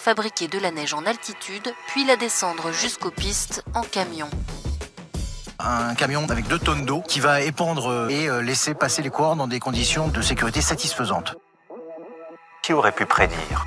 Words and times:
fabriquer 0.00 0.48
de 0.48 0.58
la 0.58 0.70
neige 0.70 0.94
en 0.94 1.04
altitude, 1.04 1.74
puis 1.88 2.06
la 2.06 2.16
descendre 2.16 2.72
jusqu'aux 2.72 3.10
pistes 3.10 3.62
en 3.74 3.82
camion. 3.82 4.28
Un 5.58 5.94
camion 5.94 6.24
avec 6.30 6.48
deux 6.48 6.58
tonnes 6.58 6.86
d'eau 6.86 7.02
qui 7.06 7.20
va 7.20 7.42
épandre 7.42 8.10
et 8.10 8.26
euh, 8.26 8.40
laisser 8.40 8.72
passer 8.72 9.02
les 9.02 9.10
coureurs 9.10 9.36
dans 9.36 9.46
des 9.46 9.60
conditions 9.60 10.08
de 10.08 10.22
sécurité 10.22 10.62
satisfaisantes. 10.62 11.36
Qui 12.62 12.72
aurait 12.72 12.92
pu 12.92 13.04
prédire? 13.04 13.66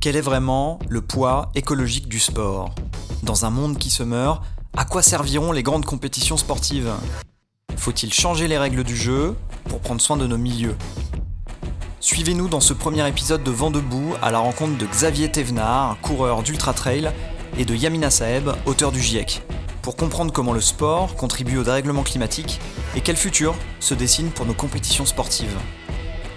Quel 0.00 0.16
est 0.16 0.20
vraiment 0.20 0.78
le 0.90 1.00
poids 1.00 1.50
écologique 1.54 2.06
du 2.06 2.20
sport? 2.20 2.74
Dans 3.22 3.46
un 3.46 3.50
monde 3.50 3.78
qui 3.78 3.88
se 3.88 4.02
meurt, 4.02 4.42
à 4.76 4.84
quoi 4.84 5.02
serviront 5.02 5.50
les 5.50 5.62
grandes 5.62 5.86
compétitions 5.86 6.36
sportives? 6.36 6.92
Faut-il 7.78 8.12
changer 8.12 8.48
les 8.48 8.58
règles 8.58 8.84
du 8.84 8.96
jeu 8.96 9.34
pour 9.70 9.80
prendre 9.80 10.02
soin 10.02 10.18
de 10.18 10.26
nos 10.26 10.38
milieux? 10.38 10.76
Suivez-nous 12.00 12.46
dans 12.46 12.60
ce 12.60 12.72
premier 12.72 13.06
épisode 13.08 13.42
de 13.42 13.50
Vent 13.50 13.72
debout 13.72 14.14
à 14.22 14.30
la 14.30 14.38
rencontre 14.38 14.78
de 14.78 14.86
Xavier 14.86 15.32
Thévenard, 15.32 15.96
coureur 16.00 16.44
d'Ultra 16.44 16.72
Trail, 16.72 17.10
et 17.58 17.64
de 17.64 17.74
Yamina 17.74 18.08
Saeb, 18.08 18.50
auteur 18.66 18.92
du 18.92 19.00
GIEC, 19.00 19.42
pour 19.82 19.96
comprendre 19.96 20.32
comment 20.32 20.52
le 20.52 20.60
sport 20.60 21.16
contribue 21.16 21.58
au 21.58 21.64
dérèglement 21.64 22.04
climatique 22.04 22.60
et 22.94 23.00
quel 23.00 23.16
futur 23.16 23.56
se 23.80 23.94
dessine 23.94 24.30
pour 24.30 24.46
nos 24.46 24.54
compétitions 24.54 25.06
sportives. 25.06 25.58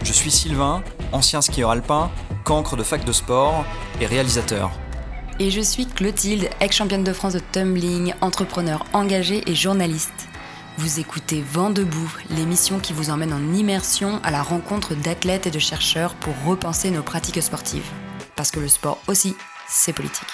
Je 0.04 0.14
suis 0.14 0.32
Sylvain, 0.32 0.84
ancien 1.12 1.42
skieur 1.42 1.70
alpin, 1.70 2.10
cancre 2.44 2.76
de 2.76 2.84
fac 2.84 3.06
de 3.06 3.12
sport 3.12 3.64
et 4.02 4.08
réalisateur. 4.08 4.72
Et 5.38 5.52
je 5.52 5.62
suis 5.62 5.86
Clotilde, 5.86 6.50
ex-championne 6.60 7.04
de 7.04 7.14
France 7.14 7.34
de 7.34 7.42
tumbling, 7.52 8.16
entrepreneur 8.22 8.84
engagé 8.94 9.44
et 9.46 9.54
journaliste. 9.54 10.31
Vous 10.78 11.00
écoutez 11.00 11.42
Vent 11.42 11.70
debout, 11.70 12.12
l'émission 12.32 12.80
qui 12.80 12.94
vous 12.94 13.10
emmène 13.10 13.34
en 13.34 13.54
immersion 13.54 14.20
à 14.24 14.32
la 14.32 14.42
rencontre 14.42 14.96
d'athlètes 14.96 15.46
et 15.46 15.52
de 15.52 15.60
chercheurs 15.60 16.16
pour 16.16 16.34
repenser 16.46 16.90
nos 16.92 17.04
pratiques 17.04 17.42
sportives. 17.42 17.90
Parce 18.36 18.52
que 18.52 18.60
le 18.60 18.68
sport 18.68 18.98
aussi, 19.08 19.36
c'est 19.68 19.94
politique. 19.94 20.28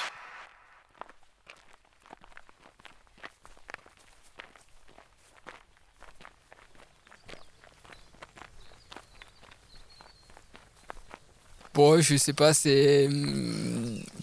Bon, 11.73 12.01
je 12.01 12.15
sais 12.15 12.33
pas, 12.33 12.53
c'est. 12.53 13.07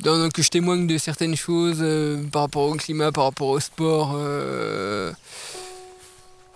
Donc, 0.00 0.32
que 0.32 0.42
je 0.42 0.48
témoigne 0.48 0.86
de 0.88 0.98
certaines 0.98 1.36
choses 1.36 1.78
euh, 1.80 2.24
par 2.32 2.42
rapport 2.42 2.68
au 2.68 2.74
climat, 2.74 3.12
par 3.12 3.24
rapport 3.24 3.48
au 3.48 3.60
sport. 3.60 4.14
euh, 4.16 5.12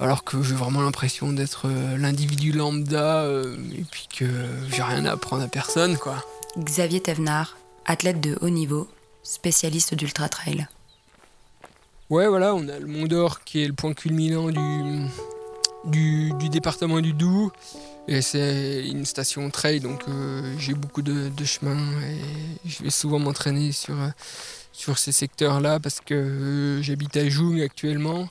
alors 0.01 0.25
que 0.25 0.43
j'ai 0.43 0.55
vraiment 0.55 0.81
l'impression 0.83 1.33
d'être 1.33 1.67
euh, 1.67 1.97
l'individu 1.97 2.53
lambda 2.53 3.23
euh, 3.23 3.57
et 3.77 3.85
puis 3.91 4.09
que 4.15 4.27
j'ai 4.71 4.83
rien 4.83 5.05
à 5.05 5.13
apprendre 5.13 5.43
à 5.43 5.49
personne, 5.49 5.97
quoi. 5.97 6.25
Xavier 6.59 7.01
Thévenard, 7.01 7.57
athlète 7.85 8.21
de 8.21 8.39
haut 8.41 8.51
niveau, 8.51 8.89
spécialiste 9.23 9.95
d'ultra 9.95 10.29
trail. 10.29 10.67
Ouais, 12.11 12.27
voilà, 12.27 12.55
on 12.55 12.69
a 12.69 12.79
le 12.79 12.87
Mont 12.87 13.07
d'Or 13.07 13.45
qui 13.45 13.63
est 13.63 13.67
le 13.67 13.75
point 13.75 13.93
culminant 13.93 14.49
du, 14.49 15.09
du, 15.85 16.33
du 16.39 16.49
département 16.49 17.01
du 17.01 17.13
Doubs. 17.13 17.53
Et 18.11 18.23
c'est 18.23 18.87
une 18.89 19.05
station 19.05 19.51
trail, 19.51 19.81
donc 19.81 20.01
euh, 20.09 20.55
j'ai 20.59 20.73
beaucoup 20.73 21.03
de, 21.03 21.29
de 21.29 21.45
chemin 21.45 21.77
et 22.01 22.19
je 22.67 22.83
vais 22.83 22.89
souvent 22.89 23.19
m'entraîner 23.19 23.73
sur, 23.73 23.97
sur 24.73 24.97
ces 24.97 25.13
secteurs-là 25.13 25.79
parce 25.79 26.01
que 26.01 26.15
euh, 26.15 26.83
j'habite 26.83 27.15
à 27.19 27.29
Joug 27.29 27.61
actuellement. 27.61 28.27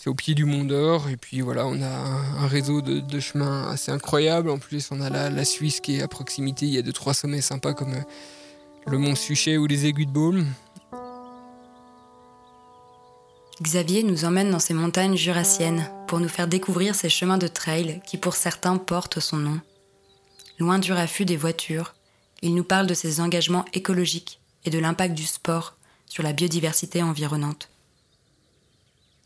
C'est 0.00 0.08
au 0.08 0.14
pied 0.14 0.36
du 0.36 0.44
Mont 0.44 0.62
d'Or 0.62 1.08
et 1.08 1.16
puis 1.16 1.40
voilà, 1.40 1.66
on 1.66 1.82
a 1.82 1.88
un, 1.88 2.46
réseau 2.46 2.82
de, 2.82 3.18
chemins 3.18 3.68
assez 3.68 3.90
incroyable. 3.90 4.48
En 4.48 4.58
plus, 4.58 4.90
on 4.92 5.00
a 5.00 5.10
la, 5.10 5.28
la 5.28 5.44
Suisse 5.44 5.80
qui 5.80 5.96
est 5.96 6.02
à 6.02 6.06
proximité. 6.06 6.66
Il 6.66 6.72
y 6.72 6.78
a 6.78 6.82
deux 6.82 6.92
trois 6.92 7.14
sommets 7.14 7.40
sympas 7.40 7.74
comme 7.74 7.94
euh, 7.94 8.02
le 8.86 8.96
Mont 8.96 9.16
Suchet 9.16 9.56
ou 9.56 9.66
les 9.66 9.86
Aiguilles 9.86 10.06
de 10.06 10.12
Baume. 10.12 10.46
Xavier 13.60 14.04
nous 14.04 14.24
emmène 14.24 14.52
dans 14.52 14.60
ces 14.60 14.72
montagnes 14.72 15.16
jurassiennes 15.16 15.90
pour 16.06 16.20
nous 16.20 16.28
faire 16.28 16.46
découvrir 16.46 16.94
ces 16.94 17.08
chemins 17.08 17.36
de 17.36 17.48
trail 17.48 18.00
qui 18.06 18.18
pour 18.18 18.36
certains 18.36 18.76
portent 18.76 19.18
son 19.18 19.38
nom. 19.38 19.60
Loin 20.60 20.78
du 20.78 20.92
raffut 20.92 21.24
des 21.24 21.36
voitures, 21.36 21.96
il 22.40 22.54
nous 22.54 22.62
parle 22.62 22.86
de 22.86 22.94
ses 22.94 23.20
engagements 23.20 23.64
écologiques 23.72 24.38
et 24.64 24.70
de 24.70 24.78
l'impact 24.78 25.14
du 25.14 25.26
sport 25.26 25.74
sur 26.06 26.22
la 26.22 26.32
biodiversité 26.32 27.02
environnante. 27.02 27.68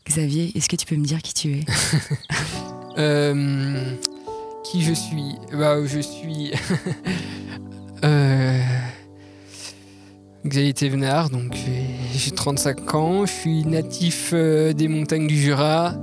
Xavier, 0.07 0.51
est-ce 0.55 0.67
que 0.69 0.75
tu 0.75 0.85
peux 0.85 0.95
me 0.95 1.05
dire 1.05 1.21
qui 1.21 1.33
tu 1.33 1.57
es 1.59 1.65
Euh, 2.97 3.95
qui 4.63 4.83
je 4.83 4.93
suis? 4.93 5.35
Bah, 5.51 5.77
Je 5.85 5.99
suis 5.99 6.51
euh, 8.03 8.61
Xavier 10.45 10.73
Thévenard, 10.73 11.29
donc 11.31 11.55
j'ai- 11.55 12.19
j'ai 12.19 12.31
35 12.31 12.93
ans, 12.93 13.25
je 13.25 13.31
suis 13.31 13.63
natif 13.65 14.31
euh, 14.33 14.73
des 14.73 14.87
montagnes 14.87 15.25
du 15.27 15.41
Jura 15.41 15.95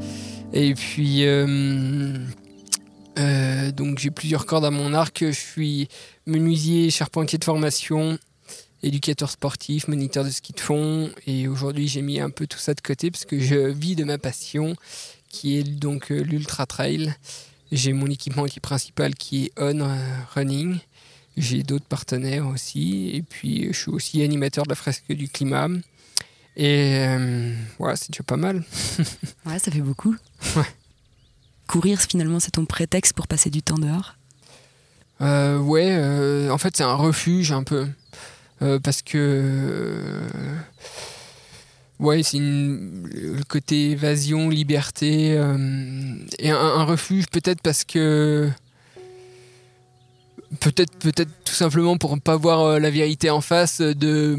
et 0.53 0.75
puis 0.75 1.25
donc 3.77 3.99
j'ai 3.99 4.11
plusieurs 4.11 4.47
cordes 4.47 4.65
à 4.65 4.71
mon 4.71 4.95
arc, 4.95 5.19
je 5.25 5.31
suis 5.31 5.87
menuisier, 6.27 6.91
charpentier 6.91 7.39
de 7.39 7.45
formation, 7.45 8.19
éducateur 8.83 9.31
sportif, 9.31 9.89
moniteur 9.89 10.25
de 10.25 10.31
ski 10.31 10.53
de 10.53 10.61
fond 10.61 11.11
et 11.27 11.49
aujourd'hui 11.49 11.89
j'ai 11.89 12.03
mis 12.03 12.21
un 12.21 12.31
peu 12.31 12.47
tout 12.47 12.59
ça 12.59 12.75
de 12.75 12.81
côté 12.81 13.11
parce 13.11 13.25
que 13.25 13.39
je 13.39 13.69
vis 13.69 13.97
de 13.97 14.05
ma 14.05 14.19
passion 14.19 14.77
qui 15.29 15.57
est 15.57 15.65
donc 15.65 16.11
euh, 16.11 16.21
l'Ultra 16.21 16.67
Trail. 16.67 17.15
J'ai 17.73 17.93
mon 17.93 18.07
équipement 18.07 18.47
qui 18.47 18.59
est 18.59 18.61
principal 18.61 19.15
qui 19.15 19.47
est 19.47 19.53
On 19.57 19.81
euh, 19.81 19.97
Running. 20.35 20.79
J'ai 21.37 21.63
d'autres 21.63 21.87
partenaires 21.87 22.47
aussi. 22.49 23.11
Et 23.15 23.23
puis, 23.23 23.69
je 23.73 23.79
suis 23.79 23.91
aussi 23.91 24.23
animateur 24.23 24.65
de 24.65 24.71
la 24.71 24.75
fresque 24.75 25.13
du 25.13 25.29
climat. 25.29 25.69
Et 26.57 27.07
euh, 27.07 27.55
voilà, 27.79 27.97
c'est 27.97 28.11
déjà 28.11 28.23
pas 28.25 28.37
mal. 28.37 28.65
Ouais, 29.47 29.59
ça 29.59 29.71
fait 29.71 29.81
beaucoup. 29.81 30.15
Ouais. 30.57 30.67
Courir, 31.67 32.01
finalement, 32.01 32.41
c'est 32.41 32.51
ton 32.51 32.67
prétexte 32.67 33.15
pour 33.15 33.27
passer 33.27 33.49
du 33.49 33.63
temps 33.63 33.79
dehors? 33.79 34.17
Euh, 35.21 35.59
ouais, 35.59 35.89
euh, 35.91 36.51
en 36.51 36.59
fait, 36.59 36.77
c'est 36.77 36.83
un 36.83 36.95
refuge 36.95 37.53
un 37.53 37.63
peu. 37.63 37.89
Euh, 38.63 38.79
parce 38.79 39.03
que. 39.03 39.17
euh, 39.17 40.29
ouais, 41.99 42.23
c'est 42.23 42.39
le 42.39 43.43
côté 43.49 43.91
évasion, 43.93 44.49
liberté. 44.49 45.35
euh, 45.37 46.17
et 46.39 46.51
un, 46.51 46.85
refuge, 46.85 47.27
peut-être 47.31 47.63
parce 47.63 47.85
que. 47.85 48.49
Peut-être, 50.59 50.99
peut-être 50.99 51.31
tout 51.45 51.55
simplement 51.55 51.97
pour 51.97 52.17
ne 52.17 52.21
pas 52.21 52.37
voir 52.37 52.81
la 52.81 52.91
vérité 52.91 53.31
en 53.31 53.41
face 53.41 53.81
de, 53.81 54.35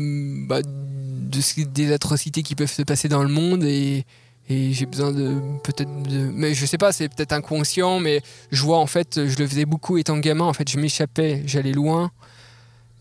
bah, 0.46 0.60
des 0.62 1.94
atrocités 1.94 2.44
qui 2.44 2.54
peuvent 2.54 2.72
se 2.72 2.82
passer 2.82 3.08
dans 3.08 3.24
le 3.24 3.30
monde 3.30 3.64
et, 3.64 4.06
et 4.50 4.74
j'ai 4.74 4.86
besoin 4.86 5.14
de 5.14 5.40
peut-être 5.64 6.04
de 6.04 6.30
mais 6.34 6.54
je 6.54 6.66
sais 6.66 6.78
pas 6.78 6.92
c'est 6.92 7.08
peut-être 7.08 7.32
inconscient 7.32 8.02
mais 8.02 8.22
je 8.52 8.62
vois 8.62 8.80
en 8.80 8.88
fait 8.88 9.26
je 9.26 9.38
le 9.38 9.48
faisais 9.48 9.64
beaucoup 9.64 9.98
étant 9.98 10.18
gamin 10.18 10.44
en 10.44 10.52
fait 10.52 10.70
je 10.70 10.78
m'échappais 10.78 11.44
j'allais 11.46 11.72
loin 11.72 12.12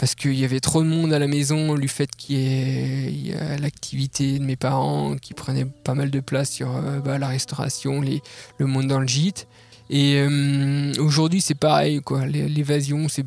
parce 0.01 0.15
qu'il 0.15 0.33
y 0.33 0.47
avait 0.47 0.61
trop 0.61 0.83
de 0.83 0.89
monde 0.89 1.13
à 1.13 1.19
la 1.19 1.27
maison 1.27 1.75
du 1.75 1.87
fait 1.87 2.11
qu'il 2.17 2.39
y 2.39 3.33
ait 3.33 3.59
l'activité 3.59 4.39
de 4.39 4.45
mes 4.45 4.57
parents 4.57 5.17
qui 5.17 5.35
prenait 5.35 5.67
pas 5.67 5.93
mal 5.93 6.11
de 6.11 6.21
place 6.21 6.51
sur 6.51 6.75
euh, 6.75 7.01
bah, 7.01 7.19
la 7.19 7.29
restauration 7.29 8.01
le 8.01 8.67
monde 8.67 8.87
dans 8.87 8.99
le 8.99 9.07
gîte. 9.07 9.47
Et 9.91 10.15
euh, 10.17 10.95
aujourd'hui 11.01 11.43
c'est 11.43 11.55
pareil 11.55 12.01
quoi. 12.01 12.25
L'é- 12.25 12.49
l'évasion 12.49 13.09
c'est 13.11 13.27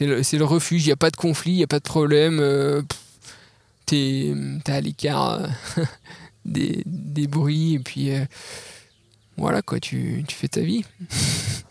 le, 0.00 0.44
refuge. 0.44 0.84
Il 0.84 0.86
n'y 0.86 0.92
a 0.92 0.96
pas 0.96 1.10
de 1.10 1.16
conflit 1.16 1.52
il 1.52 1.56
n'y 1.56 1.62
a 1.62 1.66
pas 1.66 1.78
de 1.78 1.84
problème 1.84 2.38
euh, 2.40 2.80
t'es 3.84 4.32
à 4.66 4.80
l'écart 4.80 5.42
euh, 5.76 5.84
des, 6.46 7.26
bruits. 7.26 7.74
Et 7.74 7.80
puis 7.80 8.12
voilà 9.36 9.60
quoi. 9.60 9.78
Tu 9.78 10.24
fais 10.26 10.48
ta 10.48 10.62
vie 10.62 10.86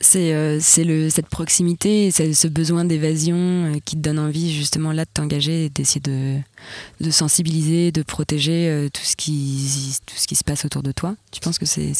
C'est 0.00 0.34
euh, 0.34 0.60
cette 0.60 1.28
proximité, 1.28 2.10
ce 2.10 2.48
besoin 2.48 2.84
d'évasion 2.84 3.36
euh, 3.36 3.78
qui 3.84 3.96
te 3.96 4.00
donne 4.02 4.18
envie 4.18 4.54
justement 4.54 4.92
là 4.92 5.04
de 5.04 5.10
t'engager 5.12 5.66
et 5.66 5.70
d'essayer 5.70 6.00
de, 6.00 7.10
sensibiliser, 7.10 7.92
de 7.92 8.02
protéger 8.02 8.68
euh, 8.68 8.88
tout, 8.90 9.02
ce 9.02 9.16
qui, 9.16 9.96
tout 10.04 10.16
ce 10.16 10.26
qui 10.26 10.36
se 10.36 10.44
passe 10.44 10.64
autour 10.66 10.82
de 10.82 10.92
toi. 10.92 11.16
Tu 11.32 11.40
penses 11.40 11.58
que 11.58 11.64
c'est... 11.64 11.92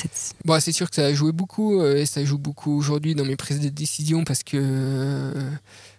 Bon, 0.44 0.61
c'est 0.61 0.73
sûr 0.73 0.91
que 0.91 0.97
ça 0.97 1.06
a 1.06 1.15
joué 1.15 1.32
beaucoup 1.32 1.82
et 1.85 2.05
ça 2.05 2.25
joue 2.25 2.38
beaucoup 2.38 2.76
aujourd'hui 2.76 3.15
dans 3.15 3.25
mes 3.25 3.37
prises 3.37 3.61
de 3.61 3.70
décision 3.70 4.25
parce 4.25 4.43
que 4.43 5.32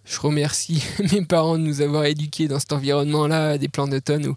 je 0.06 0.20
remercie 0.20 0.84
mes 1.12 1.26
parents 1.26 1.58
de 1.58 1.64
nous 1.64 1.82
avoir 1.82 2.06
éduqués 2.06 2.48
dans 2.48 2.60
cet 2.60 2.74
environnement-là, 2.74 3.58
des 3.58 3.70
plans 3.70 3.88
d'automne 3.88 4.28
où 4.28 4.36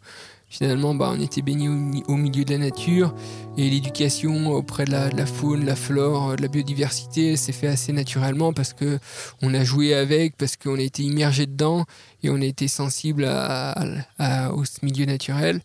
finalement 0.51 0.95
bah, 0.95 1.11
on 1.17 1.21
était 1.21 1.41
baignés 1.41 1.69
au, 1.69 1.73
mi- 1.73 2.03
au 2.09 2.17
milieu 2.17 2.45
de 2.45 2.51
la 2.53 2.59
nature 2.59 3.15
et 3.57 3.71
l'éducation 3.71 4.51
auprès 4.51 4.85
de 4.85 4.91
la, 4.91 5.09
de 5.09 5.17
la 5.17 5.25
faune, 5.27 5.65
la 5.65 5.77
flore, 5.77 6.37
de 6.37 6.43
la 6.43 6.49
biodiversité 6.49 7.37
s'est 7.37 7.53
fait 7.53 7.67
assez 7.69 7.93
naturellement 7.93 8.53
parce 8.53 8.73
que 8.75 8.99
on 9.43 9.55
a 9.55 9.65
joué 9.65 9.95
avec, 9.95 10.37
parce 10.37 10.57
qu'on 10.57 10.77
a 10.77 10.83
été 10.83 11.03
immergé 11.03 11.47
dedans 11.47 11.85
et 12.23 12.31
on 12.31 12.41
a 12.41 12.45
été 12.45 12.69
sensible 12.69 13.25
à, 13.25 13.75
à- 14.19 14.53
au 14.53 14.63
milieu 14.83 15.07
naturel. 15.07 15.61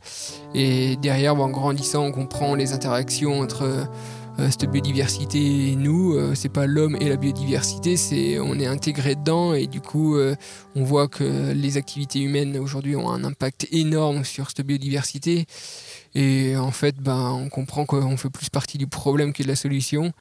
Et 0.54 0.96
derrière, 0.98 1.36
bah, 1.36 1.44
en 1.44 1.50
grandissant, 1.50 2.06
on 2.06 2.12
comprend 2.12 2.56
les 2.56 2.74
interactions 2.74 3.40
entre 3.42 3.88
cette 4.38 4.70
biodiversité 4.70 5.70
et 5.72 5.76
nous, 5.76 6.14
euh, 6.14 6.36
c'est 6.36 6.50
pas 6.50 6.68
l'homme 6.68 6.98
et 7.00 7.10
la 7.10 7.16
biodiversité, 7.16 7.98
c'est 7.98 8.40
on 8.40 8.60
est 8.60 8.66
intégré 8.66 9.16
dedans 9.16 9.54
et 9.54 9.68
du 9.68 9.82
coup 9.82 10.18
euh, 10.18 10.36
on 10.76 10.84
voit 10.84 11.08
que 11.08 11.54
les 11.54 11.78
activités 11.78 12.20
humaines 12.20 12.58
aujourd'hui 12.58 12.96
ont 12.96 13.10
un 13.10 13.24
impact 13.24 13.68
énorme 13.72 14.24
sur 14.24 14.50
cette 14.50 14.66
biodiversité 14.66 15.46
et 16.14 16.58
en 16.58 16.72
fait 16.72 16.98
ben, 16.98 17.32
on 17.32 17.50
comprend 17.50 17.86
qu'on 17.86 18.18
fait 18.18 18.30
plus 18.30 18.50
partie 18.50 18.78
du 18.78 18.88
problème 18.88 19.34
que 19.34 19.44
de 19.44 19.48
la 19.48 19.56
solution. 19.56 20.12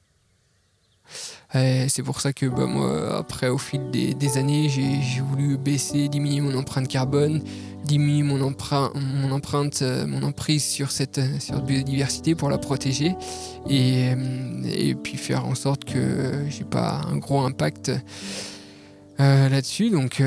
C'est 1.52 2.02
pour 2.02 2.20
ça 2.20 2.32
que 2.32 2.46
ben, 2.46 2.66
moi, 2.66 3.16
après, 3.16 3.48
au 3.48 3.58
fil 3.58 3.90
des, 3.90 4.38
années, 4.38 4.68
j'ai 4.68 5.20
voulu 5.20 5.56
baisser, 5.56 6.08
diminuer 6.08 6.40
mon 6.40 6.58
empreinte 6.58 6.88
carbone, 6.88 7.42
diminuer 7.84 8.22
mon, 8.22 8.40
empreinte, 8.40 9.82
euh, 9.82 10.06
mon 10.06 10.22
emprise 10.22 10.64
sur 10.64 10.90
cette, 10.90 11.20
sur 11.40 11.60
biodiversité 11.60 12.34
pour 12.34 12.48
la 12.48 12.58
protéger 12.58 13.14
et, 13.68 14.08
euh, 14.08 14.62
et 14.64 14.94
puis 14.94 15.16
faire 15.16 15.46
en 15.46 15.54
sorte 15.54 15.84
que 15.84 16.44
j'ai 16.48 16.64
pas 16.64 17.02
un 17.10 17.18
gros 17.18 17.40
impact 17.40 17.92
euh, 19.20 19.48
là-dessus. 19.48 19.90
Donc, 19.90 20.22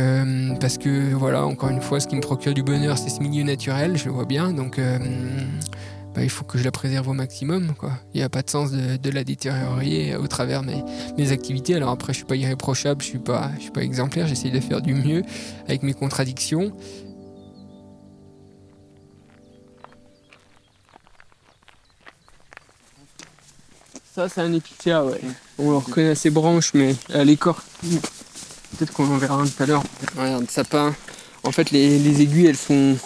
parce 0.62 0.77
que 0.77 1.13
voilà, 1.13 1.45
encore 1.45 1.69
une 1.69 1.81
fois, 1.81 2.00
ce 2.00 2.07
qui 2.07 2.15
me 2.15 2.21
procure 2.21 2.53
du 2.53 2.63
bonheur, 2.63 2.97
c'est 2.97 3.09
ce 3.09 3.21
milieu 3.21 3.44
naturel, 3.44 3.97
je 3.97 4.06
le 4.06 4.12
vois 4.12 4.25
bien. 4.25 4.53
Donc, 4.53 4.80
bah, 6.18 6.24
il 6.24 6.31
faut 6.31 6.46
que 6.46 6.58
je 6.58 6.64
la 6.64 6.72
préserve 6.72 7.08
au 7.10 7.14
maximum. 7.14 7.75
Quoi. 7.75 7.92
Il 8.16 8.18
n'y 8.18 8.24
a 8.24 8.30
pas 8.30 8.42
de 8.42 8.50
sens 8.50 8.72
de, 8.72 8.98
de 8.98 9.10
la 9.12 9.24
détériorer 9.24 10.16
au 10.16 10.25
travers 10.25 10.64
de 10.64 10.72
mes, 10.72 10.84
mes 11.16 11.31
activités. 11.31 11.75
Alors 11.75 11.92
après, 11.92 12.12
je 12.12 12.18
suis 12.18 12.25
pas 12.25 12.36
irréprochable, 12.36 13.04
je 13.04 13.08
suis 13.08 13.19
pas, 13.19 13.52
je 13.58 13.62
suis 13.62 13.72
pas 13.72 13.84
exemplaire. 13.84 14.25
J'essaye 14.25 14.50
de 14.50 14.60
faire 14.60 14.81
du 14.81 14.96
mieux 14.96 15.22
avec 15.68 15.84
mes 15.84 15.94
contradictions. 15.94 16.75
Ça, 24.16 24.28
c'est 24.28 24.42
un 24.42 24.52
épicéa, 24.54 25.06
ouais. 25.06 25.22
On 25.60 25.69
le 25.69 25.78
reconnaît 25.78 26.10
à 26.10 26.16
ses 26.16 26.31
branches, 26.31 26.74
mais 26.74 26.96
à 27.14 27.24
l'écorce. 27.24 27.64
Peut-être 27.84 28.92
qu'on 28.92 29.06
en 29.06 29.18
verra 29.18 29.36
un 29.36 29.46
tout 29.46 29.62
à 29.62 29.68
l'heure. 29.68 29.84
Regarde, 30.18 30.50
sapin. 30.50 30.96
En 31.44 31.52
fait, 31.52 31.69
les, 31.69 32.00
les 32.00 32.22
aiguilles, 32.24 32.48
elles 32.48 32.58
sont. 32.58 32.98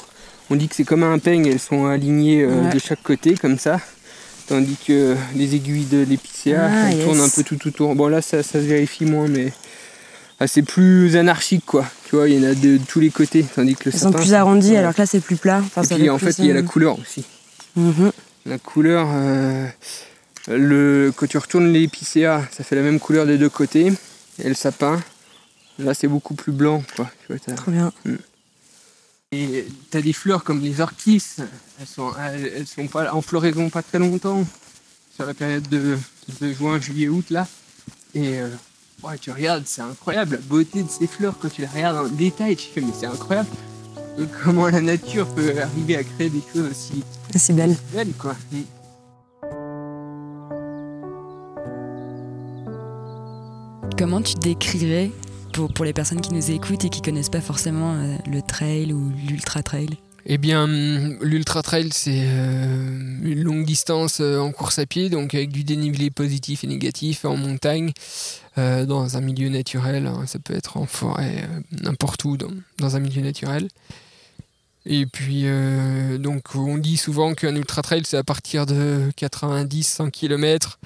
On 0.52 0.56
dit 0.56 0.68
que 0.68 0.76
c'est 0.76 0.84
comme 0.84 1.04
un 1.04 1.18
peigne, 1.18 1.48
elles 1.48 1.60
sont 1.60 1.86
alignées 1.86 2.44
euh, 2.44 2.64
Ouais. 2.66 2.74
de 2.74 2.78
chaque 2.80 3.02
côté, 3.02 3.36
comme 3.36 3.58
ça. 3.58 3.80
Tandis 4.48 4.76
que 4.86 5.16
les 5.36 5.56
aiguilles 5.56 5.86
de 5.86 6.04
l'épicéa, 6.04 6.70
Ah, 6.70 6.92
yes. 6.92 7.04
tournent 7.06 7.22
un 7.22 7.30
peu 7.30 7.42
tout 7.44 7.68
autour. 7.68 7.96
Bon, 7.96 8.08
là, 8.10 8.22
ça, 8.22 8.44
ça 8.44 8.54
se 8.60 8.66
vérifie 8.66 9.06
moins, 9.06 9.28
mais. 9.30 9.54
ah, 10.42 10.48
c'est 10.48 10.62
plus 10.64 11.16
anarchique, 11.16 11.64
quoi. 11.66 11.86
Tu 12.10 12.18
vois, 12.18 12.28
il 12.28 12.38
y 12.38 12.46
en 12.46 12.50
a 12.50 12.54
de, 12.54 12.78
tous 12.86 13.00
les 13.00 13.12
côtés. 13.12 13.46
Tandis 13.56 13.76
que 13.76 13.90
le 13.90 13.96
Elles 13.96 14.00
sont 14.02 14.12
plus 14.12 14.34
arrondies 14.34 14.72
ouais. 14.72 14.78
alors 14.78 14.94
que 14.94 15.02
là 15.02 15.06
c'est 15.06 15.22
plus 15.22 15.38
plat. 15.38 15.60
Enfin, 15.64 15.84
Et 15.84 15.96
puis, 16.00 16.10
en 16.10 16.18
fait, 16.18 16.38
il 16.40 16.46
y 16.46 16.52
a 16.52 16.54
la 16.54 16.60
euh, 16.60 16.64
couleur 16.64 17.00
aussi. 17.00 17.24
mhm. 17.78 18.12
La 18.46 18.58
couleur, 18.58 19.08
euh, 19.10 19.68
le, 20.50 21.14
quand 21.16 21.28
tu 21.28 21.38
retournes 21.38 21.72
l'épicéa, 21.72 22.42
ça 22.52 22.64
fait 22.66 22.76
la 22.76 22.82
même 22.82 23.00
couleur 23.00 23.26
des 23.26 23.38
deux 23.38 23.50
côtés. 23.50 23.94
Et 24.44 24.50
le 24.50 24.56
sapin, 24.56 25.00
là 25.80 25.94
c'est 25.94 26.08
beaucoup 26.08 26.34
plus 26.34 26.52
blanc. 26.52 26.84
Quoi. 26.96 27.10
Tu 27.22 27.28
vois, 27.34 27.40
t'as- 27.40 27.54
Trop 27.54 27.72
bien. 27.72 27.94
Et 29.34 29.66
t'as 29.90 30.02
des 30.02 30.12
fleurs 30.12 30.44
comme 30.44 30.60
les 30.60 30.82
orchis, 30.82 31.24
elles 31.80 31.88
sont, 31.88 32.12
elles, 32.20 32.52
elles 32.54 32.68
sont 32.68 32.88
pas 32.88 33.14
en 33.14 33.22
floraison 33.22 33.70
pas 33.70 33.82
très 33.82 33.98
longtemps, 33.98 34.46
sur 35.16 35.26
la 35.26 35.34
période 35.34 35.68
de, 35.70 35.98
de 36.42 36.52
juin, 36.54 36.82
juillet, 36.82 37.08
août 37.08 37.30
là. 37.30 37.48
Et 38.14 38.42
euh, 38.42 38.50
ouais, 39.04 39.18
tu 39.18 39.32
regardes, 39.32 39.64
c'est 39.66 39.82
incroyable 39.82 40.32
la 40.36 40.42
beauté 40.42 40.84
de 40.84 40.90
ces 40.90 41.08
fleurs 41.08 41.36
quand 41.40 41.48
tu 41.48 41.62
les 41.62 41.68
regardes 41.68 42.06
en 42.06 42.10
détail. 42.10 42.58
Tu 42.58 42.68
fais 42.74 42.82
mais 42.82 42.92
c'est 42.98 43.06
incroyable 43.06 43.48
comment 44.44 44.68
la 44.68 44.82
nature 44.82 45.28
peut 45.34 45.54
arriver 45.62 45.96
à 45.96 46.04
créer 46.04 46.30
des 46.30 46.44
choses 46.54 46.70
aussi 46.70 47.04
C'est 47.34 47.54
belle. 47.54 47.78
belles 47.94 48.12
quoi. 48.20 48.36
Comment 53.98 54.22
tu 54.22 54.34
décrirais, 54.36 55.12
pour, 55.52 55.86
les 55.86 55.94
personnes 55.94 56.22
qui 56.22 56.34
nous 56.34 56.52
écoutent 56.52 56.86
et 56.86 56.90
qui 56.90 57.02
connaissent 57.02 57.30
pas 57.30 57.42
forcément 57.42 57.94
euh, 57.94 58.16
le 58.30 58.42
trail 58.42 58.94
ou 58.94 59.12
l'ultra 59.28 59.64
trail 59.64 59.90
Eh 60.26 60.38
bien, 60.38 60.64
hum, 60.64 61.18
l'ultra 61.22 61.62
trail, 61.62 61.90
c'est 61.92 62.24
euh, 62.24 63.20
une 63.24 63.44
longue 63.44 63.66
distance 63.66 64.20
euh, 64.22 64.40
en 64.40 64.52
course 64.52 64.80
à 64.80 64.86
pied, 64.86 65.10
donc 65.10 65.34
avec 65.36 65.52
du 65.52 65.64
dénivelé 65.64 66.10
positif 66.10 66.64
et 66.64 66.68
négatif 66.68 67.26
en 67.26 67.38
montagne, 67.38 67.92
dans 68.58 69.16
un 69.16 69.22
milieu 69.22 69.50
naturel. 69.50 70.08
hein, 70.08 70.26
ça 70.26 70.38
peut 70.38 70.54
être 70.54 70.78
en 70.78 70.86
forêt, 70.86 71.48
n'importe 71.84 72.26
où, 72.26 72.38
dans, 72.38 72.96
un 72.96 73.00
milieu 73.00 73.22
naturel. 73.22 73.70
Et 74.86 75.06
puis, 75.06 75.46
donc, 76.20 76.56
on 76.56 76.78
dit 76.78 76.98
souvent 76.98 77.34
qu'un 77.34 77.56
ultra 77.56 77.82
trail, 77.82 78.02
c'est 78.06 78.18
à 78.18 78.24
partir 78.24 78.66
de 78.66 79.10
90-100 79.18 80.12
km, 80.12 80.80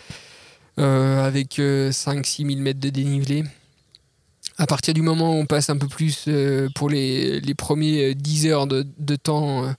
avec 0.77 1.57
5-6 1.57 2.47
000 2.47 2.61
mètres 2.61 2.79
de 2.79 2.89
dénivelé. 2.89 3.45
À 4.57 4.67
partir 4.67 4.93
du 4.93 5.01
moment 5.01 5.31
où 5.31 5.39
on 5.41 5.45
passe 5.45 5.69
un 5.69 5.77
peu 5.77 5.87
plus 5.87 6.25
euh, 6.27 6.69
pour 6.75 6.89
les, 6.89 7.41
les 7.41 7.53
premiers 7.53 8.15
10 8.15 8.47
heures 8.47 8.67
de, 8.67 8.87
de 8.99 9.15
temps 9.17 9.65
euh, 9.65 9.71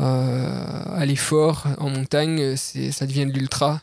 euh, 0.00 0.82
à 0.94 1.06
l'effort 1.06 1.66
en 1.78 1.88
montagne, 1.88 2.56
ça 2.56 3.06
devient 3.06 3.26
de 3.26 3.32
l'ultra. 3.32 3.80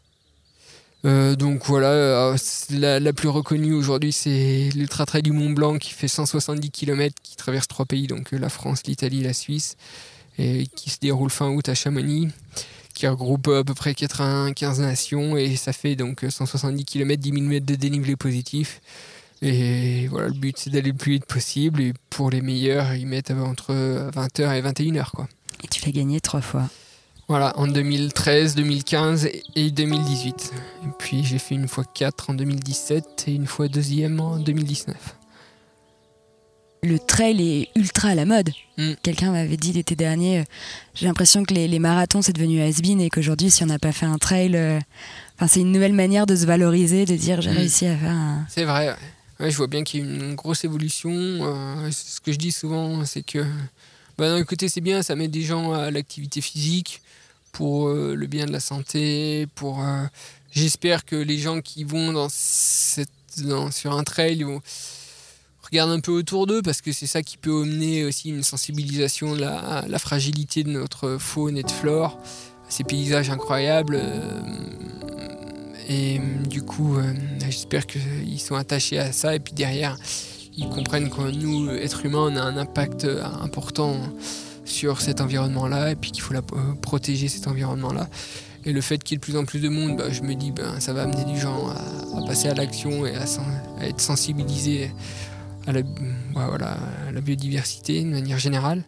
Euh, 1.03 1.35
donc 1.35 1.65
voilà, 1.65 1.87
euh, 1.87 2.37
la, 2.69 2.99
la 2.99 3.13
plus 3.13 3.29
reconnue 3.29 3.73
aujourd'hui, 3.73 4.11
c'est 4.11 4.69
l'Ultra 4.75 5.07
Trail 5.07 5.23
du 5.23 5.31
Mont 5.31 5.49
Blanc 5.49 5.79
qui 5.79 5.91
fait 5.93 6.07
170 6.07 6.69
km, 6.69 7.15
qui 7.23 7.35
traverse 7.35 7.67
trois 7.67 7.85
pays, 7.85 8.05
donc 8.05 8.33
euh, 8.33 8.37
la 8.37 8.49
France, 8.49 8.83
l'Italie, 8.85 9.23
la 9.23 9.33
Suisse, 9.33 9.77
et 10.37 10.67
qui 10.75 10.91
se 10.91 10.99
déroule 10.99 11.31
fin 11.31 11.49
août 11.49 11.67
à 11.69 11.73
Chamonix, 11.73 12.29
qui 12.93 13.07
regroupe 13.07 13.47
euh, 13.47 13.61
à 13.61 13.63
peu 13.63 13.73
près 13.73 13.95
95 13.95 14.79
nations, 14.81 15.37
et 15.37 15.55
ça 15.55 15.73
fait 15.73 15.95
donc 15.95 16.23
euh, 16.23 16.29
170 16.29 16.85
km, 16.85 17.19
10 17.19 17.31
000 17.31 17.41
mètres 17.45 17.65
de 17.65 17.75
dénivelé 17.75 18.15
positif. 18.15 18.79
Et 19.41 20.07
voilà, 20.07 20.27
le 20.27 20.33
but 20.33 20.55
c'est 20.57 20.69
d'aller 20.69 20.91
le 20.91 20.97
plus 20.97 21.13
vite 21.13 21.25
possible, 21.25 21.81
et 21.81 21.93
pour 22.09 22.29
les 22.29 22.41
meilleurs, 22.41 22.93
ils 22.93 23.07
mettent 23.07 23.31
entre 23.31 23.73
20h 23.73 24.55
et 24.55 24.61
21h. 24.61 25.09
Quoi. 25.11 25.27
Et 25.63 25.67
tu 25.67 25.83
l'as 25.85 25.91
gagné 25.91 26.21
trois 26.21 26.41
fois. 26.41 26.69
Voilà, 27.27 27.57
en 27.57 27.65
2013, 27.65 28.55
2015 28.55 29.29
et 29.55 29.71
2018. 29.71 30.53
Et 30.83 30.87
puis 30.99 31.23
j'ai 31.23 31.39
fait 31.39 31.55
une 31.55 31.67
fois 31.67 31.85
4 31.85 32.29
en 32.31 32.33
2017 32.33 33.23
et 33.27 33.33
une 33.35 33.47
fois 33.47 33.67
deuxième 33.69 34.19
en 34.19 34.37
2019. 34.37 34.95
Le 36.83 36.97
trail 36.97 37.39
est 37.41 37.79
ultra 37.79 38.09
à 38.09 38.15
la 38.15 38.25
mode. 38.25 38.49
Mm. 38.77 38.93
Quelqu'un 39.03 39.31
m'avait 39.31 39.55
dit 39.55 39.71
l'été 39.71 39.95
dernier, 39.95 40.39
euh, 40.39 40.43
j'ai 40.95 41.05
l'impression 41.05 41.43
que 41.45 41.53
les, 41.53 41.67
les 41.67 41.77
marathons 41.79 42.21
c'est 42.23 42.33
devenu 42.33 42.59
has-been 42.59 42.99
et 42.99 43.09
qu'aujourd'hui 43.09 43.51
si 43.51 43.63
on 43.63 43.67
n'a 43.67 43.77
pas 43.79 43.91
fait 43.91 44.07
un 44.07 44.17
trail, 44.17 44.55
euh, 44.55 44.79
c'est 45.47 45.61
une 45.61 45.71
nouvelle 45.71 45.93
manière 45.93 46.25
de 46.25 46.35
se 46.35 46.45
valoriser, 46.45 47.05
de 47.05 47.15
dire 47.15 47.39
j'ai 47.41 47.51
Mm. 47.51 47.57
réussi 47.57 47.85
à 47.85 47.95
faire 47.95 48.11
un... 48.11 48.45
C'est 48.49 48.65
vrai, 48.65 48.89
ouais. 48.89 48.95
Je 49.49 49.57
vois 49.57 49.67
bien 49.67 49.83
qu'il 49.83 49.99
y 49.99 50.03
a 50.03 50.05
une 50.05 50.35
grosse 50.35 50.63
évolution. 50.63 51.11
Euh, 51.11 51.91
ce 51.91 52.19
que 52.19 52.31
je 52.31 52.37
dis 52.37 52.51
souvent, 52.51 53.03
c'est 53.05 53.23
que 53.23 53.43
bah, 54.17 54.29
d'un 54.29 54.43
côté 54.43 54.69
c'est 54.69 54.81
bien, 54.81 55.01
ça 55.01 55.15
met 55.15 55.27
des 55.27 55.41
gens 55.41 55.73
à 55.73 55.89
l'activité 55.89 56.41
physique 56.41 57.01
pour 57.51 57.87
euh, 57.87 58.13
le 58.15 58.27
bien 58.27 58.45
de 58.45 58.51
la 58.51 58.59
santé, 58.59 59.47
pour... 59.55 59.81
euh, 59.81 60.05
J'espère 60.51 61.05
que 61.05 61.15
les 61.15 61.37
gens 61.37 61.61
qui 61.61 61.85
vont 61.85 62.11
dans 62.11 62.27
sur 62.29 63.93
un 63.93 64.03
trail 64.03 64.43
vont 64.43 64.61
regarder 65.61 65.93
un 65.93 66.01
peu 66.01 66.11
autour 66.11 66.45
d'eux 66.45 66.61
parce 66.61 66.81
que 66.81 66.91
c'est 66.91 67.07
ça 67.07 67.23
qui 67.23 67.37
peut 67.37 67.61
amener 67.61 68.03
aussi 68.03 68.29
une 68.29 68.43
sensibilisation 68.43 69.33
de 69.33 69.39
la, 69.39 69.99
fragilité 69.99 70.65
de 70.65 70.69
notre 70.69 71.17
faune 71.17 71.57
et 71.57 71.63
de 71.63 71.71
flore, 71.71 72.19
ces 72.67 72.83
paysages 72.83 73.29
incroyables. 73.29 74.01
Et 75.87 76.19
euh, 76.19 76.47
du 76.47 76.61
coup, 76.61 76.97
euh, 76.97 77.13
j'espère 77.39 77.85
qu'ils 77.85 78.39
sont 78.39 78.55
attachés 78.55 78.99
à 78.99 79.11
ça 79.11 79.35
et 79.35 79.39
puis 79.39 79.53
derrière, 79.53 79.97
ils 80.57 80.67
comprennent 80.69 81.09
que 81.09 81.31
nous, 81.31 81.69
êtres 81.69 82.05
humains, 82.05 82.29
on 82.31 82.35
a 82.35 82.41
un 82.41 82.57
impact 82.57 83.05
euh, 83.05 83.23
important 83.41 83.95
sur 84.65 85.01
cet 85.01 85.21
environnement-là 85.21 85.91
et 85.91 85.95
puis 85.95 86.11
qu'il 86.11 86.21
faut 86.21 86.33
protéger 86.81 87.27
cet 87.27 87.47
environnement-là. 87.47 88.09
Et 88.63 88.73
le 88.73 88.81
fait 88.81 89.03
qu'il 89.03 89.15
y 89.15 89.15
ait 89.15 89.17
de 89.17 89.23
plus 89.23 89.37
en 89.37 89.45
plus 89.45 89.59
de 89.59 89.69
monde, 89.69 89.97
bah, 89.97 90.11
je 90.11 90.21
me 90.21 90.35
dis 90.35 90.51
ben 90.51 90.79
ça 90.79 90.93
va 90.93 91.03
amener 91.03 91.25
du 91.25 91.39
gens 91.39 91.69
à, 91.69 92.27
passer 92.27 92.47
à 92.47 92.53
l'action 92.53 93.05
et 93.05 93.15
à, 93.15 93.25
être 93.87 93.99
sensibilisés 93.99 94.91
bah, 95.65 95.73
à 96.35 97.11
la 97.11 97.21
biodiversité 97.21 98.03
de 98.03 98.09
manière 98.09 98.37
générale. 98.37 98.83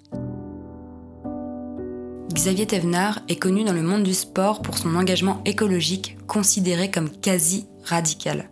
Xavier 2.34 2.66
Thévenard 2.66 3.20
est 3.28 3.36
connu 3.36 3.64
dans 3.64 3.74
le 3.74 3.84
monde 3.84 4.04
du 4.04 4.14
sport 4.14 4.62
pour 4.62 4.78
son 4.78 4.96
engagement 4.96 5.42
écologique 5.46 6.18
considéré 6.28 6.90
comme 6.90 7.10
quasi 7.10 7.68
radical. 7.84 8.50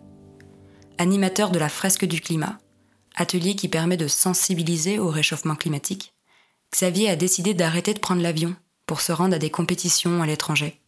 Animateur 0.98 1.50
de 1.50 1.58
la 1.58 1.68
fresque 1.68 2.04
du 2.04 2.20
climat, 2.20 2.58
atelier 3.16 3.56
qui 3.56 3.68
permet 3.68 3.96
de 3.96 4.06
sensibiliser 4.06 4.98
au 4.98 5.08
réchauffement 5.08 5.56
climatique, 5.56 6.14
Xavier 6.72 7.10
a 7.10 7.16
décidé 7.16 7.54
d'arrêter 7.54 7.92
de 7.92 7.98
prendre 7.98 8.22
l'avion 8.22 8.54
pour 8.86 9.00
se 9.00 9.10
rendre 9.10 9.34
à 9.34 9.38
des 9.38 9.50
compétitions 9.50 10.22
à 10.22 10.26
l'étranger. 10.26 10.78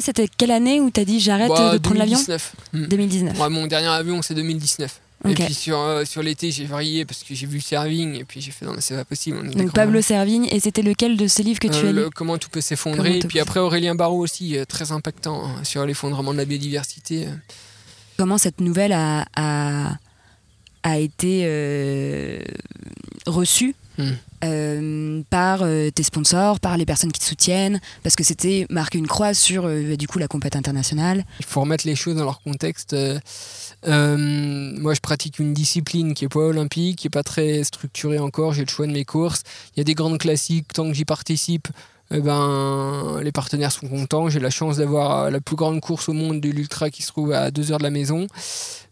C'était 0.00 0.26
quelle 0.26 0.52
année 0.52 0.80
où 0.80 0.90
t'as 0.90 1.04
dit 1.04 1.20
j'arrête 1.20 1.50
Bah, 1.50 1.74
de 1.74 1.78
prendre 1.78 1.98
l'avion? 1.98 2.16
2019. 2.16 2.56
Hmm. 2.72 2.86
2019. 2.86 3.38
Ouais, 3.40 3.50
mon 3.50 3.66
dernier 3.66 3.88
avion, 3.88 4.22
c'est 4.22 4.34
2019. 4.34 5.00
Et 5.30 5.34
puis 5.34 5.54
sur, 5.54 5.78
euh, 5.78 6.04
sur 6.04 6.22
l'été, 6.22 6.50
j'ai 6.50 6.64
varié 6.64 7.04
parce 7.04 7.22
que 7.22 7.34
j'ai 7.34 7.46
vu 7.46 7.60
Servigne 7.60 8.16
et 8.16 8.24
puis 8.24 8.40
j'ai 8.40 8.50
fait 8.50 8.64
non, 8.66 8.74
c'est 8.80 8.96
pas 8.96 9.04
possible. 9.04 9.38
on 9.40 9.58
Donc 9.58 9.72
Pablo. 9.72 10.00
Servigne, 10.02 10.48
et 10.50 10.58
c'était 10.58 10.82
lequel 10.82 11.16
de 11.16 11.26
ces 11.28 11.42
livres 11.44 11.60
que 11.60 11.68
tu 11.68 11.74
Euh, 11.86 11.88
as 11.88 11.92
le- 11.92 12.04
lu 12.06 12.10
comment 12.14 12.38
tout 12.38 12.48
peut 12.50 12.60
s'effondrer. 12.60 13.18
Et 13.18 13.20
puis 13.20 13.38
après, 13.38 13.60
Aurélien 13.60 13.94
Barraud 13.94 14.18
aussi, 14.20 14.56
euh, 14.58 14.64
très 14.64 14.90
impactant 14.90 15.44
hein, 15.46 15.62
sur 15.64 15.86
l'effondrement 15.86 16.32
de 16.32 16.38
la 16.38 16.44
biodiversité. 16.44 17.28
Comment 18.16 18.36
cette 18.38 18.60
nouvelle 18.60 18.92
a, 18.92 19.24
a, 19.36 19.96
a 20.82 20.98
été 20.98 21.42
euh, 21.44 22.40
reçue 23.26 23.74
Hmm. 23.98 24.12
Euh, 25.62 25.90
tes 25.90 26.02
sponsors, 26.02 26.60
par 26.60 26.76
les 26.76 26.86
personnes 26.86 27.12
qui 27.12 27.20
te 27.20 27.24
soutiennent, 27.24 27.80
parce 28.02 28.16
que 28.16 28.24
c'était 28.24 28.66
marquer 28.70 28.98
une 28.98 29.06
croix 29.06 29.34
sur 29.34 29.66
euh, 29.66 29.96
du 29.96 30.06
coup 30.06 30.18
la 30.18 30.28
compète 30.28 30.56
internationale. 30.56 31.24
Il 31.40 31.46
faut 31.46 31.60
remettre 31.60 31.86
les 31.86 31.96
choses 31.96 32.16
dans 32.16 32.24
leur 32.24 32.40
contexte. 32.42 32.94
Euh, 32.94 33.18
moi, 33.84 34.94
je 34.94 35.00
pratique 35.00 35.38
une 35.38 35.52
discipline 35.52 36.14
qui 36.14 36.24
est 36.24 36.28
pas 36.28 36.40
olympique, 36.40 36.98
qui 36.98 37.06
est 37.08 37.10
pas 37.10 37.22
très 37.22 37.64
structurée 37.64 38.18
encore. 38.18 38.52
J'ai 38.52 38.64
le 38.64 38.70
choix 38.70 38.86
de 38.86 38.92
mes 38.92 39.04
courses. 39.04 39.42
Il 39.74 39.80
y 39.80 39.82
a 39.82 39.84
des 39.84 39.94
grandes 39.94 40.18
classiques. 40.18 40.72
Tant 40.72 40.86
que 40.88 40.94
j'y 40.94 41.04
participe, 41.04 41.68
eh 42.12 42.20
ben, 42.20 43.20
les 43.22 43.32
partenaires 43.32 43.72
sont 43.72 43.88
contents. 43.88 44.28
J'ai 44.28 44.40
la 44.40 44.50
chance 44.50 44.76
d'avoir 44.76 45.30
la 45.30 45.40
plus 45.40 45.56
grande 45.56 45.80
course 45.80 46.08
au 46.08 46.12
monde 46.12 46.40
de 46.40 46.50
l'ultra 46.50 46.90
qui 46.90 47.02
se 47.02 47.08
trouve 47.08 47.32
à 47.32 47.50
deux 47.50 47.72
heures 47.72 47.78
de 47.78 47.84
la 47.84 47.90
maison. 47.90 48.26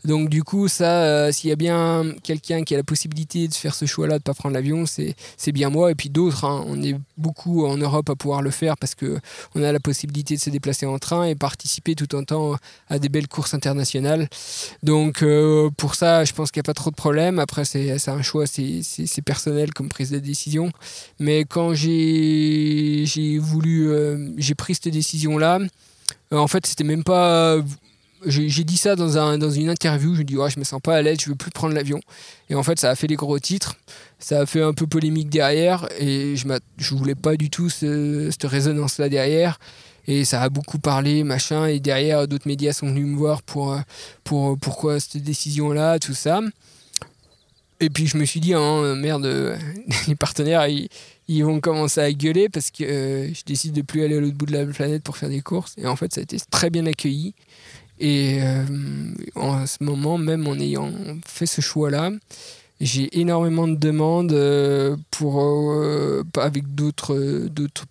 Donc 0.05 0.29
du 0.29 0.43
coup, 0.43 0.69
ça, 0.69 1.03
euh, 1.03 1.33
s'il 1.33 1.51
y 1.51 1.53
a 1.53 1.57
bien 1.57 2.05
quelqu'un 2.23 2.63
qui 2.63 2.75
a 2.75 2.77
la 2.79 2.83
possibilité 2.83 3.49
de 3.49 3.55
faire 3.55 3.75
ce 3.75 3.85
choix-là, 3.85 4.19
de 4.19 4.23
pas 4.23 4.35
prendre 4.35 4.55
l'avion, 4.55 4.85
c'est 4.87 5.53
bien 5.53 5.71
moi. 5.71 5.91
Et 5.91 5.95
puis 5.95 6.11
d'autres, 6.11 6.45
hein. 6.45 6.65
on 6.67 6.83
est 6.83 6.97
beaucoup 7.19 7.67
en 7.67 7.77
Europe 7.77 8.09
à 8.09 8.15
pouvoir 8.15 8.43
le 8.43 8.51
faire 8.51 8.77
parce 8.77 8.95
que 8.95 9.19
on 9.55 9.63
a 9.63 9.73
la 9.73 9.81
possibilité 9.81 10.37
de 10.37 10.41
se 10.41 10.51
déplacer 10.51 10.87
en 10.87 10.99
train 10.99 11.25
et 11.25 11.35
participer 11.35 11.95
tout 11.95 12.15
en 12.15 12.25
temps 12.25 12.57
à 12.89 12.99
des 12.99 13.09
belles 13.09 13.29
courses 13.29 13.55
internationales. 13.55 14.29
Donc 14.83 15.23
euh, 15.23 15.71
pour 15.77 15.95
ça, 15.95 16.25
je 16.25 16.33
pense 16.33 16.51
qu'il 16.51 16.61
n'y 16.61 16.65
a 16.65 16.69
pas 16.71 16.75
trop 16.75 16.91
de 16.91 16.97
problème. 16.97 17.39
Après, 17.39 17.65
c'est 17.65 18.09
un 18.09 18.23
choix, 18.23 18.47
c'est 18.47 19.23
personnel 19.25 19.73
comme 19.75 19.89
prise 19.89 20.11
de 20.11 20.19
décision. 20.19 20.71
Mais 21.19 21.45
quand 21.45 21.75
j'ai 21.75 23.39
voulu, 23.39 23.91
euh, 23.91 24.31
j'ai 24.39 24.55
pris 24.55 24.75
cette 24.75 24.89
décision-là, 24.89 25.59
en 26.33 26.47
fait, 26.47 26.67
c'était 26.67 26.85
même 26.85 27.05
pas. 27.05 27.59
J'ai 28.27 28.65
dit 28.65 28.77
ça 28.77 28.97
dans, 28.97 29.17
un, 29.19 29.39
dans 29.39 29.51
une 29.51 29.71
interview. 29.71 30.15
Je 30.15 30.23
dis, 30.23 30.37
ouais, 30.37 30.51
je 30.51 30.59
me 30.59 30.65
sens 30.65 30.81
pas 30.83 30.97
à 30.97 31.03
l'aise, 31.03 31.19
je 31.23 31.31
veux 31.31 31.37
plus 31.37 31.51
prendre 31.51 31.75
l'avion. 31.75 32.01
Et 32.51 32.55
en 32.55 32.63
fait, 32.63 32.79
ça 32.79 32.91
a 32.91 32.95
fait 32.95 33.07
les 33.07 33.17
gros 33.17 33.39
titres. 33.39 33.77
Ça 34.19 34.41
a 34.41 34.47
fait 34.47 34.63
un 34.63 34.75
peu 34.75 34.87
polémique 34.87 35.31
derrière. 35.31 35.89
Et 35.99 36.37
je, 36.37 36.47
je 36.77 36.95
voulais 36.95 37.15
pas 37.15 37.37
du 37.37 37.49
tout 37.49 37.71
ce- 37.71 38.29
cette 38.31 38.45
résonance-là 38.45 39.09
derrière. 39.09 39.59
Et 40.07 40.25
ça 40.25 40.43
a 40.43 40.49
beaucoup 40.51 40.79
parlé, 40.79 41.25
machin. 41.25 41.67
Et 41.67 41.81
derrière, 41.81 42.29
d'autres 42.29 42.47
médias 42.49 42.73
sont 42.73 42.87
venus 42.89 43.07
me 43.07 43.17
voir 43.17 43.43
pour, 43.43 43.79
pour 44.25 44.59
pourquoi 44.59 45.01
cette 45.01 45.23
décision-là, 45.23 45.99
tout 45.99 46.15
ça. 46.15 46.41
Et 47.83 47.89
puis 47.89 48.07
je 48.07 48.19
me 48.19 48.25
suis 48.27 48.41
dit, 48.41 48.53
hein, 48.53 48.95
merde, 48.97 49.57
les 50.09 50.15
partenaires, 50.15 50.67
ils, 50.69 50.89
ils 51.29 51.43
vont 51.45 51.61
commencer 51.61 52.01
à 52.01 52.13
gueuler 52.13 52.49
parce 52.51 52.71
que 52.71 52.85
euh, 52.85 53.29
je 53.33 53.43
décide 53.47 53.73
de 53.73 53.83
plus 53.83 54.03
aller 54.05 54.17
à 54.19 54.21
l'autre 54.21 54.37
bout 54.37 54.47
de 54.47 54.53
la 54.53 54.67
planète 54.67 55.03
pour 55.03 55.17
faire 55.17 55.31
des 55.31 55.41
courses. 55.41 55.75
Et 55.79 55.87
en 55.87 55.97
fait, 55.97 56.13
ça 56.13 56.21
a 56.21 56.23
été 56.23 56.37
très 56.51 56.69
bien 56.69 56.85
accueilli. 56.87 57.33
Et 58.01 58.39
euh, 58.41 58.65
en 59.35 59.67
ce 59.67 59.85
moment, 59.85 60.17
même 60.17 60.49
en 60.49 60.55
ayant 60.55 60.91
fait 61.27 61.45
ce 61.45 61.61
choix-là, 61.61 62.11
j'ai 62.81 63.21
énormément 63.21 63.69
de 63.69 63.77
demandes 63.77 64.33
euh, 64.33 64.97
pour, 65.11 65.43
euh, 65.43 66.25
avec 66.39 66.75
d'autres 66.75 67.15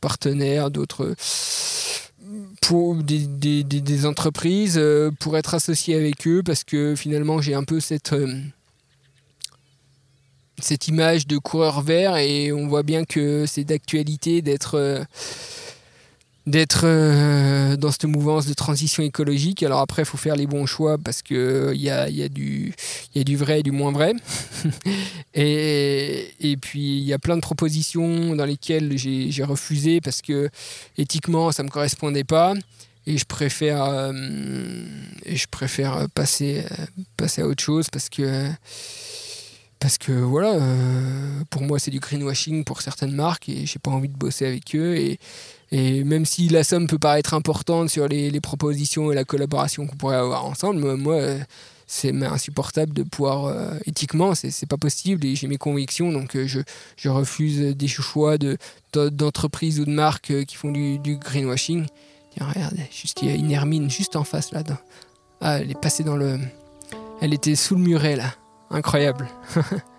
partenaires, 0.01 0.71
d'autres 0.71 1.15
pour 2.61 2.95
des, 2.95 3.63
des, 3.63 4.05
entreprises 4.05 4.79
pour 5.19 5.37
être 5.37 5.55
associé 5.55 5.95
avec 5.95 6.27
eux 6.27 6.43
parce 6.43 6.63
que 6.63 6.93
finalement 6.95 7.41
j'ai 7.41 7.55
un 7.55 7.63
peu 7.63 7.79
cette 7.79 8.13
cette 10.61 10.87
image 10.87 11.25
de 11.25 11.37
coureur 11.37 11.81
vert 11.81 12.17
et 12.17 12.51
on 12.51 12.67
voit 12.67 12.83
bien 12.83 13.05
que 13.05 13.45
c'est 13.47 13.63
d'actualité 13.63 14.43
d'être 14.43 15.05
d'être 16.49 16.81
euh, 16.83 17.77
dans 17.77 17.91
cette 17.91 18.05
mouvance 18.05 18.47
de 18.47 18.53
transition 18.53 19.03
écologique. 19.03 19.61
Alors 19.63 19.79
après, 19.79 20.01
il 20.01 20.05
faut 20.05 20.17
faire 20.17 20.35
les 20.35 20.47
bons 20.47 20.65
choix 20.65 20.97
parce 20.97 21.21
qu'il 21.21 21.71
y 21.75 21.89
a, 21.89 22.09
y, 22.09 22.23
a 22.23 22.29
du- 22.29 22.73
y 23.13 23.19
a 23.19 23.23
du 23.23 23.37
vrai 23.37 23.59
et 23.59 23.63
du 23.63 23.71
moins 23.71 23.91
vrai. 23.91 24.13
et, 25.35 26.33
et 26.39 26.57
puis, 26.57 26.97
il 26.97 27.03
y 27.03 27.13
a 27.13 27.19
plein 27.19 27.35
de 27.35 27.41
propositions 27.41 28.35
dans 28.35 28.45
lesquelles 28.45 28.97
j'ai 28.97 29.43
refusé 29.43 30.01
parce 30.01 30.21
que 30.21 30.49
éthiquement, 30.97 31.51
ça 31.51 31.63
ne 31.63 31.67
me 31.67 31.71
correspondait 31.71 32.23
pas. 32.23 32.53
Et 33.05 33.17
je 33.17 33.25
préfère, 33.25 33.83
euh, 33.85 34.11
je 35.25 35.45
préfère 35.49 36.07
passer, 36.13 36.63
euh, 36.71 36.85
passer 37.15 37.41
à 37.41 37.47
autre 37.47 37.63
chose 37.63 37.89
parce 37.89 38.09
que 38.09 38.49
parce 39.79 39.97
que 39.97 40.11
voilà, 40.11 40.55
euh, 40.55 41.43
pour 41.49 41.61
moi 41.61 41.79
c'est 41.79 41.89
du 41.89 41.99
greenwashing 41.99 42.65
pour 42.65 42.81
certaines 42.81 43.13
marques 43.13 43.47
et 43.47 43.65
j'ai 43.65 43.79
pas 43.79 43.91
envie 43.91 44.09
de 44.09 44.17
bosser 44.17 44.45
avec 44.45 44.75
eux. 44.75 44.95
Et, 44.97 45.19
et 45.71 46.03
même 46.03 46.25
si 46.25 46.49
la 46.49 46.63
somme 46.63 46.87
peut 46.87 46.97
paraître 46.97 47.33
importante 47.33 47.89
sur 47.89 48.07
les, 48.07 48.39
propositions 48.41 49.11
et 49.11 49.15
la 49.15 49.23
collaboration 49.23 49.85
qu'on 49.85 49.95
pourrait 49.95 50.15
avoir 50.15 50.45
ensemble, 50.45 50.95
moi, 50.95 51.15
euh, 51.15 51.39
c'est 51.85 52.13
insupportable 52.23 52.93
de 52.93 53.03
pouvoir 53.03 53.45
euh, 53.45 53.77
éthiquement, 53.85 54.33
c'est 54.35 54.65
pas 54.67 54.77
possible 54.77 55.25
et 55.25 55.35
j'ai 55.35 55.47
mes 55.47 55.57
convictions 55.57 56.11
donc 56.11 56.35
euh, 56.35 56.47
je, 56.47 57.09
refuse 57.09 57.75
des 57.75 57.87
choix 57.87 58.37
de 58.37 58.57
de- 58.93 59.09
d'entreprises 59.09 59.79
ou 59.79 59.85
de 59.85 59.91
marques 59.91 60.31
euh, 60.31 60.43
qui 60.43 60.55
font 60.55 60.71
du, 60.71 60.99
greenwashing. 61.17 61.87
Tiens, 62.35 62.47
regarde, 62.47 62.77
juste 62.91 63.19
il 63.23 63.29
y 63.29 63.31
a 63.31 63.35
une 63.35 63.51
hermine 63.51 63.89
juste 63.89 64.15
en 64.15 64.23
face 64.23 64.51
là. 64.51 64.61
dans- 64.61 64.77
Ah, 65.41 65.59
elle 65.59 65.71
est 65.71 65.79
passée 65.79 66.03
dans 66.03 66.15
le, 66.15 66.37
elle 67.21 67.33
était 67.33 67.55
sous 67.55 67.75
le 67.75 67.81
muret 67.81 68.15
là. 68.15 68.35
Incroyable. 68.69 69.27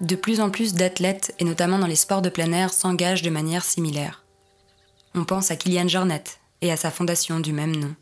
De 0.00 0.14
plus 0.14 0.40
en 0.40 0.50
plus 0.50 0.74
d'athlètes, 0.74 1.34
et 1.38 1.44
notamment 1.44 1.78
dans 1.78 1.86
les 1.86 1.96
sports 1.96 2.20
de 2.20 2.28
plein 2.28 2.52
air, 2.52 2.72
s'engagent 2.72 3.22
de 3.22 3.30
manière 3.30 3.64
similaire. 3.64 4.24
On 5.14 5.24
pense 5.24 5.50
à 5.50 5.56
Kylian 5.56 5.88
Jornet 5.88 6.24
et 6.60 6.70
à 6.70 6.76
sa 6.76 6.90
fondation 6.90 7.40
du 7.40 7.54
même 7.54 7.74
nom. 7.74 7.94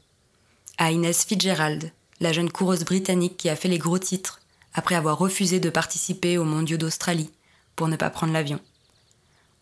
À 0.76 0.90
Inès 0.90 1.24
Fitzgerald, 1.24 1.92
la 2.20 2.32
jeune 2.32 2.50
coureuse 2.50 2.84
britannique 2.84 3.36
qui 3.36 3.48
a 3.48 3.54
fait 3.54 3.68
les 3.68 3.78
gros 3.78 3.98
titres 3.98 4.40
après 4.74 4.96
avoir 4.96 5.18
refusé 5.18 5.60
de 5.60 5.70
participer 5.70 6.36
aux 6.36 6.44
mondiaux 6.44 6.76
d'Australie 6.76 7.30
pour 7.76 7.86
ne 7.86 7.96
pas 7.96 8.10
prendre 8.10 8.32
l'avion. 8.32 8.58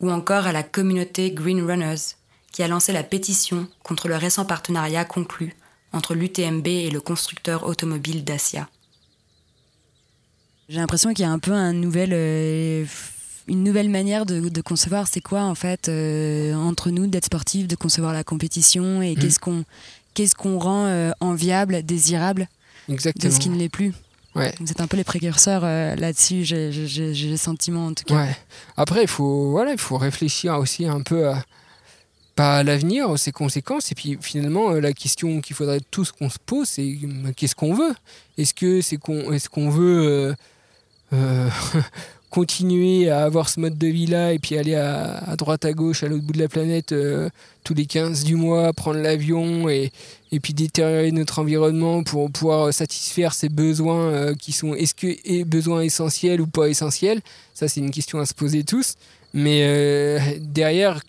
Ou 0.00 0.10
encore 0.10 0.46
à 0.46 0.52
la 0.52 0.62
communauté 0.62 1.32
Green 1.32 1.62
Runners, 1.62 2.16
qui 2.50 2.62
a 2.62 2.68
lancé 2.68 2.92
la 2.92 3.02
pétition 3.02 3.68
contre 3.82 4.08
le 4.08 4.16
récent 4.16 4.46
partenariat 4.46 5.04
conclu 5.04 5.54
entre 5.92 6.14
l'UTMB 6.14 6.66
et 6.66 6.90
le 6.90 7.00
constructeur 7.00 7.66
automobile 7.66 8.24
Dacia. 8.24 8.68
J'ai 10.72 10.78
l'impression 10.78 11.12
qu'il 11.12 11.22
y 11.24 11.28
a 11.28 11.30
un 11.30 11.38
peu 11.38 11.52
un 11.52 11.74
nouvel, 11.74 12.10
euh, 12.14 12.86
une 13.46 13.62
nouvelle 13.62 13.90
manière 13.90 14.24
de, 14.24 14.48
de 14.48 14.60
concevoir 14.62 15.06
c'est 15.06 15.20
quoi 15.20 15.42
en 15.42 15.54
fait 15.54 15.90
euh, 15.90 16.54
entre 16.54 16.90
nous 16.90 17.06
d'être 17.06 17.26
sportifs, 17.26 17.68
de 17.68 17.76
concevoir 17.76 18.14
la 18.14 18.24
compétition 18.24 19.02
et 19.02 19.10
Mhm. 19.14 19.16
qu'est-ce 19.20 19.38
qu'on 19.38 19.64
qu'est-ce 20.14 20.34
qu'on 20.34 20.58
rend 20.58 20.86
euh, 20.86 21.10
enviable, 21.20 21.82
désirable 21.82 22.48
de 22.88 22.94
Exactement. 22.94 23.34
ce 23.34 23.38
qui 23.38 23.50
ne 23.50 23.56
l'est 23.58 23.68
plus. 23.68 23.92
Ouais. 24.34 24.54
Vous 24.60 24.70
êtes 24.70 24.80
un 24.80 24.86
peu 24.86 24.96
les 24.96 25.04
précurseurs 25.04 25.60
euh, 25.62 25.94
là-dessus, 25.94 26.42
j'ai 26.44 26.70
le 26.70 27.36
sentiment 27.36 27.88
en 27.88 27.92
tout 27.92 28.04
cas. 28.04 28.14
Ouais. 28.24 28.36
Après, 28.78 29.02
il 29.02 29.08
faut, 29.08 29.50
voilà, 29.50 29.72
il 29.72 29.78
faut 29.78 29.98
réfléchir 29.98 30.54
aussi 30.58 30.86
un 30.86 31.02
peu 31.02 31.28
à, 31.28 31.44
pas 32.34 32.56
à 32.56 32.62
l'avenir, 32.62 33.18
ses 33.18 33.30
conséquences. 33.32 33.92
Et 33.92 33.94
puis 33.94 34.16
finalement, 34.22 34.70
la 34.70 34.94
question 34.94 35.42
qu'il 35.42 35.54
faudrait 35.54 35.80
tous 35.90 36.12
qu'on 36.12 36.30
se 36.30 36.38
pose, 36.46 36.66
c'est 36.66 36.82
euh, 37.04 37.32
qu'est-ce 37.36 37.54
qu'on 37.54 37.74
veut? 37.74 37.94
Est-ce 38.38 38.54
que 38.54 38.80
c'est 38.80 38.96
qu'on, 38.96 39.32
est-ce 39.32 39.50
qu'on 39.50 39.68
veut 39.68 40.34
euh, 41.12 41.48
continuer 42.30 43.10
à 43.10 43.24
avoir 43.24 43.50
ce 43.50 43.60
mode 43.60 43.76
de 43.76 43.86
vie-là 43.86 44.32
et 44.32 44.38
puis 44.38 44.56
aller 44.56 44.74
à, 44.74 45.36
droite, 45.36 45.66
à 45.66 45.72
gauche, 45.74 46.02
à 46.02 46.08
l'autre 46.08 46.24
bout 46.24 46.32
de 46.32 46.38
la 46.38 46.48
planète 46.48 46.92
euh, 46.92 47.28
tous 47.62 47.74
les 47.74 47.84
15 47.84 48.24
du 48.24 48.36
mois, 48.36 48.72
prendre 48.72 49.00
l'avion 49.00 49.68
et, 49.68 49.92
et 50.30 50.40
puis 50.40 50.54
détériorer 50.54 51.12
notre 51.12 51.40
environnement 51.40 52.02
pour 52.02 52.30
pouvoir 52.30 52.72
satisfaire 52.72 53.34
ses 53.34 53.50
besoins 53.50 54.08
euh, 54.08 54.34
qui 54.34 54.52
sont 54.52 54.74
est-ce 54.74 54.94
que 54.94 55.08
est 55.08 55.44
besoins 55.44 55.82
essentiels 55.82 56.40
ou 56.40 56.46
pas 56.46 56.68
essentiels? 56.68 57.20
Ça 57.52 57.68
c'est 57.68 57.80
une 57.80 57.90
question 57.90 58.18
à 58.18 58.24
se 58.24 58.32
poser 58.32 58.64
tous. 58.64 58.94
Mais 59.34 60.38
derrière 60.40 61.00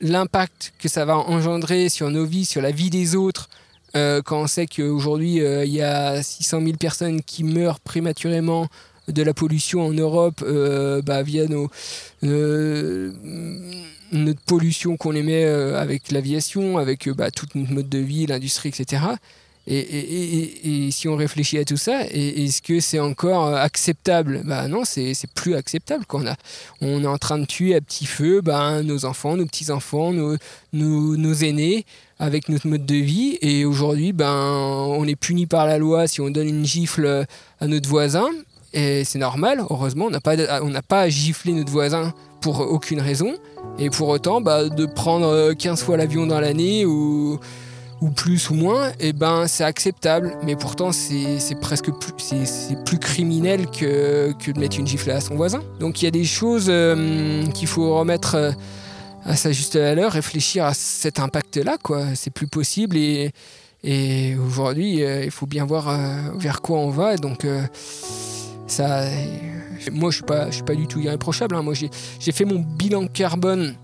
l'impact 0.00 0.72
que 0.78 0.88
ça 0.88 1.04
va 1.04 1.16
engendrer 1.16 1.90
sur 1.90 2.10
nos 2.10 2.24
vies 2.24 2.46
sur 2.46 2.62
la 2.62 2.70
vie 2.70 2.88
des 2.88 3.14
autres 3.14 3.50
quand 3.92 4.40
on 4.42 4.46
sait 4.46 4.66
qu'aujourd'hui 4.66 5.36
il 5.36 5.70
y 5.70 5.82
a 5.82 6.22
600 6.22 6.62
000 6.62 6.72
personnes 6.78 7.20
qui 7.20 7.44
meurent 7.44 7.80
prématurément 7.80 8.68
de 9.08 9.22
la 9.22 9.34
pollution 9.34 9.86
en 9.86 9.92
Europe 9.92 10.42
euh, 10.42 11.02
bah, 11.02 11.22
via 11.22 11.44
euh, 12.24 13.12
notre 14.12 14.40
pollution 14.42 14.96
qu'on 14.96 15.14
émet 15.14 15.44
euh, 15.44 15.80
avec 15.80 16.10
l'aviation, 16.10 16.78
avec 16.78 17.08
bah, 17.10 17.30
tout 17.30 17.46
notre 17.54 17.72
mode 17.72 17.88
de 17.88 17.98
vie, 17.98 18.26
l'industrie, 18.26 18.70
etc. 18.70 19.02
Et, 19.68 20.90
si 20.92 21.08
on 21.08 21.16
réfléchit 21.16 21.58
à 21.58 21.64
tout 21.64 21.76
ça, 21.76 22.02
est-ce 22.10 22.62
que 22.62 22.78
c'est 22.78 23.00
encore 23.00 23.48
acceptable? 23.48 24.42
Bah 24.44 24.68
non, 24.68 24.82
c'est 24.84 25.12
plus 25.34 25.56
acceptable. 25.56 26.04
Quand 26.06 26.22
on, 26.22 26.26
a, 26.28 26.36
on 26.80 27.02
est 27.02 27.08
en 27.08 27.18
train 27.18 27.38
de 27.38 27.46
tuer 27.46 27.74
à 27.74 27.80
petit 27.80 28.06
feu 28.06 28.42
bah, 28.42 28.84
nos 28.84 29.04
enfants, 29.04 29.36
nos 29.36 29.44
petits-enfants, 29.44 30.12
nos, 30.12 30.36
nos, 30.72 31.16
nos, 31.16 31.34
aînés 31.34 31.84
avec 32.20 32.48
notre 32.48 32.68
mode 32.68 32.86
de 32.86 32.94
vie. 32.94 33.38
Et 33.42 33.64
aujourd'hui, 33.64 34.12
ben, 34.12 34.32
on 34.32 35.04
est 35.08 35.16
puni 35.16 35.46
par 35.46 35.66
la 35.66 35.78
loi 35.78 36.06
si 36.06 36.20
on 36.20 36.30
donne 36.30 36.48
une 36.48 36.64
gifle 36.64 37.26
à 37.58 37.66
notre 37.66 37.88
voisin. 37.88 38.28
Et 38.76 39.04
c'est 39.04 39.18
normal, 39.18 39.62
heureusement, 39.70 40.04
on 40.04 40.10
n'a 40.10 40.20
pas, 40.20 40.36
on 40.60 40.70
pas 40.86 41.00
à 41.00 41.08
gifler 41.08 41.54
notre 41.54 41.72
voisin 41.72 42.12
pour 42.42 42.60
aucune 42.60 43.00
raison. 43.00 43.34
Et 43.78 43.88
pour 43.88 44.08
autant, 44.08 44.42
bah, 44.42 44.68
de 44.68 44.84
prendre 44.84 45.54
15 45.54 45.82
fois 45.82 45.96
l'avion 45.96 46.26
dans 46.26 46.40
l'année 46.40 46.84
ou, 46.84 47.40
plus 48.14 48.50
ou 48.50 48.54
moins, 48.54 48.90
et 49.00 49.08
eh 49.08 49.12
ben, 49.14 49.46
c'est 49.46 49.64
acceptable. 49.64 50.36
Mais 50.44 50.56
pourtant, 50.56 50.92
c'est 50.92 51.58
presque 51.58 51.90
plus, 51.90 52.12
c'est 52.44 52.84
plus 52.84 52.98
criminel 52.98 53.66
que, 53.66 54.34
de 54.52 54.60
mettre 54.60 54.78
une 54.78 54.86
gifle 54.86 55.10
à 55.10 55.22
son 55.22 55.36
voisin. 55.36 55.62
Donc 55.80 56.02
il 56.02 56.04
y 56.04 56.08
a 56.08 56.10
des 56.10 56.24
choses 56.24 56.66
euh, 56.68 57.46
qu'il 57.46 57.68
faut 57.68 57.98
remettre 57.98 58.34
euh, 58.34 58.52
à 59.24 59.36
sa 59.36 59.52
juste 59.52 59.78
valeur, 59.78 60.12
réfléchir 60.12 60.66
à 60.66 60.74
cet 60.74 61.18
impact-là. 61.18 61.78
C'est 62.14 62.30
plus 62.30 62.46
possible 62.46 62.98
et, 62.98 63.32
aujourd'hui, 64.46 65.02
euh, 65.02 65.24
il 65.24 65.30
faut 65.30 65.46
bien 65.46 65.64
voir 65.64 65.98
vers 66.36 66.60
quoi 66.60 66.78
on 66.78 66.90
va. 66.90 67.16
Donc 67.16 67.46
ça, 68.66 69.04
moi, 69.92 70.10
je 70.10 70.16
suis 70.16 70.24
pas, 70.24 70.46
je 70.46 70.56
suis 70.56 70.64
pas 70.64 70.74
du 70.74 70.86
tout 70.86 71.00
irréprochable. 71.00 71.56
Hein. 71.56 71.62
Moi, 71.62 71.74
j'ai 71.74 72.32
fait 72.32 72.44
mon 72.44 72.60
bilan 72.60 73.06
carbone. 73.06 73.74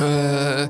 Euh, 0.00 0.66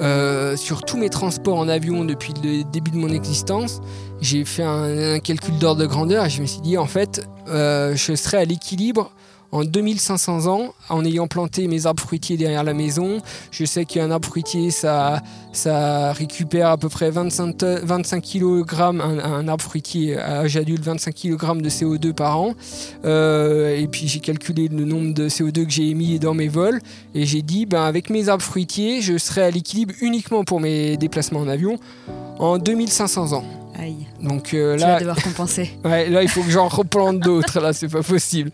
euh, 0.00 0.56
sur 0.56 0.82
tous 0.82 0.96
mes 0.96 1.10
transports 1.10 1.58
en 1.58 1.68
avion 1.68 2.04
depuis 2.04 2.32
le 2.44 2.62
début 2.62 2.92
de 2.92 2.96
mon 2.96 3.08
existence, 3.08 3.80
j'ai 4.20 4.44
fait 4.44 4.62
un, 4.62 5.18
calcul 5.18 5.58
d'ordre 5.58 5.80
de 5.80 5.86
grandeur 5.86 6.26
et 6.26 6.30
je 6.30 6.40
me 6.40 6.46
suis 6.46 6.60
dit 6.60 6.78
en 6.78 6.86
fait, 6.86 7.26
euh, 7.48 7.96
je 7.96 8.14
serai 8.14 8.36
à 8.36 8.44
l'équilibre 8.44 9.10
en 9.52 9.64
2500 9.64 10.46
ans 10.46 10.74
en 10.88 11.04
ayant 11.04 11.26
planté 11.26 11.68
mes 11.68 11.86
arbres 11.86 12.02
fruitiers 12.02 12.38
derrière 12.38 12.64
la 12.64 12.72
maison. 12.72 13.20
Je 13.50 13.64
sais 13.66 13.84
qu'un 13.84 14.10
arbre 14.10 14.26
fruitier, 14.26 14.70
ça, 14.70 15.22
ça 15.52 16.12
récupère 16.12 16.68
à 16.68 16.78
peu 16.78 16.88
près 16.88 17.10
25, 17.10 17.62
25 17.62 18.22
kg, 18.22 18.64
un, 18.80 19.48
arbre 19.48 19.62
fruitier 19.62 20.18
à 20.18 20.40
âge 20.40 20.56
adulte, 20.56 20.82
25 20.82 21.14
kg 21.14 21.60
de 21.60 21.68
CO2 21.68 22.14
par 22.14 22.40
an. 22.40 22.54
Euh, 23.04 23.76
et 23.76 23.86
puis 23.86 24.08
j'ai 24.08 24.20
calculé 24.20 24.68
le 24.68 24.84
nombre 24.84 25.12
de 25.12 25.28
CO2 25.28 25.66
que 25.66 25.72
j'ai 25.72 25.88
émis 25.88 26.18
dans 26.18 26.34
mes 26.34 26.48
vols. 26.48 26.80
Et 27.14 27.26
j'ai 27.26 27.42
dit, 27.42 27.66
ben, 27.66 27.82
avec 27.82 28.08
mes 28.08 28.30
arbres 28.30 28.44
fruitiers, 28.44 29.02
je 29.02 29.18
serai 29.18 29.42
à 29.42 29.50
l'équilibre 29.50 29.94
uniquement 30.00 30.44
pour 30.44 30.60
mes 30.60 30.96
déplacements 30.96 31.40
en 31.40 31.48
avion 31.48 31.78
en 32.38 32.56
2500 32.56 33.32
ans. 33.34 33.44
Aïe. 33.78 34.06
Donc 34.20 34.54
euh, 34.54 34.76
là, 34.76 34.86
tu 34.86 34.92
vas 34.92 35.00
devoir 35.00 35.22
compenser. 35.22 35.70
Ouais, 35.84 36.08
là 36.08 36.22
il 36.22 36.28
faut 36.28 36.42
que 36.42 36.50
j'en 36.50 36.68
replante 36.68 37.20
d'autres. 37.20 37.60
Là, 37.60 37.72
c'est 37.72 37.88
pas 37.88 38.02
possible. 38.02 38.50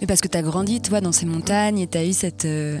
Mais 0.00 0.06
parce 0.06 0.20
que 0.20 0.28
tu 0.28 0.38
as 0.38 0.42
grandi, 0.42 0.80
toi, 0.80 1.00
dans 1.00 1.12
ces 1.12 1.26
montagnes 1.26 1.78
et 1.78 1.86
tu 1.86 1.98
as 1.98 2.04
eu 2.04 2.12
cette. 2.12 2.44
Euh, 2.44 2.80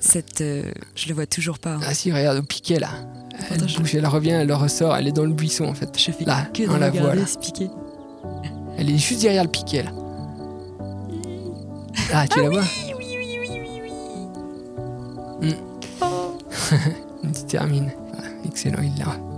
cette 0.00 0.40
euh, 0.40 0.72
je 0.94 1.08
le 1.08 1.14
vois 1.14 1.26
toujours 1.26 1.58
pas. 1.58 1.74
Hein. 1.74 1.80
Ah 1.86 1.94
si, 1.94 2.12
regarde 2.12 2.38
au 2.38 2.42
piquet 2.42 2.78
là. 2.78 2.90
Elle 3.50 3.60
bouge, 3.60 3.94
elle 3.94 4.06
revient, 4.06 4.30
elle 4.30 4.52
ressort, 4.52 4.96
elle 4.96 5.08
est 5.08 5.12
dans 5.12 5.24
le 5.24 5.32
buisson 5.32 5.64
en 5.64 5.74
fait. 5.74 5.98
Je 5.98 6.12
fais 6.12 6.24
là, 6.24 6.46
que 6.52 6.62
de 6.62 6.78
la 6.78 6.90
voit, 6.90 7.26
ce 7.26 7.38
piquet. 7.38 7.70
Elle 8.78 8.90
est 8.90 8.98
juste 8.98 9.22
derrière 9.22 9.44
le 9.44 9.50
piquet 9.50 9.84
là. 9.84 9.90
Ah, 12.12 12.26
tu 12.28 12.40
la 12.40 12.50
vois 12.50 12.62
Oui, 12.98 13.04
oui, 13.18 13.38
oui, 13.38 13.38
oui, 13.40 13.80
oui, 13.82 13.90
oui. 15.40 15.48
Mm. 15.48 15.54
Oh. 16.02 16.38
tu 17.22 17.44
termines. 17.46 17.90
Ah, 18.16 18.22
excellent, 18.46 18.82
il 18.82 18.98
l'a. 18.98 19.31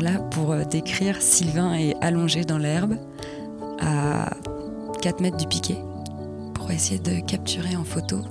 Là, 0.00 0.12
pour 0.30 0.52
euh, 0.52 0.64
décrire, 0.64 1.20
Sylvain 1.20 1.74
est 1.74 1.94
allongé 2.00 2.44
dans 2.44 2.56
l'herbe 2.56 2.96
à 3.80 4.30
4 5.02 5.20
mètres 5.20 5.36
du 5.36 5.46
piquet 5.46 5.76
pour 6.54 6.70
essayer 6.70 6.98
de 6.98 7.20
capturer 7.20 7.76
en 7.76 7.84
photo. 7.84 8.22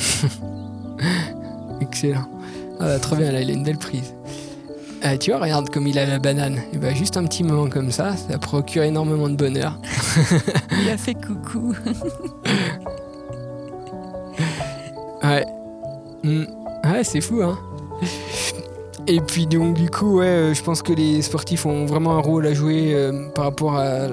Excellent. 1.80 2.28
Ah, 2.78 2.98
trop 2.98 3.16
bien, 3.16 3.32
là, 3.32 3.40
il 3.40 3.48
a 3.48 3.54
une 3.54 3.64
belle 3.64 3.78
prise. 3.78 4.12
Ah, 5.02 5.16
tu 5.16 5.30
vois, 5.30 5.40
regarde 5.40 5.70
comme 5.70 5.86
il 5.86 5.98
a 5.98 6.04
la 6.04 6.18
banane. 6.18 6.60
Et 6.74 6.78
bah, 6.78 6.92
juste 6.92 7.16
un 7.16 7.24
petit 7.24 7.42
moment 7.42 7.70
comme 7.70 7.90
ça, 7.90 8.14
ça 8.16 8.36
procure 8.38 8.82
énormément 8.82 9.30
de 9.30 9.36
bonheur. 9.36 9.80
il 10.82 10.90
a 10.90 10.98
fait 10.98 11.14
coucou. 11.14 11.74
ouais. 15.22 15.46
Mm. 16.22 16.44
Ouais, 16.84 17.02
c'est 17.02 17.22
fou, 17.22 17.40
hein. 17.42 17.58
Et 19.06 19.20
puis 19.20 19.46
donc 19.46 19.74
du 19.74 19.90
coup, 19.90 20.20
euh, 20.20 20.54
je 20.54 20.62
pense 20.62 20.80
que 20.80 20.92
les 20.92 21.20
sportifs 21.20 21.66
ont 21.66 21.84
vraiment 21.84 22.16
un 22.16 22.20
rôle 22.20 22.46
à 22.46 22.54
jouer 22.54 22.94
euh, 22.94 23.28
par 23.34 23.44
rapport 23.44 23.76
à, 23.76 24.08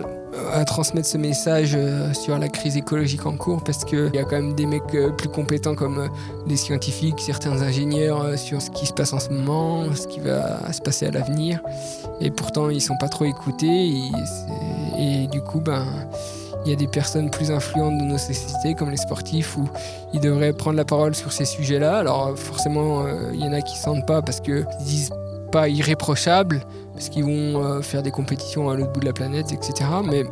transmettre 0.66 1.08
ce 1.08 1.18
message 1.18 1.76
euh, 1.76 2.14
sur 2.14 2.38
la 2.38 2.48
crise 2.48 2.78
écologique 2.78 3.26
en 3.26 3.36
cours, 3.36 3.64
parce 3.64 3.84
qu'il 3.84 4.12
y 4.14 4.18
a 4.18 4.24
quand 4.24 4.38
même 4.38 4.54
des 4.54 4.66
mecs 4.66 4.96
plus 5.18 5.30
compétents 5.30 5.76
comme 5.76 6.10
les 6.48 6.56
scientifiques, 6.56 7.20
certains 7.20 7.62
ingénieurs 7.62 8.38
sur 8.38 8.62
ce 8.62 8.70
qui 8.70 8.86
se 8.86 8.94
passe 8.94 9.14
en 9.14 9.20
ce 9.20 9.30
moment, 9.30 9.86
ce 9.94 10.08
qui 10.08 10.20
va 10.20 10.72
se 10.72 10.82
passer 10.82 11.08
à 11.08 11.12
l'avenir. 11.12 11.62
Et 12.22 12.32
pourtant, 12.32 12.70
ils 12.70 12.82
sont 12.82 12.98
pas 12.98 13.10
trop 13.10 13.26
écoutés. 13.26 13.94
Et 15.00 15.28
du 15.28 15.42
coup, 15.42 15.60
ben 15.60 15.86
il 16.66 16.70
y 16.70 16.74
a 16.74 16.76
des 16.76 16.88
personnes 16.88 17.30
plus 17.30 17.52
influentes 17.52 17.98
de 17.98 18.04
nos 18.04 18.18
sociétés, 18.18 18.76
comme 18.76 18.92
les 18.92 18.98
sportifs, 18.98 19.58
où 19.58 19.68
ils 20.14 20.20
devraient 20.20 20.54
prendre 20.54 20.78
la 20.78 20.86
parole 20.86 21.16
sur 21.16 21.32
ces 21.32 21.46
sujets-là. 21.46 21.98
Alors 21.98 22.38
forcément, 22.38 23.04
euh, 23.06 23.32
il 23.34 23.40
y 23.40 23.44
en 23.44 23.54
a 23.54 23.62
qui 23.62 23.76
ne 23.76 23.80
sentent 23.80 24.06
pas 24.06 24.22
parce 24.22 24.40
qu'ils 24.40 24.66
disent 24.82 25.12
pas 25.52 25.68
irréprochables, 25.68 26.62
parce 26.94 27.10
qu'ils 27.10 27.26
vont 27.26 27.64
euh, 27.64 27.82
faire 27.82 28.04
des 28.04 28.12
compétitions 28.12 28.70
à 28.70 28.76
l'autre 28.76 28.92
bout 28.92 29.02
de 29.02 29.06
la 29.06 29.14
planète, 29.14 29.52
etc. 29.52 29.90
Mais 30.04 30.24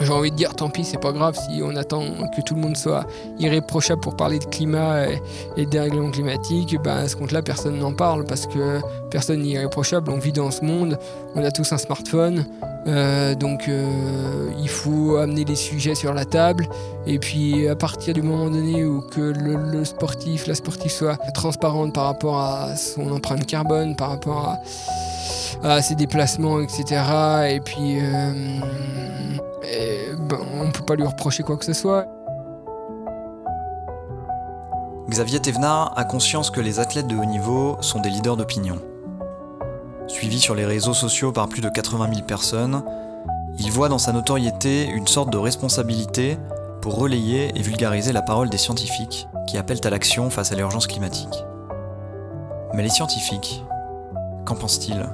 j'ai 0.00 0.12
envie 0.12 0.30
de 0.30 0.36
dire, 0.36 0.54
tant 0.54 0.68
pis, 0.68 0.84
c'est 0.84 1.00
pas 1.00 1.12
grave 1.12 1.36
si 1.36 1.62
on 1.62 1.74
attend 1.76 2.02
que 2.34 2.40
tout 2.42 2.54
le 2.54 2.60
monde 2.60 2.76
soit 2.76 3.06
irréprochable 3.38 4.00
pour 4.00 4.16
parler 4.16 4.38
de 4.38 4.44
climat 4.44 5.08
et, 5.08 5.22
et 5.56 5.64
de 5.64 5.70
dérèglement 5.70 6.10
climatique. 6.10 6.76
Ben, 6.82 6.96
à 6.96 7.08
ce 7.08 7.16
compte-là, 7.16 7.42
personne 7.42 7.78
n'en 7.78 7.92
parle 7.92 8.24
parce 8.24 8.46
que 8.46 8.80
personne 9.10 9.42
n'est 9.42 9.50
irréprochable. 9.50 10.10
On 10.10 10.18
vit 10.18 10.32
dans 10.32 10.50
ce 10.50 10.64
monde, 10.64 10.98
on 11.34 11.42
a 11.42 11.50
tous 11.50 11.72
un 11.72 11.78
smartphone, 11.78 12.44
euh, 12.86 13.34
donc 13.34 13.68
euh, 13.68 14.50
il 14.60 14.68
faut 14.68 15.16
amener 15.16 15.44
les 15.44 15.56
sujets 15.56 15.94
sur 15.94 16.14
la 16.14 16.24
table. 16.24 16.68
Et 17.06 17.18
puis 17.18 17.68
à 17.68 17.76
partir 17.76 18.14
du 18.14 18.22
moment 18.22 18.50
donné 18.50 18.84
où 18.84 19.00
que 19.00 19.20
le, 19.20 19.84
sportif, 19.84 20.46
la 20.46 20.54
sportive 20.54 20.90
soit 20.90 21.16
transparente 21.34 21.94
par 21.94 22.04
rapport 22.04 22.38
à 22.38 22.76
son 22.76 23.10
empreinte 23.10 23.46
carbone, 23.46 23.96
par 23.96 24.10
rapport 24.10 24.56
à, 25.62 25.82
ses 25.82 25.94
déplacements, 25.94 26.60
etc. 26.60 27.02
Et 27.50 27.60
puis 27.60 27.98
euh, 28.00 28.32
ben, 30.18 30.38
on 30.54 30.64
ne 30.64 30.70
peut 30.70 30.84
pas 30.84 30.94
lui 30.94 31.06
reprocher 31.06 31.42
quoi 31.42 31.56
que 31.56 31.64
ce 31.64 31.72
soit. 31.72 32.06
Xavier 35.08 35.40
Thévenard 35.40 35.92
a 35.96 36.04
conscience 36.04 36.50
que 36.50 36.60
les 36.60 36.80
athlètes 36.80 37.06
de 37.06 37.16
haut 37.16 37.24
niveau 37.24 37.76
sont 37.80 38.00
des 38.00 38.10
leaders 38.10 38.36
d'opinion. 38.36 38.78
Suivi 40.08 40.40
sur 40.40 40.54
les 40.54 40.66
réseaux 40.66 40.94
sociaux 40.94 41.32
par 41.32 41.48
plus 41.48 41.60
de 41.60 41.68
80 41.68 42.08
000 42.12 42.26
personnes, 42.26 42.82
il 43.58 43.70
voit 43.70 43.88
dans 43.88 43.98
sa 43.98 44.12
notoriété 44.12 44.84
une 44.84 45.06
sorte 45.06 45.30
de 45.30 45.38
responsabilité 45.38 46.38
pour 46.80 46.96
relayer 46.96 47.50
et 47.54 47.62
vulgariser 47.62 48.12
la 48.12 48.22
parole 48.22 48.50
des 48.50 48.58
scientifiques 48.58 49.28
qui 49.46 49.58
appellent 49.58 49.84
à 49.84 49.90
l'action 49.90 50.28
face 50.28 50.52
à 50.52 50.56
l'urgence 50.56 50.86
climatique. 50.86 51.44
Mais 52.74 52.82
les 52.82 52.90
scientifiques, 52.90 53.64
qu'en 54.44 54.54
pensent-ils? 54.54 55.06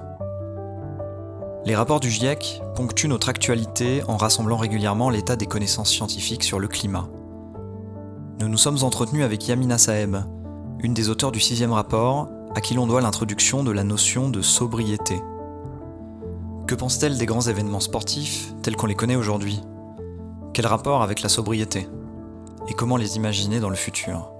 Les 1.64 1.77
rapports 1.77 2.01
du 2.01 2.11
GIEC 2.11 2.61
ponctuent 2.75 3.07
notre 3.07 3.29
actualité 3.29 4.03
en 4.09 4.16
rassemblant 4.16 4.57
régulièrement 4.57 5.11
l'état 5.11 5.37
des 5.37 5.46
connaissances 5.46 5.90
scientifiques 5.90 6.42
sur 6.42 6.59
le 6.59 6.66
climat. 6.66 7.09
Nous 8.40 8.48
nous 8.48 8.59
sommes 8.59 8.83
entretenus 8.83 9.25
avec 9.25 9.46
Yamina 9.46 9.79
Saeb, 9.79 10.16
une 10.81 10.92
des 10.92 11.09
auteurs 11.09 11.31
du 11.31 11.38
sixième 11.38 11.72
rapport 11.72 12.29
à 12.57 12.61
qui 12.61 12.75
l'on 12.75 12.88
doit 12.88 13.01
l'introduction 13.01 13.62
de 13.62 13.70
la 13.70 13.85
notion 13.85 14.29
de 14.29 14.42
sobriété. 14.42 15.22
Que 16.66 16.75
pense-t-elle 16.75 17.16
des 17.16 17.27
grands 17.27 17.42
événements 17.42 17.79
sportifs 17.79 18.53
tels 18.62 18.75
qu'on 18.75 18.88
les 18.88 18.96
connaît 18.96 19.14
aujourd'hui? 19.14 19.61
Quel 20.55 20.66
rapport 20.66 21.03
avec 21.03 21.22
la 21.22 21.29
sobriété? 21.29 21.87
Et 22.66 22.75
comment 22.75 22.96
les 22.96 23.16
imaginer 23.16 23.61
dans 23.61 23.70
le 23.70 23.77
futur? 23.77 24.33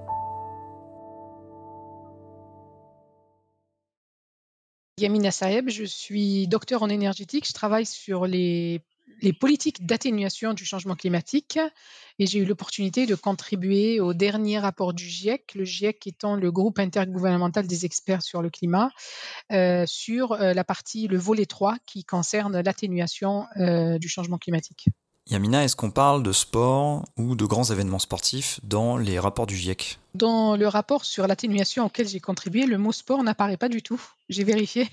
Yamina 5.03 5.33
Saeb, 5.33 5.69
je 5.69 5.83
suis 5.85 6.47
docteur 6.47 6.83
en 6.83 6.89
énergétique. 6.89 7.47
Je 7.47 7.53
travaille 7.53 7.87
sur 7.87 8.27
les 8.27 8.81
politiques 9.41 9.85
d'atténuation 9.85 10.55
du 10.55 10.65
changement 10.65 10.95
climatique 10.95 11.59
et 12.21 12.27
j'ai 12.27 12.39
eu 12.39 12.45
l'opportunité 12.45 13.07
de 13.07 13.17
contribuer 13.17 13.99
au 13.99 14.15
dernier 14.15 14.61
rapport 14.61 14.93
du 14.93 15.05
GIEC, 15.05 15.55
le 15.57 15.65
GIEC 15.65 16.07
étant 16.07 16.37
le 16.37 16.53
groupe 16.53 16.79
intergouvernemental 16.79 17.67
des 17.67 17.85
experts 17.85 18.23
sur 18.23 18.43
le 18.43 18.51
climat, 18.51 18.91
euh, 19.51 19.85
sur 19.87 20.33
euh, 20.33 20.55
la 20.55 20.63
partie, 20.63 21.09
le 21.09 21.19
volet 21.19 21.47
3 21.47 21.79
qui 21.85 22.05
concerne 22.05 22.61
l'atténuation 22.61 23.47
euh, 23.57 23.99
du 23.99 24.09
changement 24.09 24.39
climatique. 24.39 24.87
Yamina, 25.31 25.65
est-ce 25.65 25.77
qu'on 25.77 25.91
parle 25.91 26.23
de 26.23 26.33
sport 26.33 27.05
ou 27.17 27.37
de 27.37 27.45
grands 27.45 27.65
événements 27.65 28.01
sportifs 28.01 28.59
dans 28.65 28.97
les 28.97 29.19
rapports 29.19 29.47
du 29.47 29.57
GIEC 29.57 29.99
Dans 30.15 30.57
le 30.57 30.67
rapport 30.67 31.05
sur 31.05 31.27
l'atténuation 31.27 31.87
auquel 31.87 32.09
j'ai 32.09 32.21
contribué, 32.21 32.67
le 32.67 32.77
mot 32.77 32.93
sport 32.93 33.23
n'apparaît 33.23 33.57
pas 33.57 33.69
du 33.69 33.83
tout. 33.83 34.03
J'ai 34.29 34.45
vérifié 34.45 34.89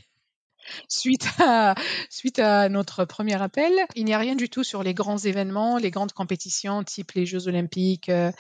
suite 0.88 1.27
à, 1.39 1.75
suite 2.10 2.39
à 2.39 2.69
notre 2.69 3.05
premier 3.05 3.41
appel. 3.41 3.73
Il 3.95 4.05
n'y 4.05 4.13
a 4.13 4.17
rien 4.17 4.36
du 4.36 4.49
tout 4.49 4.63
sur 4.63 4.84
les 4.84 4.93
grands 4.93 5.17
événements, 5.17 5.77
les 5.77 5.91
grandes 5.91 6.13
compétitions, 6.13 6.84
type 6.84 7.12
les 7.13 7.25
Jeux 7.25 7.47
olympiques, 7.47 8.10
euh, 8.10 8.32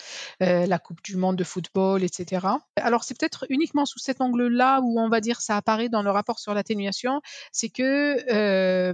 euh, 0.41 0.65
la 0.65 0.79
Coupe 0.79 1.01
du 1.03 1.17
monde 1.17 1.35
de 1.35 1.43
football, 1.43 2.03
etc. 2.03 2.47
Alors 2.75 3.03
c'est 3.03 3.17
peut-être 3.17 3.45
uniquement 3.49 3.85
sous 3.85 3.99
cet 3.99 4.21
angle-là 4.21 4.81
où 4.81 4.99
on 4.99 5.09
va 5.09 5.21
dire 5.21 5.41
ça 5.41 5.57
apparaît 5.57 5.89
dans 5.89 6.01
le 6.01 6.11
rapport 6.11 6.39
sur 6.39 6.53
l'atténuation, 6.53 7.21
c'est 7.51 7.69
que 7.69 8.17
euh, 8.31 8.93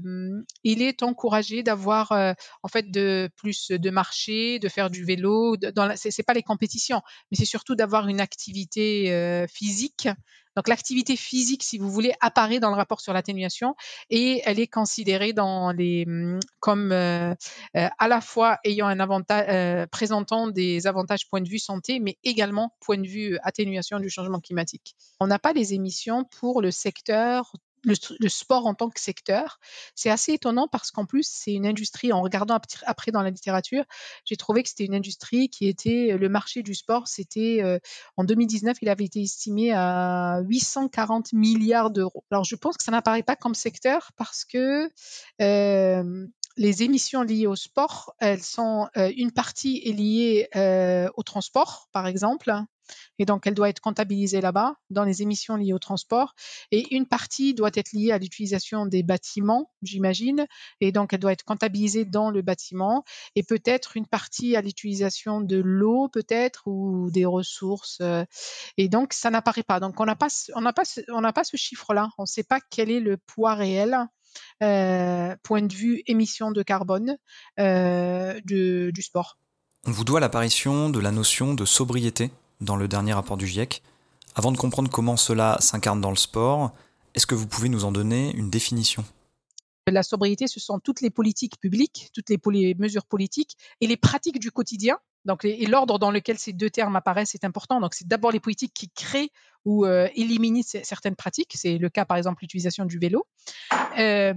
il 0.63 0.81
est 0.81 1.03
encouragé 1.03 1.63
d'avoir 1.63 2.11
en 2.11 2.67
fait 2.67 2.91
de 2.91 3.29
plus 3.35 3.71
de 3.71 3.89
marcher, 3.89 4.59
de 4.59 4.69
faire 4.69 4.89
du 4.89 5.03
vélo. 5.03 5.57
Dans 5.57 5.85
la, 5.85 5.95
c'est, 5.95 6.23
pas 6.23 6.33
les 6.33 6.43
compétitions, 6.43 7.01
mais 7.31 7.37
c'est 7.37 7.45
surtout 7.45 7.75
d'avoir 7.75 8.07
une 8.07 8.19
activité 8.19 9.45
physique 9.47 10.07
donc 10.55 10.67
l'activité 10.67 11.15
physique, 11.15 11.63
si 11.63 11.77
vous 11.77 11.89
voulez, 11.89 12.13
apparaît 12.21 12.59
dans 12.59 12.69
le 12.69 12.75
rapport 12.75 13.01
sur 13.01 13.13
l'atténuation 13.13 13.75
et 14.09 14.41
elle 14.45 14.59
est 14.59 14.67
considérée 14.67 15.33
hum, 15.37 16.39
comme 16.59 16.91
euh, 16.91 17.33
euh, 17.75 17.89
à 17.97 18.07
la 18.07 18.21
fois 18.21 18.59
euh, 18.65 19.85
présentant 19.87 20.47
des 20.47 20.87
avantages 20.87 21.27
point 21.27 21.41
de 21.41 21.49
vue 21.49 21.59
santé, 21.59 21.99
mais 21.99 22.17
également 22.23 22.73
point 22.79 22.97
de 22.97 23.07
vue 23.07 23.37
atténuation 23.43 23.99
du 23.99 24.09
changement 24.09 24.39
climatique. 24.39 24.95
On 25.19 25.27
n'a 25.27 25.39
pas 25.39 25.53
les 25.53 25.73
émissions 25.73 26.23
pour 26.39 26.61
le 26.61 26.71
secteur 26.71 27.51
le, 27.85 28.29
sport 28.29 28.65
en 28.65 28.73
tant 28.73 28.89
que 28.89 28.99
secteur. 28.99 29.59
C'est 29.95 30.09
assez 30.09 30.33
étonnant 30.33 30.67
parce 30.67 30.91
qu'en 30.91 31.05
plus, 31.05 31.27
c'est 31.29 31.53
une 31.53 31.65
industrie, 31.65 32.11
en 32.11 32.21
regardant 32.21 32.59
après 32.85 33.11
dans 33.11 33.21
la 33.21 33.29
littérature, 33.29 33.83
j'ai 34.25 34.35
trouvé 34.35 34.63
que 34.63 34.69
c'était 34.69 34.85
une 34.85 34.95
industrie 34.95 35.49
qui 35.49 35.67
était, 35.67 36.11
euh, 36.11 36.17
le 36.17 36.29
marché 36.29 36.63
du 36.63 36.73
sport, 36.73 37.07
c'était, 37.07 37.59
euh, 37.63 37.79
en 38.17 38.23
2019, 38.23 38.77
il 38.81 38.89
avait 38.89 39.05
été 39.05 39.21
estimé 39.21 39.71
à 39.73 40.41
840 40.47 41.33
milliards 41.33 41.91
d'euros. 41.91 42.23
Alors, 42.31 42.43
je 42.43 42.55
pense 42.55 42.77
que 42.77 42.83
ça 42.83 42.91
n'apparaît 42.91 43.23
pas 43.23 43.35
comme 43.35 43.55
secteur 43.55 44.11
parce 44.17 44.45
que 44.45 44.89
euh, 45.41 46.27
les 46.57 46.83
émissions 46.83 47.21
liées 47.21 47.47
au 47.47 47.55
sport, 47.55 48.15
elles 48.19 48.43
sont, 48.43 48.87
une 48.95 49.31
partie 49.31 49.81
est 49.85 49.91
liée 49.91 50.47
au 51.15 51.23
transport, 51.23 51.89
par 51.91 52.07
exemple, 52.07 52.51
et 53.19 53.25
donc 53.25 53.47
elle 53.47 53.53
doit 53.53 53.69
être 53.69 53.79
comptabilisée 53.79 54.41
là-bas 54.41 54.75
dans 54.89 55.03
les 55.03 55.21
émissions 55.21 55.55
liées 55.55 55.73
au 55.73 55.79
transport. 55.79 56.33
Et 56.71 56.93
une 56.95 57.05
partie 57.05 57.53
doit 57.53 57.71
être 57.73 57.93
liée 57.93 58.11
à 58.11 58.17
l'utilisation 58.17 58.85
des 58.85 59.03
bâtiments, 59.03 59.71
j'imagine, 59.81 60.47
et 60.81 60.91
donc 60.91 61.13
elle 61.13 61.19
doit 61.19 61.31
être 61.31 61.43
comptabilisée 61.43 62.05
dans 62.05 62.29
le 62.29 62.41
bâtiment. 62.41 63.03
Et 63.35 63.43
peut-être 63.43 63.97
une 63.97 64.07
partie 64.07 64.55
à 64.55 64.61
l'utilisation 64.61 65.41
de 65.41 65.57
l'eau, 65.57 66.09
peut-être, 66.09 66.63
ou 66.67 67.09
des 67.11 67.25
ressources. 67.25 67.99
Euh, 68.01 68.23
et 68.77 68.89
donc 68.89 69.13
ça 69.13 69.29
n'apparaît 69.29 69.63
pas. 69.63 69.79
Donc 69.79 69.99
on 69.99 70.05
n'a 70.05 70.15
pas, 70.15 70.27
pas, 70.75 70.83
on 71.09 71.43
ce 71.43 71.57
chiffre-là. 71.57 72.09
On 72.17 72.23
ne 72.23 72.27
sait 72.27 72.43
pas 72.43 72.59
quel 72.69 72.91
est 72.91 72.99
le 72.99 73.17
poids 73.17 73.55
réel. 73.55 73.97
Euh, 74.63 75.33
point 75.43 75.61
de 75.61 75.73
vue 75.73 76.03
émissions 76.07 76.51
de 76.51 76.61
carbone 76.61 77.17
euh, 77.57 78.39
du 78.43 79.01
sport. 79.01 79.37
On 79.85 79.91
vous 79.91 80.03
doit 80.03 80.19
l'apparition 80.19 80.89
de 80.89 80.99
la 80.99 81.11
notion 81.11 81.53
de 81.53 81.63
sobriété 81.63 82.31
dans 82.61 82.75
le 82.75 82.87
dernier 82.87 83.13
rapport 83.13 83.37
du 83.37 83.47
GIEC. 83.47 83.81
Avant 84.35 84.51
de 84.51 84.57
comprendre 84.57 84.89
comment 84.89 85.17
cela 85.17 85.57
s'incarne 85.59 86.01
dans 86.01 86.09
le 86.09 86.17
sport, 86.17 86.71
est-ce 87.13 87.25
que 87.25 87.35
vous 87.35 87.47
pouvez 87.47 87.69
nous 87.69 87.85
en 87.85 87.91
donner 87.91 88.33
une 88.35 88.49
définition? 88.49 89.05
La 89.87 90.03
sobriété, 90.03 90.47
ce 90.47 90.59
sont 90.59 90.79
toutes 90.79 91.01
les 91.01 91.11
politiques 91.11 91.59
publiques, 91.59 92.09
toutes 92.13 92.29
les, 92.29 92.75
mesures 92.75 93.05
politiques 93.05 93.55
et 93.81 93.87
les 93.87 93.97
pratiques 93.97 94.39
du 94.39 94.51
quotidien. 94.51 94.97
Donc, 95.25 95.45
et 95.45 95.65
l'ordre 95.65 95.99
dans 95.99 96.11
lequel 96.11 96.37
ces 96.37 96.53
deux 96.53 96.69
termes 96.69 96.95
apparaissent 96.95 97.35
est 97.35 97.45
important. 97.45 97.79
Donc, 97.79 97.93
c'est 97.93 98.07
d'abord 98.07 98.31
les 98.31 98.39
politiques 98.39 98.73
qui 98.73 98.89
créent 98.89 99.29
ou 99.63 99.85
euh, 99.85 100.07
éliminent 100.15 100.61
certaines 100.63 101.15
pratiques. 101.15 101.53
C'est 101.55 101.77
le 101.77 101.89
cas, 101.89 102.05
par 102.05 102.17
exemple, 102.17 102.39
l'utilisation 102.41 102.85
du 102.85 102.99
vélo. 102.99 103.25
Euh, 103.97 104.33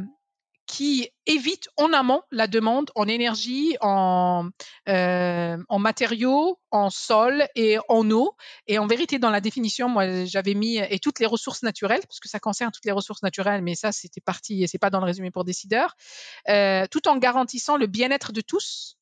qui 0.69 1.09
évite 1.27 1.69
en 1.77 1.93
amont 1.93 2.23
la 2.31 2.47
demande 2.47 2.91
en 2.95 3.09
énergie, 3.09 3.77
en, 3.81 4.51
euh, 4.89 5.57
en 5.69 5.79
matériaux, 5.79 6.61
en 6.71 6.91
sol 6.91 7.47
et 7.57 7.79
en 7.89 8.09
eau. 8.11 8.37
Et 8.67 8.79
en 8.79 8.87
vérité, 8.87 9.19
dans 9.19 9.31
la 9.31 9.41
définition, 9.41 9.89
moi, 9.89 10.25
j'avais 10.27 10.55
mis 10.55 10.77
et 10.77 10.99
toutes 10.99 11.21
les 11.21 11.27
ressources 11.27 11.63
naturelles, 11.63 12.03
parce 12.07 12.21
que 12.21 12.29
ça 12.29 12.39
concerne 12.39 12.71
toutes 12.71 12.85
les 12.85 12.93
ressources 12.93 13.23
naturelles, 13.23 13.63
mais 13.63 13.75
ça, 13.75 13.93
c'était 13.93 14.21
parti 14.21 14.63
et 14.63 14.67
c'est 14.67 14.79
pas 14.79 14.91
dans 14.91 15.01
le 15.01 15.07
résumé 15.07 15.31
pour 15.31 15.45
décideurs, 15.45 15.97
euh, 16.49 16.87
tout 16.91 17.09
en 17.09 17.17
garantissant 17.17 17.79
le 17.79 17.87
bien-être 17.87 18.33
de 18.33 18.43
tous 18.43 18.98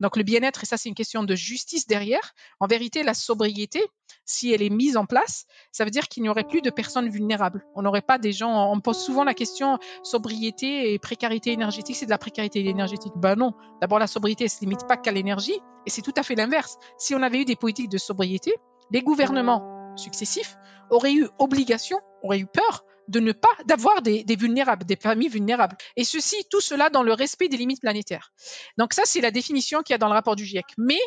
donc 0.00 0.16
le 0.16 0.22
bien-être, 0.22 0.62
et 0.62 0.66
ça 0.66 0.76
c'est 0.76 0.88
une 0.88 0.94
question 0.94 1.22
de 1.24 1.34
justice 1.34 1.86
derrière, 1.86 2.34
en 2.60 2.66
vérité, 2.66 3.02
la 3.02 3.14
sobriété, 3.14 3.82
si 4.24 4.52
elle 4.52 4.62
est 4.62 4.70
mise 4.70 4.96
en 4.96 5.06
place, 5.06 5.46
ça 5.72 5.84
veut 5.84 5.90
dire 5.90 6.08
qu'il 6.08 6.22
n'y 6.22 6.28
aurait 6.28 6.44
plus 6.44 6.60
de 6.60 6.70
personnes 6.70 7.08
vulnérables. 7.08 7.64
On 7.74 7.82
n'aurait 7.82 8.02
pas 8.02 8.18
des 8.18 8.32
gens, 8.32 8.70
on 8.70 8.80
pose 8.80 8.98
souvent 8.98 9.24
la 9.24 9.34
question 9.34 9.78
sobriété 10.02 10.92
et 10.92 10.98
précarité 10.98 11.52
énergétique, 11.52 11.96
c'est 11.96 12.06
de 12.06 12.10
la 12.10 12.18
précarité 12.18 12.66
énergétique. 12.66 13.12
Ben 13.16 13.36
non, 13.36 13.52
d'abord 13.80 13.98
la 13.98 14.06
sobriété 14.06 14.44
ne 14.44 14.48
se 14.48 14.60
limite 14.60 14.86
pas 14.86 14.96
qu'à 14.96 15.12
l'énergie, 15.12 15.58
et 15.86 15.90
c'est 15.90 16.02
tout 16.02 16.14
à 16.16 16.22
fait 16.22 16.34
l'inverse. 16.34 16.78
Si 16.98 17.14
on 17.14 17.22
avait 17.22 17.40
eu 17.40 17.44
des 17.44 17.56
politiques 17.56 17.88
de 17.88 17.98
sobriété, 17.98 18.54
les 18.90 19.02
gouvernements 19.02 19.94
successifs 19.96 20.56
auraient 20.90 21.12
eu 21.12 21.28
obligation, 21.38 21.98
auraient 22.22 22.38
eu 22.38 22.46
peur 22.46 22.84
de 23.08 23.20
ne 23.20 23.32
pas 23.32 23.48
d'avoir 23.66 24.02
des, 24.02 24.24
vulnérables, 24.38 24.84
des 24.84 24.96
familles 24.96 25.28
vulnérables. 25.28 25.76
Et 25.96 26.04
ceci, 26.04 26.36
tout 26.50 26.60
cela 26.60 26.90
dans 26.90 27.02
le 27.02 27.12
respect 27.12 27.48
des 27.48 27.56
limites 27.56 27.80
planétaires. 27.80 28.32
Donc 28.76 28.92
ça, 28.92 29.02
c'est 29.04 29.20
la 29.20 29.30
définition 29.30 29.82
qu'il 29.82 29.94
y 29.94 29.96
a 29.96 29.98
dans 29.98 30.08
le 30.08 30.14
rapport 30.14 30.36
du 30.36 30.44
GIEC. 30.44 30.66
Mais 30.76 31.00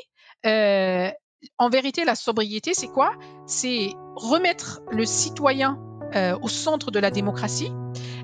euh, 0.45 1.09
en 1.57 1.69
vérité, 1.69 2.03
la 2.05 2.15
sobriété, 2.15 2.73
c'est 2.73 2.87
quoi? 2.87 3.13
C'est 3.45 3.93
remettre 4.15 4.81
le 4.91 5.05
citoyen 5.05 5.79
euh, 6.15 6.37
au 6.41 6.49
centre 6.49 6.91
de 6.91 6.99
la 6.99 7.09
démocratie 7.09 7.71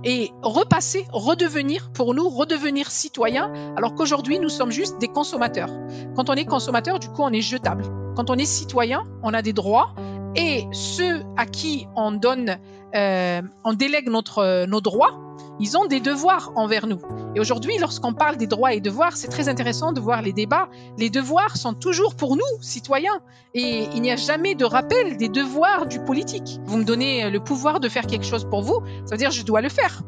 et 0.03 0.31
repasser, 0.41 1.05
redevenir, 1.11 1.91
pour 1.93 2.13
nous, 2.13 2.27
redevenir 2.27 2.91
citoyen, 2.91 3.51
alors 3.77 3.95
qu'aujourd'hui, 3.95 4.39
nous 4.39 4.49
sommes 4.49 4.71
juste 4.71 4.97
des 4.99 5.07
consommateurs. 5.07 5.69
Quand 6.15 6.29
on 6.29 6.33
est 6.33 6.45
consommateur, 6.45 6.99
du 6.99 7.09
coup, 7.09 7.23
on 7.23 7.31
est 7.31 7.41
jetable. 7.41 7.85
Quand 8.15 8.29
on 8.29 8.35
est 8.35 8.45
citoyen, 8.45 9.03
on 9.23 9.33
a 9.33 9.41
des 9.41 9.53
droits 9.53 9.95
et 10.35 10.67
ceux 10.71 11.23
à 11.35 11.45
qui 11.45 11.87
on 11.95 12.11
donne, 12.11 12.57
euh, 12.95 13.41
on 13.63 13.73
délègue 13.73 14.09
notre, 14.09 14.65
nos 14.65 14.81
droits, 14.81 15.19
ils 15.59 15.77
ont 15.77 15.85
des 15.85 15.99
devoirs 15.99 16.51
envers 16.55 16.87
nous. 16.87 16.99
Et 17.35 17.39
aujourd'hui, 17.39 17.77
lorsqu'on 17.77 18.13
parle 18.13 18.37
des 18.37 18.47
droits 18.47 18.73
et 18.73 18.79
devoirs, 18.79 19.15
c'est 19.15 19.27
très 19.27 19.49
intéressant 19.49 19.91
de 19.91 19.99
voir 19.99 20.21
les 20.21 20.33
débats. 20.33 20.69
Les 20.97 21.09
devoirs 21.09 21.57
sont 21.57 21.73
toujours 21.73 22.15
pour 22.15 22.35
nous, 22.35 22.61
citoyens, 22.61 23.21
et 23.53 23.87
il 23.93 24.01
n'y 24.01 24.11
a 24.11 24.15
jamais 24.15 24.55
de 24.55 24.65
rappel 24.65 25.17
des 25.17 25.29
devoirs 25.29 25.87
du 25.87 25.99
politique. 25.99 26.59
Vous 26.65 26.77
me 26.77 26.83
donnez 26.83 27.29
le 27.29 27.39
pouvoir 27.39 27.79
de 27.79 27.89
faire 27.89 28.05
quelque 28.05 28.25
chose 28.25 28.45
pour 28.45 28.61
vous, 28.61 28.81
ça 29.05 29.15
veut 29.15 29.17
dire 29.17 29.31
je 29.31 29.43
dois 29.43 29.61
le 29.61 29.69
faire. 29.69 30.01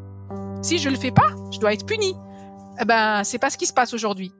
Si 0.62 0.78
je 0.78 0.88
le 0.88 0.96
fais 0.96 1.10
pas, 1.10 1.30
je 1.52 1.58
dois 1.58 1.72
être 1.72 1.86
puni. 1.86 2.14
Eh 2.80 2.84
ben, 2.84 3.24
c'est 3.24 3.38
pas 3.38 3.50
ce 3.50 3.58
qui 3.58 3.66
se 3.66 3.72
passe 3.72 3.94
aujourd'hui. 3.94 4.32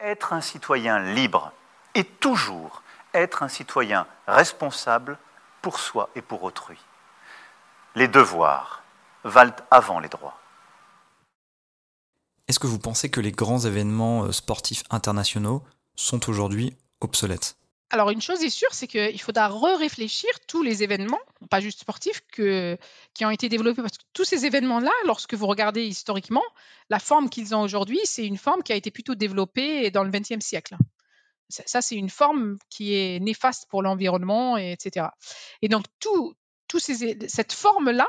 Être 0.00 0.32
un 0.32 0.40
citoyen 0.40 1.14
libre 1.14 1.52
et 1.94 2.04
toujours 2.04 2.82
être 3.20 3.42
un 3.42 3.48
citoyen 3.48 4.06
responsable 4.26 5.18
pour 5.62 5.78
soi 5.78 6.10
et 6.14 6.22
pour 6.22 6.42
autrui. 6.44 6.78
Les 7.94 8.08
devoirs 8.08 8.82
valent 9.24 9.56
avant 9.70 10.00
les 10.00 10.08
droits. 10.08 10.38
Est-ce 12.48 12.60
que 12.60 12.66
vous 12.66 12.78
pensez 12.78 13.10
que 13.10 13.20
les 13.20 13.32
grands 13.32 13.58
événements 13.60 14.24
euh, 14.24 14.32
sportifs 14.32 14.84
internationaux 14.90 15.64
sont 15.96 16.28
aujourd'hui 16.30 16.76
obsolètes? 17.00 17.56
Alors 17.90 18.10
une 18.10 18.20
chose 18.20 18.42
est 18.42 18.50
sûre, 18.50 18.72
c'est 18.72 18.88
qu'il 18.88 19.20
faudra 19.20 19.48
re-réfléchir 19.48 20.30
tous 20.48 20.62
les 20.62 20.82
événements, 20.82 21.20
pas 21.50 21.60
juste 21.60 21.80
sportifs, 21.80 22.22
que, 22.32 22.76
qui 23.14 23.24
ont 23.24 23.30
été 23.30 23.48
développés. 23.48 23.80
Parce 23.80 23.96
que 23.96 24.04
tous 24.12 24.24
ces 24.24 24.44
événements-là, 24.44 24.90
lorsque 25.06 25.34
vous 25.34 25.46
regardez 25.46 25.84
historiquement, 25.84 26.42
la 26.90 26.98
forme 26.98 27.30
qu'ils 27.30 27.54
ont 27.54 27.60
aujourd'hui, 27.60 28.00
c'est 28.04 28.26
une 28.26 28.38
forme 28.38 28.62
qui 28.62 28.72
a 28.72 28.76
été 28.76 28.90
plutôt 28.90 29.14
développée 29.14 29.90
dans 29.90 30.02
le 30.02 30.10
XXe 30.10 30.44
siècle 30.44 30.76
ça, 31.48 31.80
c'est 31.80 31.96
une 31.96 32.10
forme 32.10 32.58
qui 32.70 32.94
est 32.94 33.20
néfaste 33.20 33.66
pour 33.68 33.82
l'environnement, 33.82 34.56
etc. 34.56 35.06
Et 35.62 35.68
donc, 35.68 35.84
tout, 36.00 36.34
cette 36.78 37.52
forme-là, 37.52 38.08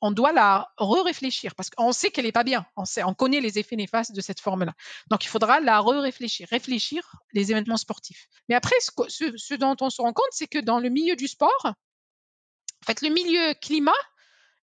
on 0.00 0.10
doit 0.10 0.32
la 0.32 0.68
re-réfléchir 0.76 1.54
parce 1.54 1.70
qu'on 1.70 1.92
sait 1.92 2.10
qu'elle 2.10 2.26
n'est 2.26 2.32
pas 2.32 2.44
bien. 2.44 2.66
On, 2.76 2.84
sait, 2.84 3.02
on 3.04 3.14
connaît 3.14 3.40
les 3.40 3.58
effets 3.58 3.76
néfastes 3.76 4.12
de 4.12 4.20
cette 4.20 4.40
forme-là. 4.40 4.74
Donc, 5.08 5.24
il 5.24 5.28
faudra 5.28 5.60
la 5.60 5.80
re-réfléchir, 5.80 6.46
réfléchir 6.50 7.16
les 7.32 7.52
événements 7.52 7.78
sportifs. 7.78 8.28
Mais 8.48 8.54
après, 8.54 8.76
ce, 8.80 9.54
dont 9.54 9.76
on 9.80 9.88
se 9.88 10.02
rend 10.02 10.12
compte, 10.12 10.28
c'est 10.32 10.46
que 10.46 10.58
dans 10.58 10.78
le 10.78 10.90
milieu 10.90 11.16
du 11.16 11.26
sport, 11.26 11.64
en 11.64 12.86
fait, 12.86 13.00
le 13.00 13.08
milieu 13.08 13.54
climat 13.54 13.92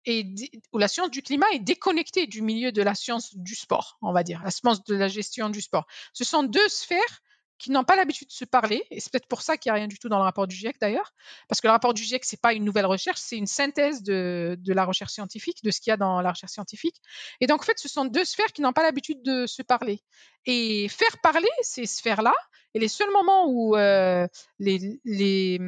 et 0.05 0.27
ou 0.73 0.79
la 0.79 0.89
science 0.89 1.11
du 1.11 1.23
climat 1.23 1.47
est 1.53 1.59
déconnectée 1.59 2.27
du 2.27 2.43
milieu 2.43 2.73
de 2.73 2.83
la 2.83 2.95
science 2.95 3.35
du 3.35 3.55
sport, 3.55 3.99
on 4.03 4.13
va 4.13 4.23
dire, 4.23 4.43
la 4.43 4.51
science 4.51 4.85
de 4.85 4.95
la 4.95 5.09
gestion 5.09 5.51
du 5.51 5.61
sport. 5.61 5.87
Ce 6.13 6.25
sont 6.25 6.43
deux 6.43 6.69
sphères 6.69 7.23
qui 7.61 7.71
n'ont 7.71 7.85
pas 7.85 7.95
l'habitude 7.95 8.29
de 8.29 8.33
se 8.33 8.47
parler, 8.47 8.85
et 8.91 9.01
c'est 9.01 9.13
peut-être 9.13 9.29
pour 9.29 9.43
ça 9.43 9.59
qu'il 9.59 9.71
n'y 9.71 9.77
a 9.77 9.81
rien 9.81 9.87
du 9.87 9.99
tout 9.99 10.09
dans 10.09 10.17
le 10.17 10.25
rapport 10.25 10.47
du 10.47 10.57
GIEC 10.57 10.81
d'ailleurs, 10.81 11.13
parce 11.47 11.61
que 11.61 11.67
le 11.67 11.73
rapport 11.73 11.93
du 11.93 12.03
GIEC, 12.03 12.25
c'est 12.25 12.41
pas 12.41 12.55
une 12.55 12.65
nouvelle 12.65 12.87
recherche, 12.87 13.21
c'est 13.21 13.37
une 13.37 13.47
synthèse 13.47 14.03
de, 14.03 14.57
de 14.59 14.73
la 14.73 14.87
recherche 14.87 15.13
scientifique, 15.13 15.63
de 15.63 15.71
ce 15.71 15.81
qu'il 15.81 15.91
y 15.91 15.93
a 15.93 15.99
dans 15.99 16.23
la 16.23 16.31
recherche 16.31 16.53
scientifique. 16.53 16.97
Et 17.41 17.47
donc, 17.47 17.61
en 17.61 17.65
fait, 17.65 17.79
ce 17.79 17.89
sont 17.89 18.07
deux 18.07 18.25
sphères 18.25 18.53
qui 18.55 18.63
n'ont 18.63 18.73
pas 18.73 18.83
l'habitude 18.83 19.23
de 19.23 19.47
se 19.47 19.63
parler. 19.63 20.01
Et 20.47 20.89
faire 20.89 21.19
parler 21.23 21.49
ces 21.61 21.85
sphères-là, 21.85 22.35
et 22.73 22.79
les 22.79 22.89
seuls 22.89 23.11
moments 23.11 23.47
où 23.47 23.77
euh, 23.77 24.27
les, 24.59 24.99
les, 25.05 25.59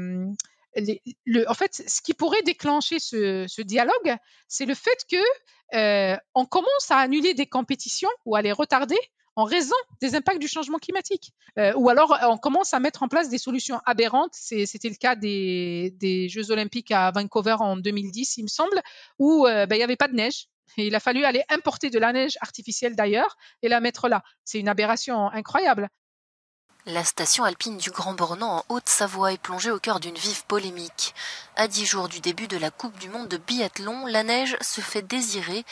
le, 1.27 1.51
en 1.51 1.55
fait, 1.55 1.75
ce 1.87 2.01
qui 2.01 2.15
pourrait 2.15 2.43
déclencher 2.43 3.01
ce, 3.01 3.45
ce 3.49 3.61
dialogue, 3.61 4.17
c'est 4.49 4.65
le 4.65 4.75
fait 4.75 5.05
que 5.11 5.17
euh, 5.75 6.17
on 6.35 6.47
commence 6.47 6.91
à 6.91 6.97
annuler 6.97 7.35
des 7.35 7.47
compétitions 7.47 8.11
ou 8.25 8.35
à 8.35 8.41
les 8.41 8.53
retarder 8.53 8.99
en 9.37 9.45
raison 9.45 9.75
des 10.01 10.15
impacts 10.15 10.41
du 10.41 10.49
changement 10.49 10.79
climatique. 10.79 11.33
Euh, 11.59 11.73
ou 11.77 11.89
alors, 11.89 12.17
on 12.29 12.37
commence 12.37 12.75
à 12.75 12.81
mettre 12.81 13.03
en 13.03 13.09
place 13.09 13.29
des 13.29 13.39
solutions 13.39 13.81
aberrantes. 13.87 14.35
C'était 14.35 14.89
le 14.89 14.97
cas 14.97 15.17
des, 15.17 16.29
Jeux 16.29 16.51
olympiques 16.51 16.91
à 16.91 17.11
Vancouver 17.11 17.57
en 17.59 17.77
2010, 17.77 18.37
il 18.39 18.43
me 18.45 18.49
semble, 18.49 18.81
où 19.19 19.47
euh, 19.47 19.67
ben, 19.67 19.77
il 19.77 19.79
n'y 19.79 19.85
avait 19.85 19.97
pas 19.97 20.09
de 20.09 20.15
neige. 20.15 20.49
Il 20.77 20.95
a 20.95 21.01
fallu 21.01 21.25
aller 21.25 21.43
importer 21.51 21.91
de 21.91 21.99
la 21.99 22.13
neige 22.13 22.39
artificielle 22.41 22.97
d'ailleurs 22.97 23.37
et 23.63 23.69
la 23.69 23.81
mettre 23.81 24.09
là. 24.09 24.23
C'est 24.45 24.59
une 24.59 24.69
aberration 24.69 25.29
incroyable. 25.29 25.89
La 26.87 27.05
station 27.05 27.45
alpine 27.45 27.77
du 27.77 27.93
Grand 27.93 28.15
Bornand 28.15 28.57
en 28.57 28.65
Haute-Savoie 28.69 29.33
est 29.33 29.41
plongée 29.41 29.71
au 29.71 29.79
cœur 29.79 30.01
d'une 30.01 30.17
vive 30.17 30.45
polémique. 30.47 31.15
À 31.55 31.69
dix 31.69 31.87
jours 31.87 32.09
du 32.09 32.19
début 32.19 32.49
de 32.49 32.57
la 32.57 32.73
Coupe 32.73 32.99
du 32.99 33.09
Monde 33.09 33.29
de 33.29 33.37
biathlon, 33.37 34.05
la 34.07 34.25
neige 34.25 34.57
se 34.61 34.81
fait 34.81 35.03
désirer. 35.03 35.65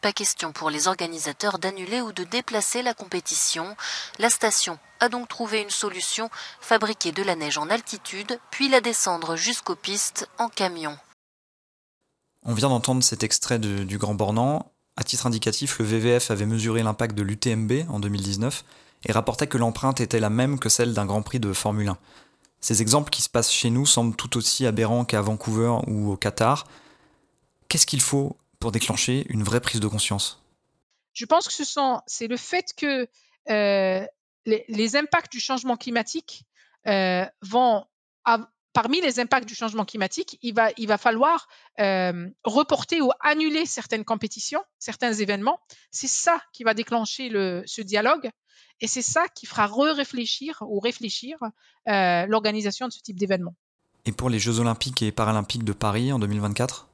Pas 0.00 0.12
question 0.12 0.50
pour 0.50 0.68
les 0.68 0.88
organisateurs 0.88 1.60
d'annuler 1.60 2.00
ou 2.00 2.10
de 2.10 2.24
déplacer 2.24 2.82
la 2.82 2.94
compétition. 2.94 3.76
La 4.18 4.28
station 4.28 4.80
a 4.98 5.08
donc 5.08 5.28
trouvé 5.28 5.60
une 5.60 5.70
solution, 5.70 6.30
fabriquer 6.60 7.12
de 7.12 7.22
la 7.22 7.36
neige 7.36 7.58
en 7.58 7.70
altitude, 7.70 8.40
puis 8.50 8.68
la 8.68 8.80
descendre 8.80 9.36
jusqu'aux 9.36 9.76
pistes 9.76 10.28
en 10.36 10.48
camion. 10.48 10.98
On 12.42 12.54
vient 12.54 12.70
d'entendre 12.70 13.04
cet 13.04 13.22
extrait 13.22 13.60
du 13.60 13.98
Grand 13.98 14.14
Bornand. 14.14 14.72
À 14.96 15.04
titre 15.04 15.26
indicatif, 15.26 15.78
le 15.78 15.84
VVF 15.84 16.32
avait 16.32 16.46
mesuré 16.46 16.82
l'impact 16.82 17.14
de 17.14 17.22
l'UTMB 17.22 17.88
en 17.88 18.00
2019 18.00 18.64
et 19.04 19.12
rapportait 19.12 19.46
que 19.46 19.58
l'empreinte 19.58 20.00
était 20.00 20.20
la 20.20 20.30
même 20.30 20.58
que 20.58 20.68
celle 20.68 20.94
d'un 20.94 21.06
Grand 21.06 21.22
Prix 21.22 21.40
de 21.40 21.52
Formule 21.52 21.88
1. 21.88 21.98
Ces 22.60 22.82
exemples 22.82 23.10
qui 23.10 23.22
se 23.22 23.28
passent 23.28 23.52
chez 23.52 23.70
nous 23.70 23.86
semblent 23.86 24.16
tout 24.16 24.36
aussi 24.36 24.66
aberrants 24.66 25.04
qu'à 25.04 25.20
Vancouver 25.20 25.76
ou 25.86 26.12
au 26.12 26.16
Qatar. 26.16 26.66
Qu'est-ce 27.68 27.86
qu'il 27.86 28.00
faut 28.00 28.36
pour 28.58 28.72
déclencher 28.72 29.26
une 29.28 29.42
vraie 29.42 29.60
prise 29.60 29.80
de 29.80 29.88
conscience? 29.88 30.42
Je 31.12 31.24
pense 31.24 31.48
que 31.48 31.64
c'est 32.06 32.26
le 32.26 32.36
fait 32.36 32.72
que 32.76 33.08
euh, 33.50 34.06
les, 34.44 34.96
impacts 34.96 35.32
du 35.32 35.40
changement 35.40 35.76
climatique 35.76 36.44
euh, 36.86 37.24
vont, 37.42 37.84
parmi 38.72 39.00
les 39.00 39.20
impacts 39.20 39.48
du 39.48 39.54
changement 39.54 39.86
climatique, 39.86 40.38
il 40.42 40.54
va, 40.54 40.98
falloir 40.98 41.48
euh, 41.80 42.28
reporter 42.44 43.00
ou 43.00 43.10
annuler 43.20 43.64
certaines 43.64 44.04
compétitions, 44.04 44.62
certains 44.78 45.14
événements. 45.14 45.58
C'est 45.90 46.08
ça 46.08 46.42
qui 46.52 46.62
va 46.64 46.74
déclencher 46.74 47.28
le, 47.28 47.62
ce 47.66 47.80
dialogue. 47.80 48.30
Et 48.80 48.86
c'est 48.86 49.02
ça 49.02 49.26
qui 49.34 49.46
fera 49.46 49.66
re-réfléchir 49.66 50.62
ou 50.68 50.80
réfléchir 50.80 51.38
euh, 51.88 52.26
l'organisation 52.26 52.86
de 52.86 52.92
ce 52.92 53.00
type 53.00 53.18
d'événement. 53.18 53.54
Et 54.04 54.12
pour 54.12 54.30
les 54.30 54.38
Jeux 54.38 54.60
olympiques 54.60 55.02
et 55.02 55.12
paralympiques 55.12 55.64
de 55.64 55.72
Paris 55.72 56.12
en 56.12 56.18
2024 56.18 56.88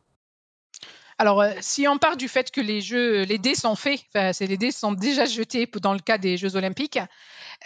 alors, 1.18 1.42
euh, 1.42 1.52
si 1.60 1.86
on 1.86 1.98
part 1.98 2.16
du 2.16 2.26
fait 2.26 2.50
que 2.50 2.60
les 2.60 2.80
jeux, 2.80 3.22
les 3.22 3.38
dés 3.38 3.54
sont 3.54 3.76
faits, 3.76 4.00
enfin, 4.12 4.32
les 4.40 4.56
dés 4.56 4.72
sont 4.72 4.92
déjà 4.92 5.24
jetés 5.24 5.68
dans 5.80 5.92
le 5.92 6.00
cas 6.00 6.18
des 6.18 6.36
Jeux 6.36 6.56
Olympiques, 6.56 6.98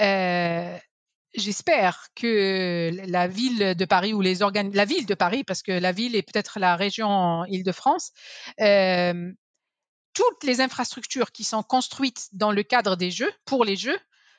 euh, 0.00 0.76
j'espère 1.35 2.09
que 2.14 2.90
la 3.06 3.28
ville 3.28 3.74
de 3.74 3.85
Paris 3.85 4.12
ou 4.12 4.20
les 4.20 4.42
organes, 4.42 4.72
la 4.74 4.85
ville 4.85 5.06
de 5.06 5.14
Paris, 5.14 5.44
parce 5.44 5.62
que 5.62 5.72
la 5.72 5.92
ville 5.92 6.16
est 6.16 6.22
peut-être 6.22 6.59
la 6.59 6.76
région 6.76 7.44
Île-de-France, 7.46 8.12
euh, 8.61 9.32
toutes 10.16 10.44
les 10.44 10.62
infrastructures 10.62 11.31
qui 11.31 11.44
sont 11.44 11.62
construites 11.62 12.29
dans 12.33 12.50
le 12.50 12.62
cadre 12.62 12.96
des 12.96 13.11
jeux, 13.11 13.31
pour 13.44 13.66
les 13.66 13.76
jeux, 13.76 13.98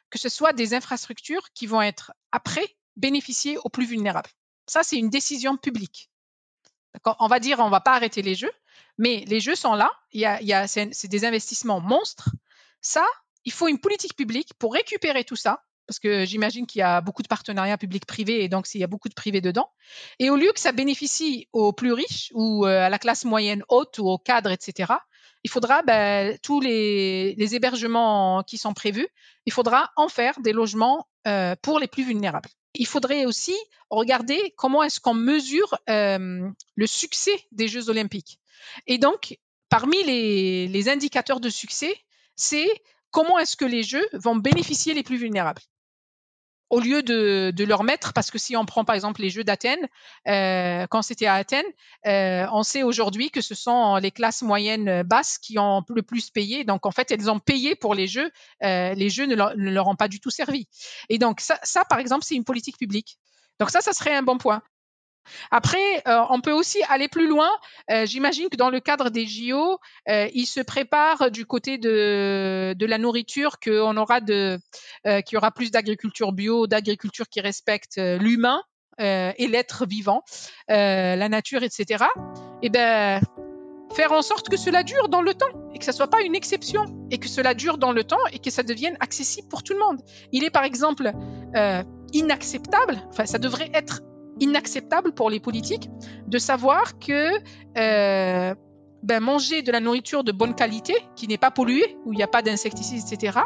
que 0.10 0.18
ce 0.18 0.28
soit 0.28 0.52
des 0.52 0.74
infrastructures 0.74 1.54
qui 1.54 1.68
vont 1.68 1.84
être 1.84 2.14
après 2.32 2.76
bénéficier 2.96 3.60
aux 3.60 3.70
plus 3.70 3.86
vulnérables. 3.86 4.32
Ça, 4.66 4.82
c'est 4.82 4.98
une 4.98 5.12
décision 5.12 5.56
publique. 5.56 6.10
On 7.20 7.28
va 7.28 7.40
dire, 7.40 7.60
on 7.60 7.70
va 7.70 7.80
pas 7.80 7.94
arrêter 7.94 8.24
les 8.24 8.34
jeux, 8.34 8.52
mais 8.98 9.24
les 9.28 9.40
jeux 9.40 9.54
sont 9.54 9.76
là. 9.76 9.92
Y 10.14 10.26
a 10.26 10.68
c'est 10.68 11.08
des 11.08 11.26
investissements 11.26 11.80
monstres. 11.80 12.30
Ça, 12.82 13.06
il 13.46 13.52
faut 13.52 13.68
une 13.68 13.80
politique 13.80 14.16
publique 14.16 14.56
pour 14.56 14.74
récupérer 14.74 15.26
tout 15.26 15.36
ça, 15.36 15.64
parce 15.86 16.00
que 16.00 16.26
j'imagine 16.26 16.66
qu'il 16.66 16.80
y 16.80 16.84
a 16.84 17.02
beaucoup 17.02 17.22
de 17.22 17.28
partenariats 17.28 17.78
publics-privés 17.78 18.44
et 18.44 18.50
donc 18.50 18.66
s'il 18.66 18.82
y 18.82 18.84
a 18.84 18.88
beaucoup 18.88 19.10
de 19.10 19.14
privés 19.14 19.42
dedans. 19.42 19.70
Et 20.18 20.32
au 20.32 20.38
lieu 20.38 20.52
que 20.54 20.60
ça 20.60 20.72
bénéficie 20.72 21.48
aux 21.54 21.72
plus 21.72 21.94
riches 21.94 22.32
ou 22.34 22.66
euh, 22.66 22.82
à 22.82 22.90
la 22.90 22.98
classe 22.98 23.26
moyenne 23.26 23.64
haute 23.70 24.00
ou 24.00 24.08
aux 24.10 24.18
cadres, 24.18 24.52
etc., 24.52 24.94
il 25.48 25.50
faudra 25.50 25.82
ben, 25.82 26.38
tous 26.44 26.60
les, 26.60 27.56
hébergements 27.56 28.44
qui 28.44 28.58
sont 28.58 28.74
prévus, 28.74 29.08
il 29.46 29.54
faudra 29.54 29.92
en 29.96 30.10
faire 30.10 30.38
des 30.42 30.52
logements 30.52 31.08
euh, 31.26 31.56
pour 31.62 31.80
les 31.80 31.88
plus 31.88 32.04
vulnérables. 32.04 32.50
Il 32.74 32.86
faudrait 32.86 33.24
aussi 33.24 33.56
regarder 33.90 34.54
comment 34.58 34.84
est-ce 34.84 35.00
qu'on 35.00 35.14
mesure 35.14 35.74
euh, 35.90 36.50
le 36.76 36.86
succès 36.86 37.32
des 37.54 37.70
Jeux 37.70 37.90
olympiques. 37.90 38.42
Et 38.88 38.98
donc, 38.98 39.40
parmi 39.70 40.04
les, 40.04 40.68
les 40.68 40.90
indicateurs 40.90 41.40
de 41.40 41.50
succès, 41.50 41.96
c'est 42.36 42.68
comment 43.10 43.40
est-ce 43.40 43.56
que 43.56 43.64
les 43.64 43.84
Jeux 43.84 44.06
vont 44.12 44.36
bénéficier 44.36 44.94
les 44.94 45.04
plus 45.04 45.16
vulnérables 45.16 45.62
au 46.70 46.80
lieu 46.80 47.02
de, 47.02 47.64
leur 47.64 47.84
mettre, 47.84 48.14
parce 48.14 48.32
que 48.32 48.38
si 48.38 48.56
on 48.56 48.66
prend 48.66 48.84
par 48.86 48.96
exemple 48.96 49.22
les 49.22 49.30
Jeux 49.30 49.44
d'Athènes, 49.44 49.88
euh, 50.28 50.86
quand 50.90 51.02
c'était 51.02 51.26
à 51.26 51.36
Athènes, 51.36 51.66
euh, 52.06 52.46
on 52.52 52.64
sait 52.64 52.84
aujourd'hui 52.84 53.30
que 53.30 53.42
ce 53.42 53.56
sont 53.56 53.96
les 53.98 54.12
classes 54.12 54.42
moyennes 54.42 55.04
basses 55.04 55.38
qui 55.38 55.60
ont 55.60 55.84
le 55.90 56.02
plus 56.02 56.30
payé. 56.30 56.64
Donc 56.64 56.86
en 56.86 56.92
fait, 56.92 57.12
elles 57.12 57.30
ont 57.30 57.40
payé 57.40 57.76
pour 57.76 57.96
les 57.96 58.08
Jeux, 58.08 58.32
euh, 58.64 58.94
les 58.94 59.10
Jeux 59.10 59.26
ne 59.26 59.36
leur, 59.36 59.56
ne 59.58 59.72
leur, 59.72 59.88
ont 59.88 59.96
pas 59.96 60.08
du 60.08 60.20
tout 60.20 60.30
servi. 60.30 60.68
Et 61.10 61.18
donc 61.18 61.40
ça, 61.40 61.60
ça 61.64 61.84
par 61.86 62.00
exemple, 62.00 62.26
c'est 62.26 62.36
une 62.36 62.46
politique 62.46 62.78
publique. 62.78 63.18
Donc 63.60 63.70
ça, 63.70 63.82
ça 63.82 63.94
serait 63.94 64.16
un 64.16 64.24
bon 64.24 64.38
point. 64.38 64.62
Après, 65.52 66.02
euh, 66.08 66.22
on 66.30 66.42
peut 66.42 66.52
aussi 66.52 66.80
aller 66.90 67.08
plus 67.08 67.28
loin. 67.28 67.50
Euh, 67.92 68.06
J'imagine 68.06 68.50
que 68.50 68.58
dans 68.58 68.70
le 68.70 68.80
cadre 68.80 69.10
des 69.10 69.26
JO, 69.26 69.80
euh, 70.10 70.28
ils 70.34 70.46
se 70.46 70.60
préparent 70.60 71.32
du 71.32 71.46
côté 71.46 71.78
de, 71.78 72.74
de 72.78 72.86
la 72.86 72.98
nourriture 72.98 73.60
qu'on 73.60 73.98
aura 73.98 74.22
de, 74.22 74.60
qu'il 75.04 75.34
y 75.34 75.38
aura 75.38 75.52
plus 75.52 75.72
d'agriculture 75.72 76.32
bio, 76.32 76.68
d'agriculture 76.68 77.28
qui 77.30 77.42
respecte 77.42 77.98
l'humain 77.98 78.62
et 79.00 79.48
l'être 79.48 79.86
vivant, 79.86 80.24
la 80.68 81.30
nature, 81.30 81.64
etc. 81.64 82.06
Et 82.62 82.70
ben 82.70 83.22
faire 83.94 84.12
en 84.12 84.22
sorte 84.22 84.50
que 84.50 84.58
cela 84.58 84.84
dure 84.84 85.08
dans 85.08 85.22
le 85.22 85.34
temps 85.34 85.70
et 85.74 85.80
que 85.80 85.86
ça 85.86 85.92
soit 85.92 86.10
pas 86.10 86.22
une 86.22 86.36
exception 86.36 86.84
et 87.10 87.20
que 87.20 87.28
cela 87.28 87.54
dure 87.54 87.78
dans 87.78 87.92
le 87.92 88.04
temps 88.04 88.18
et 88.32 88.40
que 88.40 88.50
ça 88.50 88.64
devienne 88.64 88.98
accessible 89.00 89.48
pour 89.48 89.64
tout 89.64 89.74
le 89.74 89.80
monde. 89.80 90.02
Il 90.32 90.44
est 90.44 90.50
par 90.50 90.64
exemple 90.64 91.12
inacceptable, 92.14 93.02
enfin 93.10 93.26
ça 93.26 93.38
devrait 93.38 93.70
être 93.74 94.02
inacceptable 94.40 95.14
pour 95.14 95.30
les 95.30 95.40
politiques 95.40 95.90
de 96.28 96.38
savoir 96.38 97.00
que 97.00 97.32
euh, 97.78 98.56
ben, 99.04 99.20
manger 99.20 99.62
de 99.62 99.72
la 99.72 99.80
nourriture 99.80 100.24
de 100.24 100.32
bonne 100.32 100.56
qualité, 100.56 100.94
qui 101.16 101.28
n'est 101.28 101.38
pas 101.38 101.52
polluée, 101.52 101.98
où 102.06 102.14
il 102.14 102.18
n'y 102.18 102.24
a 102.24 102.28
pas 102.28 102.42
d'insecticides, 102.42 103.04
etc., 103.12 103.40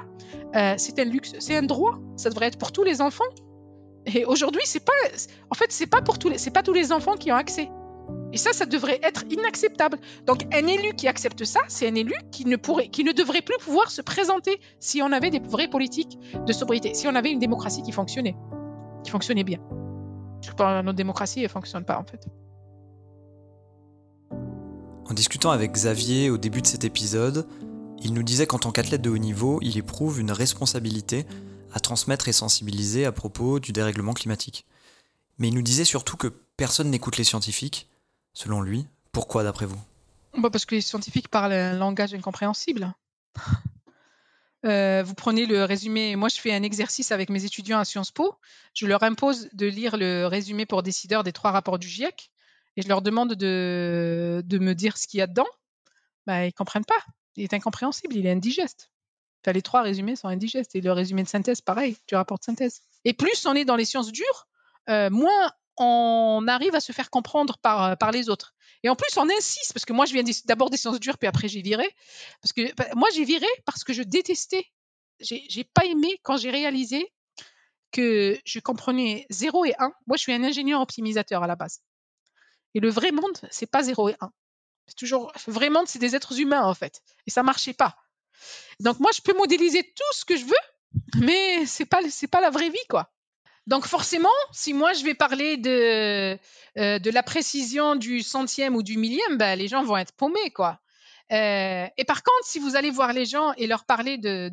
euh, 0.55 0.73
c'est 0.77 0.99
un 0.99 1.03
luxe, 1.03 1.33
c'est 1.39 1.55
un 1.55 1.63
droit. 1.63 1.99
Ça 2.15 2.29
devrait 2.29 2.47
être 2.47 2.57
pour 2.57 2.71
tous 2.71 2.83
les 2.83 3.01
enfants. 3.01 3.23
Et 4.05 4.25
aujourd'hui, 4.25 4.61
c'est 4.65 4.83
pas, 4.83 4.91
en 5.49 5.55
fait, 5.55 5.71
c'est 5.71 5.87
pas 5.87 6.01
pour 6.01 6.17
tous 6.17 6.31
c'est 6.37 6.51
pas 6.51 6.63
tous 6.63 6.73
les 6.73 6.91
enfants 6.91 7.15
qui 7.15 7.31
ont 7.31 7.35
accès. 7.35 7.69
Et 8.33 8.37
ça, 8.37 8.53
ça 8.53 8.65
devrait 8.65 8.99
être 9.03 9.25
inacceptable. 9.29 9.99
Donc, 10.25 10.43
un 10.53 10.65
élu 10.65 10.93
qui 10.95 11.07
accepte 11.07 11.43
ça, 11.43 11.59
c'est 11.67 11.87
un 11.87 11.95
élu 11.95 12.13
qui 12.31 12.45
ne 12.45 12.55
pourrait, 12.55 12.87
qui 12.87 13.03
ne 13.03 13.11
devrait 13.11 13.41
plus 13.41 13.57
pouvoir 13.59 13.91
se 13.91 14.01
présenter 14.01 14.59
si 14.79 15.01
on 15.01 15.11
avait 15.11 15.29
des 15.29 15.39
vraies 15.39 15.67
politiques 15.67 16.17
de 16.45 16.53
sobriété, 16.53 16.93
si 16.93 17.07
on 17.07 17.15
avait 17.15 17.31
une 17.31 17.39
démocratie 17.39 17.83
qui 17.83 17.91
fonctionnait, 17.91 18.35
qui 19.03 19.11
fonctionnait 19.11 19.43
bien. 19.43 19.59
Notre 20.59 20.93
démocratie, 20.93 21.43
elle 21.43 21.49
fonctionne 21.49 21.85
pas 21.85 21.97
en 21.97 22.03
fait. 22.03 22.27
En 25.09 25.13
discutant 25.13 25.51
avec 25.51 25.73
Xavier 25.73 26.29
au 26.29 26.37
début 26.37 26.61
de 26.61 26.67
cet 26.67 26.83
épisode, 26.83 27.47
il 28.01 28.13
nous 28.13 28.23
disait 28.23 28.47
qu'en 28.47 28.59
tant 28.59 28.71
qu'athlète 28.71 29.01
de 29.01 29.09
haut 29.09 29.17
niveau, 29.17 29.59
il 29.61 29.77
éprouve 29.77 30.19
une 30.19 30.31
responsabilité 30.31 31.25
à 31.73 31.79
transmettre 31.79 32.27
et 32.27 32.33
sensibiliser 32.33 33.05
à 33.05 33.11
propos 33.11 33.59
du 33.59 33.71
dérèglement 33.71 34.13
climatique. 34.13 34.65
Mais 35.37 35.49
il 35.49 35.53
nous 35.53 35.61
disait 35.61 35.85
surtout 35.85 36.17
que 36.17 36.27
personne 36.27 36.89
n'écoute 36.89 37.17
les 37.17 37.23
scientifiques. 37.23 37.89
Selon 38.33 38.61
lui, 38.61 38.87
pourquoi 39.11 39.43
d'après 39.43 39.65
vous? 39.65 39.79
Bah 40.37 40.49
Parce 40.49 40.65
que 40.65 40.75
les 40.75 40.81
scientifiques 40.81 41.27
parlent 41.27 41.53
un 41.53 41.73
langage 41.73 42.13
incompréhensible. 42.13 42.93
Euh, 44.65 45.01
vous 45.03 45.15
prenez 45.15 45.45
le 45.45 45.63
résumé. 45.63 46.15
Moi, 46.15 46.29
je 46.29 46.39
fais 46.39 46.53
un 46.53 46.63
exercice 46.63 47.11
avec 47.11 47.29
mes 47.29 47.45
étudiants 47.45 47.79
à 47.79 47.85
Sciences 47.85 48.11
Po. 48.11 48.35
Je 48.73 48.85
leur 48.85 49.03
impose 49.03 49.49
de 49.53 49.65
lire 49.65 49.97
le 49.97 50.25
résumé 50.27 50.65
pour 50.65 50.83
décideurs 50.83 51.23
des 51.23 51.33
trois 51.33 51.51
rapports 51.51 51.79
du 51.79 51.87
GIEC 51.87 52.31
et 52.77 52.81
je 52.81 52.87
leur 52.87 53.01
demande 53.01 53.33
de, 53.33 54.43
me 54.51 54.73
dire 54.73 54.97
ce 54.97 55.07
qu'il 55.07 55.19
y 55.19 55.21
a 55.21 55.27
dedans. 55.27 55.47
Bah, 56.27 56.45
ils 56.45 56.53
comprennent 56.53 56.85
pas. 56.85 57.03
Il 57.35 57.43
est 57.43 57.53
incompréhensible, 57.53 58.15
il 58.15 58.25
est 58.25 58.31
indigeste. 58.31 58.91
Les 59.47 59.63
trois 59.63 59.81
résumés 59.81 60.15
sont 60.15 60.27
indigestes 60.27 60.75
et 60.75 60.81
le 60.81 60.91
résumé 60.91 61.23
de 61.23 61.27
synthèse, 61.27 61.61
pareil, 61.61 61.97
du 62.07 62.15
rapport 62.15 62.37
de 62.37 62.43
synthèse. 62.43 62.81
Et 63.05 63.13
plus 63.13 63.45
on 63.47 63.55
est 63.55 63.65
dans 63.65 63.75
les 63.75 63.85
sciences 63.85 64.11
dures, 64.11 64.47
euh, 64.89 65.09
moins 65.09 65.51
on 65.81 66.47
arrive 66.47 66.75
à 66.75 66.79
se 66.79 66.91
faire 66.91 67.09
comprendre 67.09 67.57
par, 67.57 67.97
par 67.97 68.11
les 68.11 68.29
autres. 68.29 68.53
Et 68.83 68.89
en 68.89 68.95
plus, 68.95 69.15
on 69.17 69.29
insiste, 69.29 69.73
parce 69.73 69.85
que 69.85 69.93
moi, 69.93 70.05
je 70.05 70.13
viens 70.13 70.23
d'abord 70.45 70.69
des 70.69 70.77
sciences 70.77 70.99
dures, 70.99 71.17
puis 71.17 71.27
après, 71.27 71.47
j'ai 71.47 71.61
viré. 71.61 71.87
Parce 72.41 72.53
que 72.53 72.73
bah, 72.75 72.87
moi, 72.95 73.09
j'ai 73.13 73.25
viré 73.25 73.47
parce 73.65 73.83
que 73.83 73.93
je 73.93 74.01
détestais. 74.01 74.65
J'ai 75.19 75.63
pas 75.63 75.85
aimé 75.85 76.19
quand 76.23 76.37
j'ai 76.37 76.49
réalisé 76.49 77.11
que 77.91 78.39
je 78.45 78.59
comprenais 78.59 79.27
0 79.29 79.65
et 79.65 79.75
1. 79.77 79.93
Moi, 80.07 80.17
je 80.17 80.21
suis 80.21 80.33
un 80.33 80.43
ingénieur 80.43 80.81
optimisateur 80.81 81.43
à 81.43 81.47
la 81.47 81.55
base. 81.55 81.81
Et 82.73 82.79
le 82.79 82.89
vrai 82.89 83.11
monde, 83.11 83.37
c'est 83.51 83.69
pas 83.69 83.83
0 83.83 84.09
et 84.09 84.15
1. 84.19 84.31
C'est 84.87 84.95
toujours, 84.95 85.31
vrai 85.47 85.69
monde, 85.69 85.87
c'est 85.87 85.99
des 85.99 86.15
êtres 86.15 86.39
humains, 86.39 86.63
en 86.63 86.73
fait. 86.73 87.01
Et 87.27 87.29
ça 87.29 87.43
marchait 87.43 87.73
pas. 87.73 87.95
Donc, 88.79 88.99
moi, 88.99 89.11
je 89.15 89.21
peux 89.21 89.37
modéliser 89.37 89.83
tout 89.83 90.13
ce 90.13 90.25
que 90.25 90.35
je 90.35 90.45
veux, 90.45 91.21
mais 91.23 91.65
c'est 91.67 91.85
pas, 91.85 91.99
pas 92.31 92.41
la 92.41 92.49
vraie 92.49 92.69
vie, 92.69 92.87
quoi. 92.89 93.11
Donc 93.67 93.85
forcément, 93.85 94.29
si 94.51 94.73
moi 94.73 94.93
je 94.93 95.03
vais 95.03 95.13
parler 95.13 95.57
de, 95.57 96.37
euh, 96.77 96.99
de 96.99 97.09
la 97.11 97.23
précision 97.23 97.95
du 97.95 98.21
centième 98.21 98.75
ou 98.75 98.83
du 98.83 98.97
millième, 98.97 99.37
ben, 99.37 99.57
les 99.57 99.67
gens 99.67 99.83
vont 99.83 99.97
être 99.97 100.13
paumés, 100.13 100.51
quoi. 100.51 100.79
Euh, 101.31 101.87
et 101.95 102.03
par 102.03 102.23
contre, 102.23 102.45
si 102.45 102.59
vous 102.59 102.75
allez 102.75 102.91
voir 102.91 103.13
les 103.13 103.25
gens 103.25 103.53
et 103.53 103.65
leur 103.65 103.85
parler 103.85 104.17
de 104.17 104.51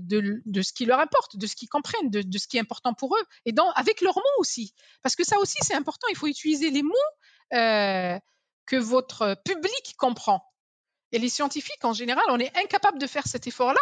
ce 0.63 0.73
qui 0.73 0.85
leur 0.85 1.01
importe, 1.01 1.37
de 1.37 1.47
ce 1.47 1.57
qu'ils 1.57 1.69
comprennent, 1.69 2.11
de, 2.11 2.23
de, 2.23 2.39
ce 2.39 2.47
qui 2.47 2.57
est 2.57 2.61
important 2.61 2.95
pour 2.95 3.17
eux, 3.17 3.25
et 3.47 3.53
dans, 3.53 3.71
avec 3.73 4.01
leurs 4.01 4.17
mots 4.17 4.39
aussi, 4.39 4.75
parce 5.03 5.17
que 5.17 5.25
ça 5.25 5.39
aussi 5.39 5.57
c'est 5.63 5.75
important, 5.75 6.07
il 6.11 6.17
faut 6.17 6.29
utiliser 6.29 6.71
les 6.71 6.83
mots 6.83 6.95
euh, 7.55 8.17
que 8.67 8.77
votre 8.77 9.37
public 9.45 9.95
comprend. 9.97 10.45
Et 11.11 11.19
les 11.19 11.31
scientifiques, 11.31 11.85
en 11.85 11.95
général, 11.95 12.25
on 12.29 12.39
est 12.39 12.57
incapable 12.57 12.99
de 12.99 13.07
faire 13.07 13.27
cet 13.27 13.47
effort-là 13.47 13.81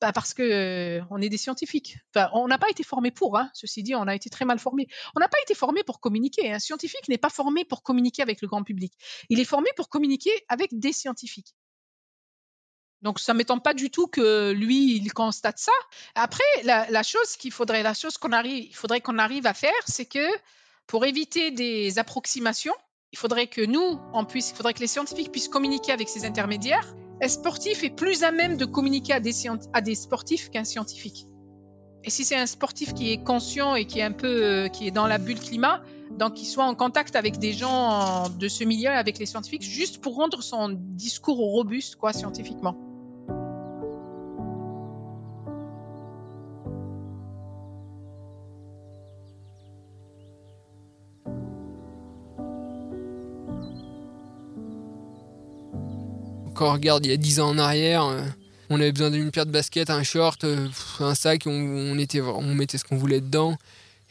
bah 0.00 0.12
parce 0.12 0.34
que 0.34 1.00
on 1.10 1.20
est 1.22 1.28
des 1.28 1.38
scientifiques. 1.38 1.96
On 2.32 2.46
n'a 2.46 2.58
pas 2.58 2.68
été 2.68 2.82
formé 2.82 3.10
pour. 3.10 3.38
Hein. 3.38 3.50
Ceci 3.54 3.82
dit, 3.82 3.94
on 3.94 4.06
a 4.06 4.14
été 4.14 4.28
très 4.28 4.44
mal 4.44 4.58
formé. 4.58 4.86
On 5.16 5.20
n'a 5.20 5.28
pas 5.28 5.38
été 5.42 5.54
formé 5.54 5.82
pour 5.82 6.00
communiquer. 6.00 6.52
Un 6.52 6.58
scientifique 6.58 7.08
n'est 7.08 7.18
pas 7.18 7.30
formé 7.30 7.64
pour 7.64 7.82
communiquer 7.82 8.22
avec 8.22 8.42
le 8.42 8.48
grand 8.48 8.64
public. 8.64 8.92
Il 9.30 9.40
est 9.40 9.44
formé 9.44 9.70
pour 9.76 9.88
communiquer 9.88 10.30
avec 10.48 10.78
des 10.78 10.92
scientifiques. 10.92 11.54
Donc, 13.02 13.20
ça 13.20 13.34
m'étonne 13.34 13.60
pas 13.60 13.74
du 13.74 13.90
tout 13.90 14.06
que 14.06 14.52
lui, 14.52 14.96
il 14.96 15.12
constate 15.12 15.58
ça. 15.58 15.72
Après, 16.14 16.42
la, 16.62 16.90
la 16.90 17.02
chose 17.02 17.36
qu'il 17.36 17.52
faudrait, 17.52 17.82
la 17.82 17.92
chose 17.92 18.16
qu'on 18.16 18.32
arrive, 18.32 18.64
il 18.64 18.74
faudrait 18.74 19.02
qu'on 19.02 19.18
arrive 19.18 19.46
à 19.46 19.52
faire, 19.52 19.72
c'est 19.86 20.06
que 20.06 20.26
pour 20.86 21.04
éviter 21.04 21.50
des 21.50 21.98
approximations, 21.98 22.74
il 23.12 23.18
faudrait 23.18 23.46
que 23.46 23.60
nous, 23.60 24.00
on 24.14 24.24
puisse, 24.24 24.50
il 24.50 24.56
faudrait 24.56 24.72
que 24.72 24.80
les 24.80 24.86
scientifiques 24.86 25.30
puissent 25.30 25.48
communiquer 25.48 25.92
avec 25.92 26.08
ces 26.08 26.24
intermédiaires 26.24 26.94
un 27.22 27.28
sportif 27.28 27.84
est 27.84 27.90
plus 27.90 28.22
à 28.22 28.30
même 28.30 28.56
de 28.56 28.64
communiquer 28.64 29.12
à 29.14 29.20
des, 29.20 29.32
des 29.84 29.94
sportifs 29.94 30.50
qu'un 30.50 30.64
scientifique. 30.64 31.26
Et 32.04 32.10
si 32.10 32.24
c'est 32.24 32.36
un 32.36 32.46
sportif 32.46 32.92
qui 32.92 33.12
est 33.12 33.22
conscient 33.22 33.74
et 33.74 33.86
qui 33.86 34.00
est 34.00 34.02
un 34.02 34.12
peu 34.12 34.44
euh, 34.44 34.68
qui 34.68 34.86
est 34.86 34.90
dans 34.90 35.06
la 35.06 35.18
bulle 35.18 35.40
climat, 35.40 35.82
donc 36.18 36.34
qu'il 36.34 36.46
soit 36.46 36.64
en 36.64 36.74
contact 36.74 37.16
avec 37.16 37.38
des 37.38 37.52
gens 37.52 38.28
de 38.28 38.48
ce 38.48 38.64
milieu, 38.64 38.90
avec 38.90 39.18
les 39.18 39.26
scientifiques, 39.26 39.62
juste 39.62 40.00
pour 40.00 40.16
rendre 40.16 40.42
son 40.42 40.68
discours 40.70 41.38
robuste, 41.38 41.96
quoi, 41.96 42.12
scientifiquement. 42.12 42.76
Regarde 56.72 57.04
il 57.06 57.10
y 57.10 57.14
a 57.14 57.16
10 57.16 57.40
ans 57.40 57.50
en 57.50 57.58
arrière, 57.58 58.04
euh, 58.04 58.22
on 58.70 58.80
avait 58.80 58.92
besoin 58.92 59.10
d'une 59.10 59.30
paire 59.30 59.46
de 59.46 59.50
baskets, 59.50 59.90
un 59.90 60.02
short, 60.02 60.44
euh, 60.44 60.68
un 61.00 61.14
sac, 61.14 61.42
on 61.46 61.94
mettait 61.94 62.18
ce 62.78 62.84
qu'on 62.84 62.96
voulait 62.96 63.20
dedans. 63.20 63.56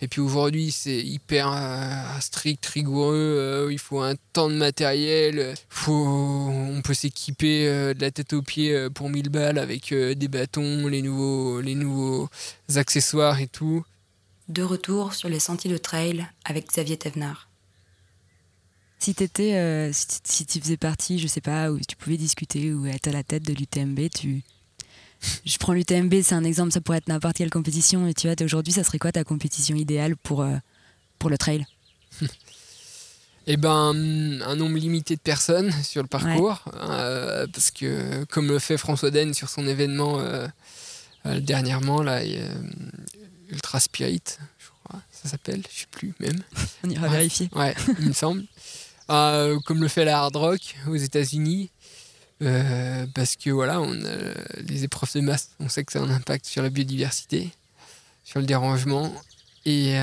Et 0.02 0.08
puis 0.08 0.20
aujourd'hui, 0.20 0.72
c'est 0.72 1.00
hyper 1.00 1.52
euh, 1.54 2.20
strict, 2.20 2.66
rigoureux. 2.66 3.70
il 3.72 3.80
faut 3.80 4.02
un 4.02 4.16
temps 4.34 4.50
de 4.50 4.56
matériel. 4.56 5.54
Faut, 5.70 5.94
on 5.94 6.82
peut 6.84 6.94
s'équiper 6.94 7.66
de 7.94 8.02
la 8.02 8.12
tête 8.12 8.34
aux 8.34 8.42
pieds 8.42 8.90
pour 8.94 9.10
1000 9.10 9.30
balles 9.30 9.58
avec 9.58 9.94
des 9.94 10.28
bâtons, 10.28 10.88
les 10.88 11.02
nouveaux, 11.02 11.62
les 11.62 11.76
nouveaux 11.76 12.28
accessoires 12.76 13.40
et 13.40 13.48
tout. 13.48 13.86
De 14.50 14.62
retour 14.62 15.14
sur 15.14 15.30
les 15.30 15.40
sentiers 15.40 15.72
de 15.72 15.78
trail 15.78 16.28
avec 16.44 16.68
Xavier 16.68 16.98
Thévenard. 16.98 17.48
Si 19.04 19.14
t'étais, 19.14 19.56
euh, 19.56 19.92
si, 19.92 20.46
tu 20.46 20.62
faisais 20.62 20.78
partie, 20.78 21.20
je 21.20 21.28
sais 21.28 21.42
pas, 21.42 21.70
où 21.72 21.78
tu 21.78 21.98
pouvais 21.98 22.16
discuter 22.16 22.74
ou 22.74 22.86
être 22.86 23.10
à 23.10 23.12
la 23.12 23.22
tête 23.22 23.44
de 23.44 23.52
l'UTMB, 23.52 24.00
tu, 24.10 24.44
je 25.46 25.58
prends 25.58 25.74
l'UTMB, 25.74 26.22
c'est 26.24 26.36
un 26.36 26.46
exemple, 26.46 26.72
ça 26.72 26.80
pourrait 26.80 27.00
être 27.00 27.10
n'importe 27.10 27.36
quelle 27.36 27.50
compétition. 27.50 28.08
Et 28.08 28.14
tu 28.14 28.28
vois, 28.28 28.42
aujourd'hui, 28.46 28.72
ça 28.72 28.86
serait 28.86 29.00
quoi 29.00 29.12
ta 29.12 29.26
compétition 29.26 29.76
idéale 29.76 30.16
pour, 30.16 30.42
euh, 30.42 30.56
pour 31.20 31.30
le 31.30 31.38
trail? 31.38 31.66
Eh 33.46 33.58
ben, 33.58 34.42
un 34.42 34.56
nombre 34.56 34.78
limité 34.78 35.18
de 35.18 35.20
personnes 35.20 35.70
sur 35.84 36.02
le 36.02 36.08
parcours, 36.08 36.64
euh, 36.76 37.46
parce 37.48 37.72
que 37.72 38.24
comme 38.30 38.48
le 38.48 38.58
fait 38.58 38.78
François 38.78 39.12
Den 39.12 39.34
sur 39.34 39.50
son 39.50 39.68
événement 39.68 40.24
dernièrement, 41.26 42.02
là, 42.02 42.22
Ultra 43.50 43.82
Spirit, 43.82 44.24
je 44.60 44.68
crois, 44.86 45.02
ça 45.12 45.28
s'appelle, 45.28 45.62
je 45.70 45.82
sais 45.82 45.88
plus 45.92 46.14
même. 46.22 46.42
On 46.86 46.90
ira 46.90 47.10
vérifier. 47.10 47.50
Ouais, 47.54 47.76
il 48.00 48.08
me 48.08 48.14
semble. 48.14 48.46
Euh, 49.10 49.60
comme 49.66 49.82
le 49.82 49.88
fait 49.88 50.06
la 50.06 50.20
hard 50.20 50.36
rock 50.36 50.76
aux 50.88 50.96
États-Unis. 50.96 51.70
Euh, 52.42 53.06
parce 53.14 53.36
que 53.36 53.50
voilà, 53.50 53.80
on 53.80 53.94
a 53.94 54.62
les 54.68 54.84
épreuves 54.84 55.12
de 55.16 55.22
masse, 55.22 55.52
on 55.60 55.70
sait 55.70 55.84
que 55.84 55.94
ça 55.94 56.00
a 56.00 56.04
un 56.04 56.10
impact 56.10 56.46
sur 56.46 56.62
la 56.62 56.70
biodiversité, 56.70 57.52
sur 58.24 58.40
le 58.40 58.46
dérangement. 58.46 59.14
Et 59.66 59.98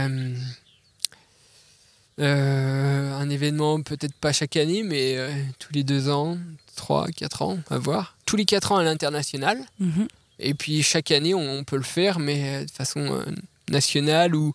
euh, 2.19 3.19
un 3.19 3.31
événement, 3.31 3.83
peut-être 3.83 4.15
pas 4.15 4.33
chaque 4.33 4.57
année, 4.57 4.83
mais 4.83 5.19
tous 5.59 5.73
les 5.75 5.85
deux 5.85 6.09
ans, 6.09 6.39
trois, 6.77 7.09
quatre 7.09 7.43
ans, 7.43 7.59
à 7.69 7.79
voir. 7.79 8.17
Tous 8.25 8.37
les 8.37 8.47
quatre 8.47 8.73
ans 8.73 8.79
à 8.79 8.85
l'international. 8.85 9.59
Mhm. 9.79 10.09
Et 10.39 10.55
puis 10.55 10.83
chaque 10.83 11.11
année, 11.11 11.35
on, 11.35 11.65
peut 11.65 11.77
le 11.77 11.83
faire, 11.83 12.19
mais 12.19 12.65
de 12.65 12.71
façon 12.71 13.23
nationale 13.69 14.35
ou, 14.35 14.55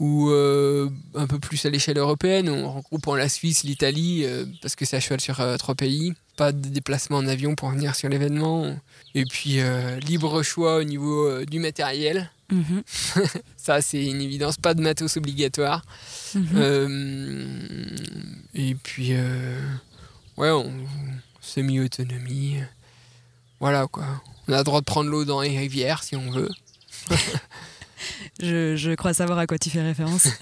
ou 0.00 0.30
euh, 0.30 0.88
un 1.14 1.26
peu 1.26 1.38
plus 1.38 1.64
à 1.66 1.70
l'échelle 1.70 1.98
européenne, 1.98 2.48
en 2.48 2.72
regroupant 2.72 3.14
la 3.14 3.28
Suisse, 3.28 3.64
l'Italie, 3.64 4.22
euh, 4.24 4.46
parce 4.62 4.74
que 4.74 4.86
c'est 4.86 4.96
à 4.96 5.00
cheval 5.00 5.20
sur 5.20 5.40
euh, 5.40 5.58
trois 5.58 5.74
pays, 5.74 6.14
pas 6.36 6.52
de 6.52 6.68
déplacement 6.68 7.18
en 7.18 7.26
avion 7.28 7.54
pour 7.54 7.68
venir 7.68 7.94
sur 7.94 8.08
l'événement, 8.08 8.74
et 9.14 9.26
puis 9.26 9.58
libre 10.00 10.42
choix 10.42 10.78
au 10.78 10.84
niveau 10.84 11.44
du 11.44 11.58
matériel. 11.58 12.30
Mhm. 12.50 12.82
Ça, 13.58 13.82
c'est 13.82 14.06
une 14.06 14.22
évidence, 14.22 14.56
pas 14.56 14.72
de 14.72 14.80
matos 14.80 15.18
obligatoire. 15.18 15.84
Mhm. 16.34 17.96
et 18.54 18.74
puis, 18.76 19.12
ouais, 20.38 20.50
semi-autonomie. 21.42 22.56
Voilà 23.60 23.86
quoi. 23.86 24.06
On 24.48 24.54
a 24.54 24.58
le 24.58 24.64
droit 24.64 24.80
de 24.80 24.86
prendre 24.86 25.10
l'eau 25.10 25.26
dans 25.26 25.42
les 25.42 25.58
rivières 25.58 26.02
si 26.02 26.16
on 26.16 26.30
veut. 26.30 26.48
je, 28.40 28.94
crois 28.94 29.14
savoir 29.14 29.38
à 29.38 29.46
quoi 29.46 29.58
tu 29.58 29.70
fais 29.70 29.82
référence. 29.82 30.28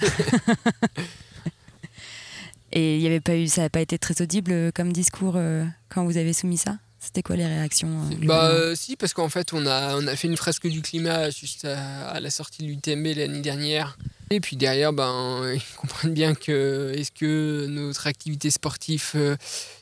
Et 2.72 2.96
il 2.96 3.02
y 3.02 3.06
avait 3.06 3.20
pas 3.20 3.36
eu, 3.36 3.46
ça 3.46 3.62
n'a 3.62 3.70
pas 3.70 3.80
été 3.80 3.98
très 3.98 4.20
audible 4.20 4.72
comme 4.72 4.92
discours 4.92 5.34
euh, 5.36 5.64
quand 5.88 6.04
vous 6.04 6.16
avez 6.16 6.32
soumis 6.32 6.58
ça? 6.58 6.76
C'était 7.00 7.22
quoi 7.22 7.36
les 7.36 7.46
réactions 7.46 7.88
euh, 7.88 8.26
Bah 8.26 8.50
euh, 8.50 8.74
si, 8.74 8.96
parce 8.96 9.14
qu'en 9.14 9.28
fait 9.28 9.52
on 9.52 9.64
a, 9.66 9.96
on 9.96 10.06
a 10.06 10.16
fait 10.16 10.28
une 10.28 10.36
fresque 10.36 10.66
du 10.66 10.82
climat 10.82 11.30
juste 11.30 11.64
à, 11.64 12.20
la 12.20 12.30
sortie 12.30 12.62
de 12.62 12.68
l'UTMB 12.68 13.16
l'année 13.16 13.40
dernière. 13.40 13.96
Et 14.30 14.40
puis 14.40 14.56
derrière, 14.56 14.92
ben, 14.92 15.42
ils 15.54 15.76
comprennent 15.76 16.12
bien 16.12 16.34
que 16.34 16.92
est-ce 16.94 17.10
que 17.10 17.66
notre 17.68 18.06
activité 18.06 18.50
sportive, 18.50 19.14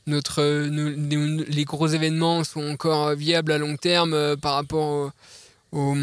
notre, 0.06 0.42
les 0.68 1.64
gros 1.64 1.88
événements 1.88 2.44
sont 2.44 2.64
encore 2.68 3.14
viables 3.14 3.50
à 3.50 3.58
long 3.58 3.76
terme 3.76 4.36
par 4.36 4.54
rapport 4.54 5.10
au 5.72 5.94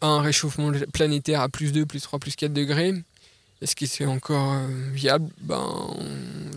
un 0.00 0.20
réchauffement 0.20 0.72
planétaire 0.92 1.40
à 1.40 1.48
plus 1.48 1.72
2, 1.72 1.86
plus 1.86 2.00
3, 2.00 2.18
plus 2.18 2.36
4 2.36 2.52
degrés. 2.52 2.94
Est-ce 3.60 3.74
que 3.74 3.86
c'est 3.86 4.06
encore 4.06 4.52
euh, 4.52 4.68
viable? 4.92 5.28
Ben 5.40 5.96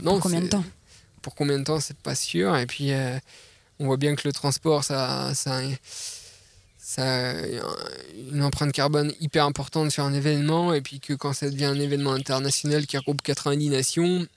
non. 0.03 0.13
Pour 0.13 0.21
combien 0.21 0.41
de 0.41 0.47
temps? 0.47 0.63
Pour 1.21 1.35
combien 1.35 1.59
de 1.59 1.63
temps, 1.63 1.79
c'est 1.79 1.97
pas 1.97 2.15
sûr. 2.15 2.55
Et 2.57 2.67
puis, 2.67 2.91
euh, 2.91 3.17
on 3.79 3.85
voit 3.85 3.97
bien 3.97 4.15
que 4.15 4.27
le 4.27 4.33
transport, 4.33 4.83
ça, 4.83 5.33
ça, 5.33 5.61
ça 6.77 7.31
a 7.31 7.33
une 8.31 8.43
empreinte 8.43 8.71
carbone 8.71 9.13
hyper 9.19 9.45
importante 9.45 9.91
sur 9.91 10.03
un 10.03 10.13
événement. 10.13 10.73
Et 10.73 10.81
puis 10.81 10.99
que 10.99 11.13
quand 11.13 11.33
ça 11.33 11.49
devient 11.49 11.65
un 11.65 11.79
événement 11.79 12.13
international 12.13 12.85
qui 12.85 12.97
regroupe 12.97 13.23
90 13.23 13.69
nations, 13.69 14.27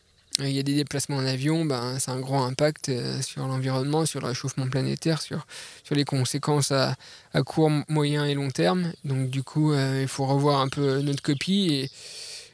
il 0.40 0.51
y 0.51 0.59
a 0.59 0.62
des 0.64 0.75
déplacements 0.75 1.16
en 1.16 1.25
avion, 1.25 1.64
ben, 1.64 1.99
ça 2.01 2.11
a 2.11 2.14
un 2.14 2.20
gros 2.20 2.38
impact 2.38 2.88
euh, 2.88 3.23
sur 3.23 3.47
l'environnement, 3.47 4.05
sur 4.05 4.20
le 4.20 4.27
réchauffement 4.27 4.68
planétaire, 4.68 5.23
sur, 5.23 5.47
sur 5.85 5.94
les 5.94 6.05
conséquences 6.05 6.73
à, 6.73 6.97
à, 7.33 7.42
court, 7.42 7.70
moyen 7.88 8.25
et 8.25 8.35
long 8.35 8.51
terme. 8.51 8.92
Donc 9.05 9.31
du 9.31 9.44
coup, 9.44 9.73
euh, 9.73 10.01
il 10.03 10.09
faut 10.09 10.27
revoir 10.27 10.61
un 10.61 10.68
peu 10.68 11.01
notre 11.03 11.23
copie 11.23 11.88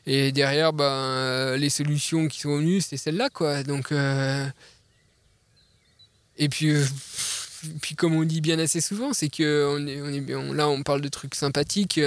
et, 0.06 0.26
et 0.26 0.32
derrière, 0.32 0.74
ben, 0.74 0.84
euh, 0.84 1.56
les 1.56 1.70
solutions 1.70 2.28
qui 2.28 2.40
sont 2.40 2.58
venues, 2.58 2.82
c'est 2.82 2.98
celles-là. 2.98 3.30
Quoi. 3.30 3.62
Donc, 3.62 3.92
et 6.36 6.48
puis, 6.48 6.74
puis 7.80 7.94
comme 7.94 8.14
on 8.14 8.24
dit 8.24 8.40
bien 8.42 8.58
assez 8.58 8.80
souvent, 8.82 9.14
c'est 9.14 9.28
que 9.30 9.74
on 9.74 9.86
est, 9.86 10.02
on 10.02 10.08
est, 10.08 10.54
là 10.54 10.68
on 10.68 10.82
parle 10.82 11.00
de 11.00 11.08
trucs 11.08 11.34
sympathiques. 11.34 12.00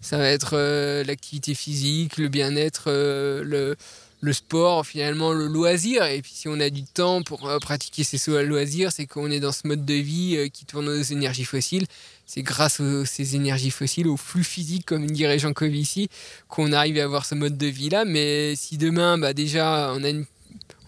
ça 0.00 0.18
va 0.18 0.28
être 0.28 0.56
l'activité 1.02 1.54
physique, 1.54 2.16
le 2.16 2.28
bien-être, 2.28 2.90
le, 2.90 3.76
le 4.20 4.32
sport, 4.32 4.86
finalement 4.86 5.32
le 5.32 5.46
loisir. 5.46 6.04
Et 6.04 6.22
puis 6.22 6.32
si 6.34 6.48
on 6.48 6.58
a 6.60 6.70
du 6.70 6.84
temps 6.84 7.22
pour 7.22 7.48
euh, 7.48 7.58
pratiquer 7.58 8.04
ces 8.04 8.18
loisirs, 8.44 8.92
c'est 8.92 9.06
qu'on 9.06 9.30
est 9.30 9.40
dans 9.40 9.52
ce 9.52 9.66
mode 9.66 9.84
de 9.84 9.94
vie 9.94 10.36
euh, 10.36 10.48
qui 10.48 10.64
tourne 10.64 10.88
aux 10.88 11.02
énergies 11.02 11.44
fossiles. 11.44 11.86
C'est 12.26 12.42
grâce 12.42 12.80
aux 12.80 13.04
ces 13.04 13.36
énergies 13.36 13.70
fossiles, 13.70 14.08
au 14.08 14.16
flux 14.16 14.44
physique, 14.44 14.84
comme 14.86 15.06
dirait 15.06 15.38
Jean 15.38 15.52
Covici, 15.52 16.08
qu'on 16.48 16.72
arrive 16.72 16.98
à 16.98 17.04
avoir 17.04 17.24
ce 17.24 17.34
mode 17.34 17.56
de 17.56 17.66
vie-là. 17.66 18.04
Mais 18.04 18.54
si 18.56 18.78
demain, 18.78 19.16
bah, 19.16 19.32
déjà, 19.32 19.92
on, 19.94 20.02
a 20.02 20.12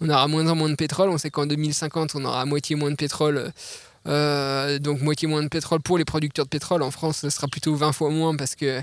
on 0.01 0.09
aura 0.09 0.27
moins 0.27 0.49
en 0.49 0.57
moins 0.57 0.69
de 0.69 0.75
pétrole, 0.75 1.11
on 1.11 1.19
sait 1.19 1.31
qu'en 1.31 1.47
2050, 1.47 2.17
on 2.17 2.25
aura 2.25 2.41
à 2.41 2.45
moitié 2.45 2.75
moins 2.77 2.91
de 2.91 2.97
pétrole. 2.97 3.53
Euh, 4.09 4.79
donc 4.79 5.03
moitié 5.03 5.29
moins 5.29 5.43
de 5.43 5.49
pétrole 5.49 5.81
pour 5.81 5.99
les 5.99 6.05
producteurs 6.05 6.47
de 6.47 6.51
pétrole. 6.51 6.83
En 6.83 6.91
France, 6.91 7.19
ce 7.19 7.31
sera 7.31 7.47
plutôt 7.47 7.75
20 7.75 7.93
fois 7.93 8.11
moins 8.11 8.35
parce 8.37 8.55
que 8.55 8.81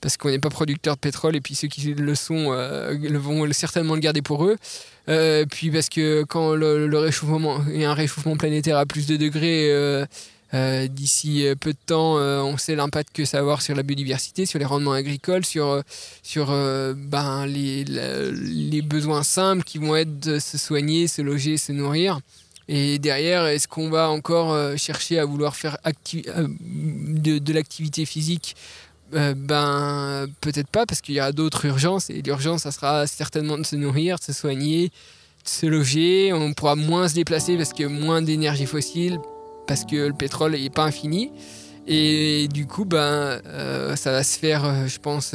parce 0.00 0.16
qu'on 0.16 0.30
n'est 0.30 0.40
pas 0.40 0.50
producteur 0.50 0.96
de 0.96 1.00
pétrole 1.00 1.36
et 1.36 1.40
puis 1.40 1.54
ceux 1.54 1.68
qui 1.68 1.94
le 1.94 2.14
sont 2.14 2.52
euh, 2.52 2.96
vont 3.18 3.50
certainement 3.52 3.94
le 3.94 4.00
garder 4.00 4.22
pour 4.22 4.44
eux. 4.44 4.56
Euh, 5.08 5.44
puis 5.48 5.70
parce 5.70 5.88
que 5.88 6.24
quand 6.24 6.54
le, 6.54 6.86
le 6.86 6.98
réchauffement, 6.98 7.58
a 7.58 7.88
un 7.88 7.94
réchauffement 7.94 8.36
planétaire 8.36 8.76
à 8.76 8.86
plus 8.86 9.06
de 9.06 9.16
degrés 9.16 9.68
euh, 9.70 10.06
d'ici 10.88 11.46
peu 11.60 11.72
de 11.72 11.78
temps, 11.86 12.14
on 12.16 12.56
sait 12.56 12.74
l'impact 12.74 13.10
que 13.12 13.24
ça 13.24 13.38
va 13.38 13.42
avoir 13.42 13.62
sur 13.62 13.74
la 13.74 13.82
biodiversité, 13.82 14.46
sur 14.46 14.58
les 14.58 14.64
rendements 14.64 14.92
agricoles, 14.92 15.44
sur, 15.44 15.82
sur 16.22 16.46
ben, 16.46 17.46
les, 17.46 17.84
les 17.84 18.82
besoins 18.82 19.24
simples 19.24 19.64
qui 19.64 19.78
vont 19.78 19.96
être 19.96 20.20
de 20.20 20.38
se 20.38 20.56
soigner, 20.56 21.08
se 21.08 21.22
loger, 21.22 21.58
se 21.58 21.72
nourrir. 21.72 22.20
Et 22.68 22.98
derrière, 22.98 23.46
est-ce 23.46 23.68
qu'on 23.68 23.90
va 23.90 24.08
encore 24.08 24.52
euh, 24.52 24.76
chercher 24.76 25.18
à 25.18 25.24
vouloir 25.24 25.54
faire 25.54 25.76
euh, 25.86 26.48
de, 26.48 27.52
l'activité 27.52 28.04
physique? 28.06 28.56
Euh, 29.14 29.34
Ben, 29.36 30.26
peut-être 30.40 30.68
pas, 30.68 30.86
parce 30.86 31.00
qu'il 31.00 31.14
y 31.14 31.20
aura 31.20 31.32
d'autres 31.32 31.66
urgences. 31.66 32.08
Et 32.10 32.22
l'urgence, 32.22 32.62
ça 32.62 32.72
sera 32.72 33.06
certainement 33.06 33.58
de 33.58 33.64
se 33.64 33.76
nourrir, 33.76 34.18
de 34.18 34.24
se 34.24 34.32
soigner, 34.32 34.88
de 34.88 35.48
se 35.48 35.66
loger. 35.66 36.32
On 36.32 36.54
pourra 36.54 36.74
moins 36.74 37.08
se 37.08 37.14
déplacer 37.14 37.56
parce 37.56 37.72
que 37.72 37.84
moins 37.84 38.22
d'énergie 38.22 38.66
fossile, 38.66 39.18
parce 39.66 39.84
que 39.84 39.96
le 40.08 40.14
pétrole 40.14 40.52
n'est 40.52 40.70
pas 40.70 40.84
infini. 40.84 41.30
Et 41.86 42.48
du 42.48 42.66
coup, 42.66 42.86
ben, 42.86 43.42
ça 43.94 44.10
va 44.10 44.24
se 44.24 44.38
faire, 44.38 44.88
je 44.88 44.98
pense, 44.98 45.34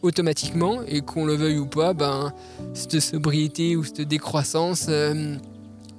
automatiquement. 0.00 0.80
Et 0.88 1.02
qu'on 1.02 1.26
le 1.26 1.34
veuille 1.34 1.58
ou 1.58 1.66
pas, 1.66 1.92
ben, 1.92 2.32
cette 2.72 2.98
sobriété 2.98 3.76
ou 3.76 3.84
cette 3.84 4.00
décroissance, 4.00 4.88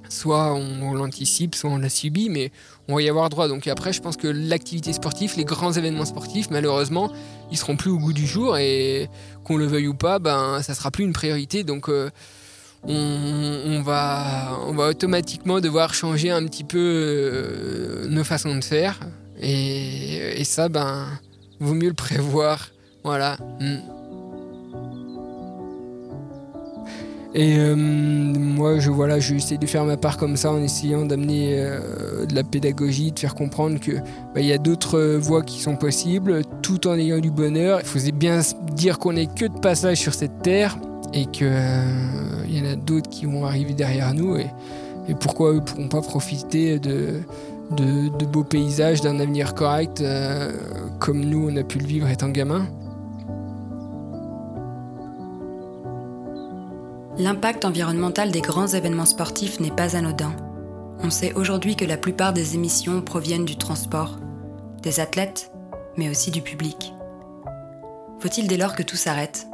soit 0.08 0.54
on, 0.54 0.92
l'anticipe, 0.92 1.54
soit 1.54 1.70
on 1.70 1.78
la 1.78 1.88
subit, 1.88 2.28
mais 2.28 2.52
on 2.88 2.96
va 2.96 3.02
y 3.02 3.08
avoir 3.08 3.28
droit. 3.30 3.48
Donc 3.48 3.66
après, 3.66 3.92
je 3.92 4.00
pense 4.00 4.16
que 4.16 4.28
l'activité 4.28 4.92
sportive, 4.92 5.34
les 5.36 5.44
grands 5.44 5.72
événements 5.72 6.04
sportifs, 6.04 6.50
malheureusement, 6.50 7.12
ils 7.50 7.58
seront 7.58 7.76
plus 7.76 7.90
au 7.90 7.98
goût 7.98 8.12
du 8.12 8.26
jour 8.26 8.56
et 8.56 9.08
qu'on 9.44 9.56
le 9.56 9.66
veuille 9.66 9.88
ou 9.88 9.94
pas, 9.94 10.18
ben, 10.18 10.62
ça 10.62 10.74
sera 10.74 10.90
plus 10.90 11.04
une 11.04 11.12
priorité. 11.12 11.64
Donc 11.64 11.88
euh, 11.88 12.10
on, 12.82 13.82
va, 13.82 14.58
on 14.66 14.72
va 14.72 14.88
automatiquement 14.88 15.60
devoir 15.60 15.94
changer 15.94 16.30
un 16.30 16.44
petit 16.46 16.64
peu 16.64 16.78
euh, 16.78 18.06
nos 18.08 18.24
façons 18.24 18.54
de 18.54 18.64
faire. 18.64 19.00
Et, 19.40 20.40
et 20.40 20.44
ça, 20.44 20.68
ben, 20.68 21.06
vaut 21.60 21.74
mieux 21.74 21.88
le 21.88 21.94
prévoir. 21.94 22.68
Voilà. 23.02 23.36
Mm. 23.60 23.93
Et 27.36 27.58
euh, 27.58 27.74
moi, 27.74 28.78
je 28.78 28.90
voilà, 28.90 29.18
j'essaie 29.18 29.58
de 29.58 29.66
faire 29.66 29.84
ma 29.84 29.96
part 29.96 30.18
comme 30.18 30.36
ça 30.36 30.52
en 30.52 30.62
essayant 30.62 31.04
d'amener 31.04 31.56
euh, 31.58 32.26
de 32.26 32.34
la 32.34 32.44
pédagogie, 32.44 33.10
de 33.10 33.18
faire 33.18 33.34
comprendre 33.34 33.80
que 33.80 33.90
bah, 34.34 34.40
il 34.40 34.46
y 34.46 34.52
a 34.52 34.58
d'autres 34.58 34.98
euh, 34.98 35.18
voies 35.18 35.42
qui 35.42 35.60
sont 35.60 35.74
possibles, 35.74 36.42
tout 36.62 36.86
en 36.86 36.94
ayant 36.94 37.18
du 37.18 37.32
bonheur. 37.32 37.80
Il 37.80 37.86
faut 37.86 37.98
bien 38.12 38.40
dire 38.74 39.00
qu'on 39.00 39.14
n'est 39.14 39.26
que 39.26 39.46
de 39.46 39.58
passage 39.58 39.98
sur 39.98 40.14
cette 40.14 40.42
terre 40.42 40.78
et 41.12 41.26
que 41.26 41.44
euh, 41.44 42.44
il 42.48 42.56
y 42.56 42.60
en 42.60 42.70
a 42.70 42.76
d'autres 42.76 43.10
qui 43.10 43.26
vont 43.26 43.44
arriver 43.44 43.74
derrière 43.74 44.14
nous 44.14 44.36
et, 44.36 44.46
pourquoi 45.20 45.52
eux 45.52 45.60
pourront 45.60 45.88
pas 45.88 46.00
profiter 46.00 46.78
de, 46.78 47.20
de, 47.76 48.08
de 48.16 48.24
beaux 48.24 48.42
paysages, 48.42 49.02
d'un 49.02 49.20
avenir 49.20 49.54
correct 49.54 50.02
comme 50.98 51.22
nous 51.22 51.50
on 51.50 51.56
a 51.58 51.62
pu 51.62 51.78
le 51.78 51.84
vivre 51.84 52.08
étant 52.08 52.30
gamin. 52.30 52.66
L'impact 57.16 57.64
environnemental 57.64 58.32
des 58.32 58.40
grands 58.40 58.66
événements 58.66 59.04
sportifs 59.04 59.60
n'est 59.60 59.70
pas 59.70 59.94
anodin. 59.94 60.34
On 60.98 61.10
sait 61.10 61.32
aujourd'hui 61.34 61.76
que 61.76 61.84
la 61.84 61.96
plupart 61.96 62.32
des 62.32 62.56
émissions 62.56 63.02
proviennent 63.02 63.44
du 63.44 63.56
transport, 63.56 64.18
des 64.82 64.98
athlètes, 64.98 65.52
mais 65.96 66.10
aussi 66.10 66.32
du 66.32 66.42
public. 66.42 66.92
Faut-il 68.18 68.48
dès 68.48 68.56
lors 68.56 68.74
que 68.74 68.82
tout 68.82 68.96
s'arrête? 68.96 69.46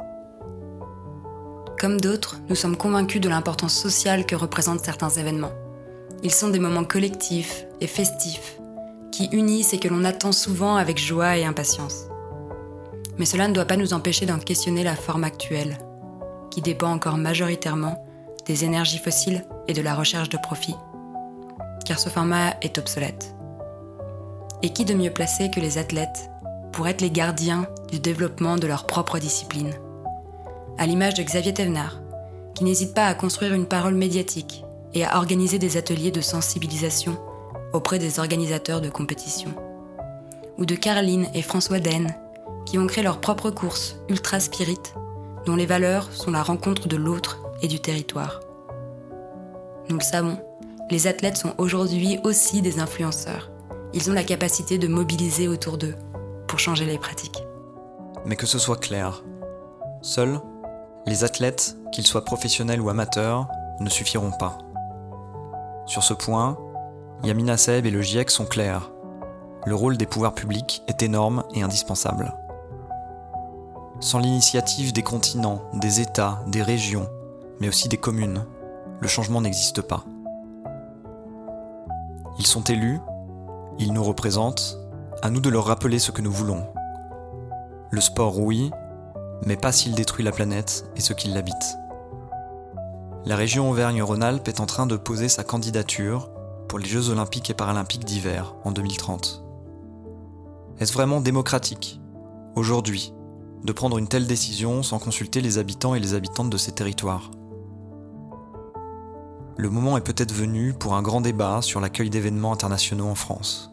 Comme 1.79 2.01
d'autres, 2.01 2.37
nous 2.49 2.55
sommes 2.55 2.77
convaincus 2.77 3.21
de 3.21 3.29
l'importance 3.29 3.75
sociale 3.75 4.25
que 4.25 4.35
représentent 4.35 4.83
certains 4.83 5.09
événements. 5.09 5.53
Ils 6.23 6.33
sont 6.33 6.49
des 6.49 6.59
moments 6.59 6.83
collectifs 6.83 7.65
et 7.79 7.87
festifs, 7.87 8.59
qui 9.11 9.25
unissent 9.25 9.73
et 9.73 9.79
que 9.79 9.87
l'on 9.87 10.03
attend 10.03 10.31
souvent 10.31 10.77
avec 10.77 10.97
joie 10.97 11.37
et 11.37 11.45
impatience. 11.45 12.05
Mais 13.19 13.25
cela 13.25 13.47
ne 13.47 13.53
doit 13.53 13.65
pas 13.65 13.77
nous 13.77 13.93
empêcher 13.93 14.25
d'en 14.25 14.39
questionner 14.39 14.83
la 14.83 14.95
forme 14.95 15.25
actuelle, 15.25 15.77
qui 16.51 16.61
dépend 16.61 16.91
encore 16.91 17.17
majoritairement 17.17 18.05
des 18.45 18.65
énergies 18.65 18.99
fossiles 18.99 19.43
et 19.67 19.73
de 19.73 19.81
la 19.81 19.95
recherche 19.95 20.29
de 20.29 20.37
profit. 20.37 20.75
Car 21.85 21.97
ce 21.97 22.09
format 22.09 22.55
est 22.61 22.77
obsolète. 22.77 23.33
Et 24.61 24.69
qui 24.69 24.85
de 24.85 24.93
mieux 24.93 25.09
placé 25.09 25.49
que 25.49 25.59
les 25.59 25.79
athlètes 25.79 26.29
pour 26.71 26.87
être 26.87 27.01
les 27.01 27.09
gardiens 27.09 27.65
du 27.91 27.99
développement 27.99 28.57
de 28.57 28.67
leur 28.67 28.85
propre 28.85 29.17
discipline? 29.17 29.73
À 30.77 30.85
l'image 30.85 31.15
de 31.15 31.23
Xavier 31.23 31.53
Thévenard, 31.53 31.99
qui 32.53 32.63
n'hésite 32.63 32.93
pas 32.93 33.07
à 33.07 33.15
construire 33.15 33.53
une 33.53 33.65
parole 33.65 33.95
médiatique 33.95 34.63
et 34.93 35.05
à 35.05 35.17
organiser 35.17 35.57
des 35.57 35.77
ateliers 35.77 36.11
de 36.11 36.21
sensibilisation 36.21 37.17
auprès 37.73 37.99
des 37.99 38.19
organisateurs 38.19 38.81
de 38.81 38.89
compétition. 38.89 39.49
Ou 40.57 40.65
de 40.65 40.75
Caroline 40.75 41.27
et 41.33 41.41
François 41.41 41.79
Den, 41.79 42.13
qui 42.65 42.77
ont 42.77 42.87
créé 42.87 43.03
leur 43.03 43.19
propre 43.19 43.49
course 43.49 43.95
Ultra 44.09 44.39
Spirit 44.39 44.77
dont 45.45 45.55
les 45.55 45.65
valeurs 45.65 46.11
sont 46.11 46.31
la 46.31 46.43
rencontre 46.43 46.87
de 46.87 46.97
l'autre 46.97 47.39
et 47.61 47.67
du 47.67 47.79
territoire. 47.79 48.39
Nous 49.89 49.97
le 49.97 50.03
savons, 50.03 50.37
les 50.89 51.07
athlètes 51.07 51.37
sont 51.37 51.53
aujourd'hui 51.57 52.19
aussi 52.23 52.61
des 52.61 52.79
influenceurs. 52.79 53.49
Ils 53.93 54.09
ont 54.09 54.13
la 54.13 54.23
capacité 54.23 54.77
de 54.77 54.87
mobiliser 54.87 55.47
autour 55.47 55.77
d'eux 55.77 55.95
pour 56.47 56.59
changer 56.59 56.85
les 56.85 56.97
pratiques. 56.97 57.43
Mais 58.25 58.35
que 58.35 58.45
ce 58.45 58.59
soit 58.59 58.79
clair, 58.79 59.23
seuls, 60.01 60.39
les 61.05 61.23
athlètes, 61.23 61.77
qu'ils 61.91 62.05
soient 62.05 62.25
professionnels 62.25 62.81
ou 62.81 62.89
amateurs, 62.89 63.47
ne 63.79 63.89
suffiront 63.89 64.31
pas. 64.31 64.57
Sur 65.85 66.03
ce 66.03 66.13
point, 66.13 66.57
Yamina 67.23 67.57
Seb 67.57 67.85
et 67.85 67.91
le 67.91 68.01
GIEC 68.01 68.29
sont 68.29 68.45
clairs. 68.45 68.91
Le 69.65 69.75
rôle 69.75 69.97
des 69.97 70.05
pouvoirs 70.05 70.33
publics 70.33 70.83
est 70.87 71.03
énorme 71.03 71.43
et 71.53 71.63
indispensable. 71.63 72.33
Sans 74.01 74.17
l'initiative 74.17 74.93
des 74.93 75.03
continents, 75.03 75.61
des 75.75 76.01
États, 76.01 76.43
des 76.47 76.63
régions, 76.63 77.07
mais 77.59 77.67
aussi 77.67 77.87
des 77.87 77.97
communes, 77.97 78.47
le 78.99 79.07
changement 79.07 79.41
n'existe 79.41 79.83
pas. 79.83 80.03
Ils 82.39 82.47
sont 82.47 82.63
élus, 82.63 82.99
ils 83.77 83.93
nous 83.93 84.03
représentent, 84.03 84.79
à 85.21 85.29
nous 85.29 85.39
de 85.39 85.49
leur 85.49 85.65
rappeler 85.65 85.99
ce 85.99 86.09
que 86.09 86.23
nous 86.23 86.31
voulons. 86.31 86.65
Le 87.91 88.01
sport, 88.01 88.39
oui, 88.39 88.71
mais 89.45 89.55
pas 89.55 89.71
s'il 89.71 89.93
détruit 89.93 90.25
la 90.25 90.31
planète 90.31 90.83
et 90.95 91.01
ceux 91.01 91.13
qui 91.13 91.27
l'habitent. 91.27 91.77
La 93.25 93.35
région 93.35 93.69
Auvergne-Rhône-Alpes 93.69 94.47
est 94.47 94.61
en 94.61 94.65
train 94.65 94.87
de 94.87 94.97
poser 94.97 95.29
sa 95.29 95.43
candidature 95.43 96.31
pour 96.67 96.79
les 96.79 96.87
Jeux 96.87 97.09
olympiques 97.09 97.51
et 97.51 97.53
paralympiques 97.53 98.05
d'hiver 98.05 98.55
en 98.63 98.71
2030. 98.71 99.43
Est-ce 100.79 100.93
vraiment 100.93 101.21
démocratique, 101.21 102.01
aujourd'hui, 102.55 103.13
de 103.63 103.71
prendre 103.71 103.97
une 103.97 104.07
telle 104.07 104.27
décision 104.27 104.83
sans 104.83 104.99
consulter 104.99 105.41
les 105.41 105.57
habitants 105.57 105.95
et 105.95 105.99
les 105.99 106.13
habitantes 106.13 106.49
de 106.49 106.57
ces 106.57 106.71
territoires 106.71 107.31
Le 109.57 109.69
moment 109.69 109.97
est 109.97 110.05
peut-être 110.05 110.33
venu 110.33 110.73
pour 110.73 110.95
un 110.95 111.01
grand 111.01 111.21
débat 111.21 111.61
sur 111.61 111.79
l'accueil 111.79 112.09
d'événements 112.09 112.53
internationaux 112.53 113.07
en 113.07 113.15
France, 113.15 113.71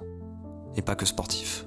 et 0.77 0.83
pas 0.83 0.95
que 0.95 1.07
sportifs. 1.07 1.65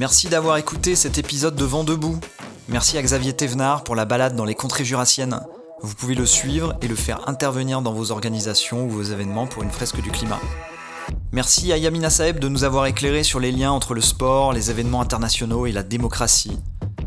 Merci 0.00 0.28
d'avoir 0.28 0.56
écouté 0.56 0.96
cet 0.96 1.18
épisode 1.18 1.56
de 1.56 1.64
Vent 1.66 1.84
debout. 1.84 2.18
Merci 2.70 2.96
à 2.96 3.02
Xavier 3.02 3.32
Thévenard 3.32 3.82
pour 3.82 3.96
la 3.96 4.04
balade 4.04 4.36
dans 4.36 4.44
les 4.44 4.54
contrées 4.54 4.84
jurassiennes. 4.84 5.40
Vous 5.82 5.96
pouvez 5.96 6.14
le 6.14 6.24
suivre 6.24 6.76
et 6.80 6.86
le 6.86 6.94
faire 6.94 7.28
intervenir 7.28 7.82
dans 7.82 7.92
vos 7.92 8.12
organisations 8.12 8.84
ou 8.84 8.88
vos 8.88 9.02
événements 9.02 9.48
pour 9.48 9.64
une 9.64 9.72
fresque 9.72 10.00
du 10.00 10.12
climat. 10.12 10.38
Merci 11.32 11.72
à 11.72 11.78
Yamina 11.78 12.10
Saeb 12.10 12.38
de 12.38 12.48
nous 12.48 12.62
avoir 12.62 12.86
éclairé 12.86 13.24
sur 13.24 13.40
les 13.40 13.50
liens 13.50 13.72
entre 13.72 13.92
le 13.92 14.00
sport, 14.00 14.52
les 14.52 14.70
événements 14.70 15.00
internationaux 15.00 15.66
et 15.66 15.72
la 15.72 15.82
démocratie. 15.82 16.60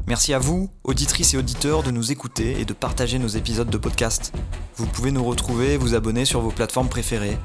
Merci 0.05 0.34
à 0.34 0.39
vous, 0.39 0.70
auditrices 0.84 1.34
et 1.34 1.38
auditeurs, 1.38 1.82
de 1.82 1.91
nous 1.91 2.11
écouter 2.11 2.59
et 2.59 2.66
de 2.66 2.74
partager 2.74 3.18
nos 3.18 3.30
épisodes 3.30 3.70
de 3.70 3.78
podcast. 3.78 4.34
Vous 4.76 4.86
pouvez 4.86 5.11
nous 5.11 5.24
retrouver 5.24 5.74
et 5.74 5.78
vous 5.78 5.95
abonner 5.95 6.26
sur 6.26 6.41
vos 6.41 6.51
plateformes 6.51 6.89
préférées. 6.89 7.38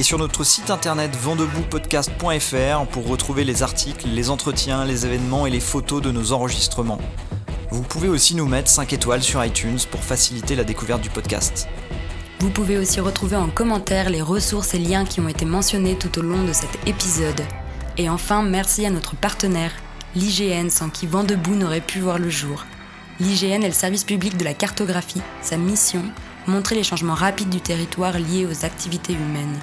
Et 0.00 0.02
sur 0.02 0.18
notre 0.18 0.42
site 0.42 0.70
internet 0.70 1.14
vendeboutpodcast.fr 1.14 2.86
pour 2.90 3.06
retrouver 3.06 3.44
les 3.44 3.62
articles, 3.62 4.08
les 4.08 4.30
entretiens, 4.30 4.84
les 4.84 5.06
événements 5.06 5.46
et 5.46 5.50
les 5.50 5.60
photos 5.60 6.02
de 6.02 6.10
nos 6.10 6.32
enregistrements. 6.32 6.98
Vous 7.70 7.82
pouvez 7.82 8.08
aussi 8.08 8.36
nous 8.36 8.46
mettre 8.46 8.70
5 8.70 8.92
étoiles 8.92 9.22
sur 9.22 9.44
iTunes 9.44 9.78
pour 9.90 10.02
faciliter 10.02 10.54
la 10.54 10.64
découverte 10.64 11.00
du 11.00 11.10
podcast. 11.10 11.68
Vous 12.38 12.50
pouvez 12.50 12.78
aussi 12.78 13.00
retrouver 13.00 13.36
en 13.36 13.48
commentaire 13.48 14.08
les 14.08 14.22
ressources 14.22 14.74
et 14.74 14.78
liens 14.78 15.04
qui 15.04 15.20
ont 15.20 15.28
été 15.28 15.44
mentionnés 15.44 15.96
tout 15.96 16.18
au 16.18 16.22
long 16.22 16.44
de 16.44 16.52
cet 16.52 16.70
épisode. 16.86 17.42
Et 17.98 18.08
enfin, 18.08 18.42
merci 18.42 18.86
à 18.86 18.90
notre 18.90 19.16
partenaire, 19.16 19.72
l'IGN, 20.14 20.68
sans 20.70 20.90
qui 20.90 21.06
Vent 21.06 21.24
debout 21.24 21.54
n'aurait 21.54 21.80
pu 21.80 21.98
voir 21.98 22.18
le 22.18 22.30
jour. 22.30 22.64
L'IGN 23.18 23.62
est 23.62 23.68
le 23.68 23.72
service 23.72 24.04
public 24.04 24.36
de 24.36 24.44
la 24.44 24.54
cartographie. 24.54 25.22
Sa 25.42 25.56
mission, 25.56 26.02
montrer 26.46 26.76
les 26.76 26.84
changements 26.84 27.14
rapides 27.14 27.48
du 27.48 27.60
territoire 27.60 28.18
liés 28.18 28.46
aux 28.46 28.64
activités 28.64 29.14
humaines. 29.14 29.58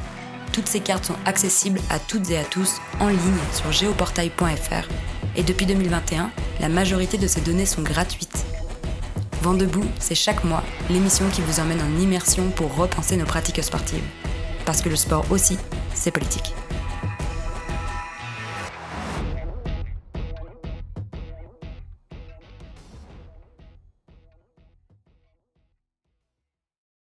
Toutes 0.52 0.68
ces 0.68 0.82
cartes 0.82 1.06
sont 1.06 1.16
accessibles 1.26 1.80
à 1.90 2.00
toutes 2.00 2.30
et 2.32 2.38
à 2.38 2.44
tous 2.44 2.78
en 3.00 3.08
ligne 3.08 3.20
sur 3.54 3.72
géoportail.fr. 3.72 4.88
Et 5.36 5.44
depuis 5.44 5.66
2021, 5.66 6.32
la 6.60 6.70
majorité 6.70 7.18
de 7.18 7.28
ces 7.28 7.42
données 7.42 7.66
sont 7.66 7.82
gratuites. 7.82 8.46
Vent 9.42 9.54
debout, 9.54 9.86
c'est 10.00 10.16
chaque 10.16 10.44
mois 10.44 10.64
l'émission 10.90 11.28
qui 11.30 11.42
vous 11.42 11.60
emmène 11.60 11.82
en 11.82 12.00
immersion 12.00 12.50
pour 12.52 12.76
repenser 12.76 13.18
nos 13.18 13.26
pratiques 13.26 13.64
sportives. 13.64 14.04
Parce 14.66 14.82
que 14.82 14.90
le 14.90 14.96
sport 14.96 15.26
aussi, 15.32 15.58
c'est 15.94 16.12
politique. 16.12 16.54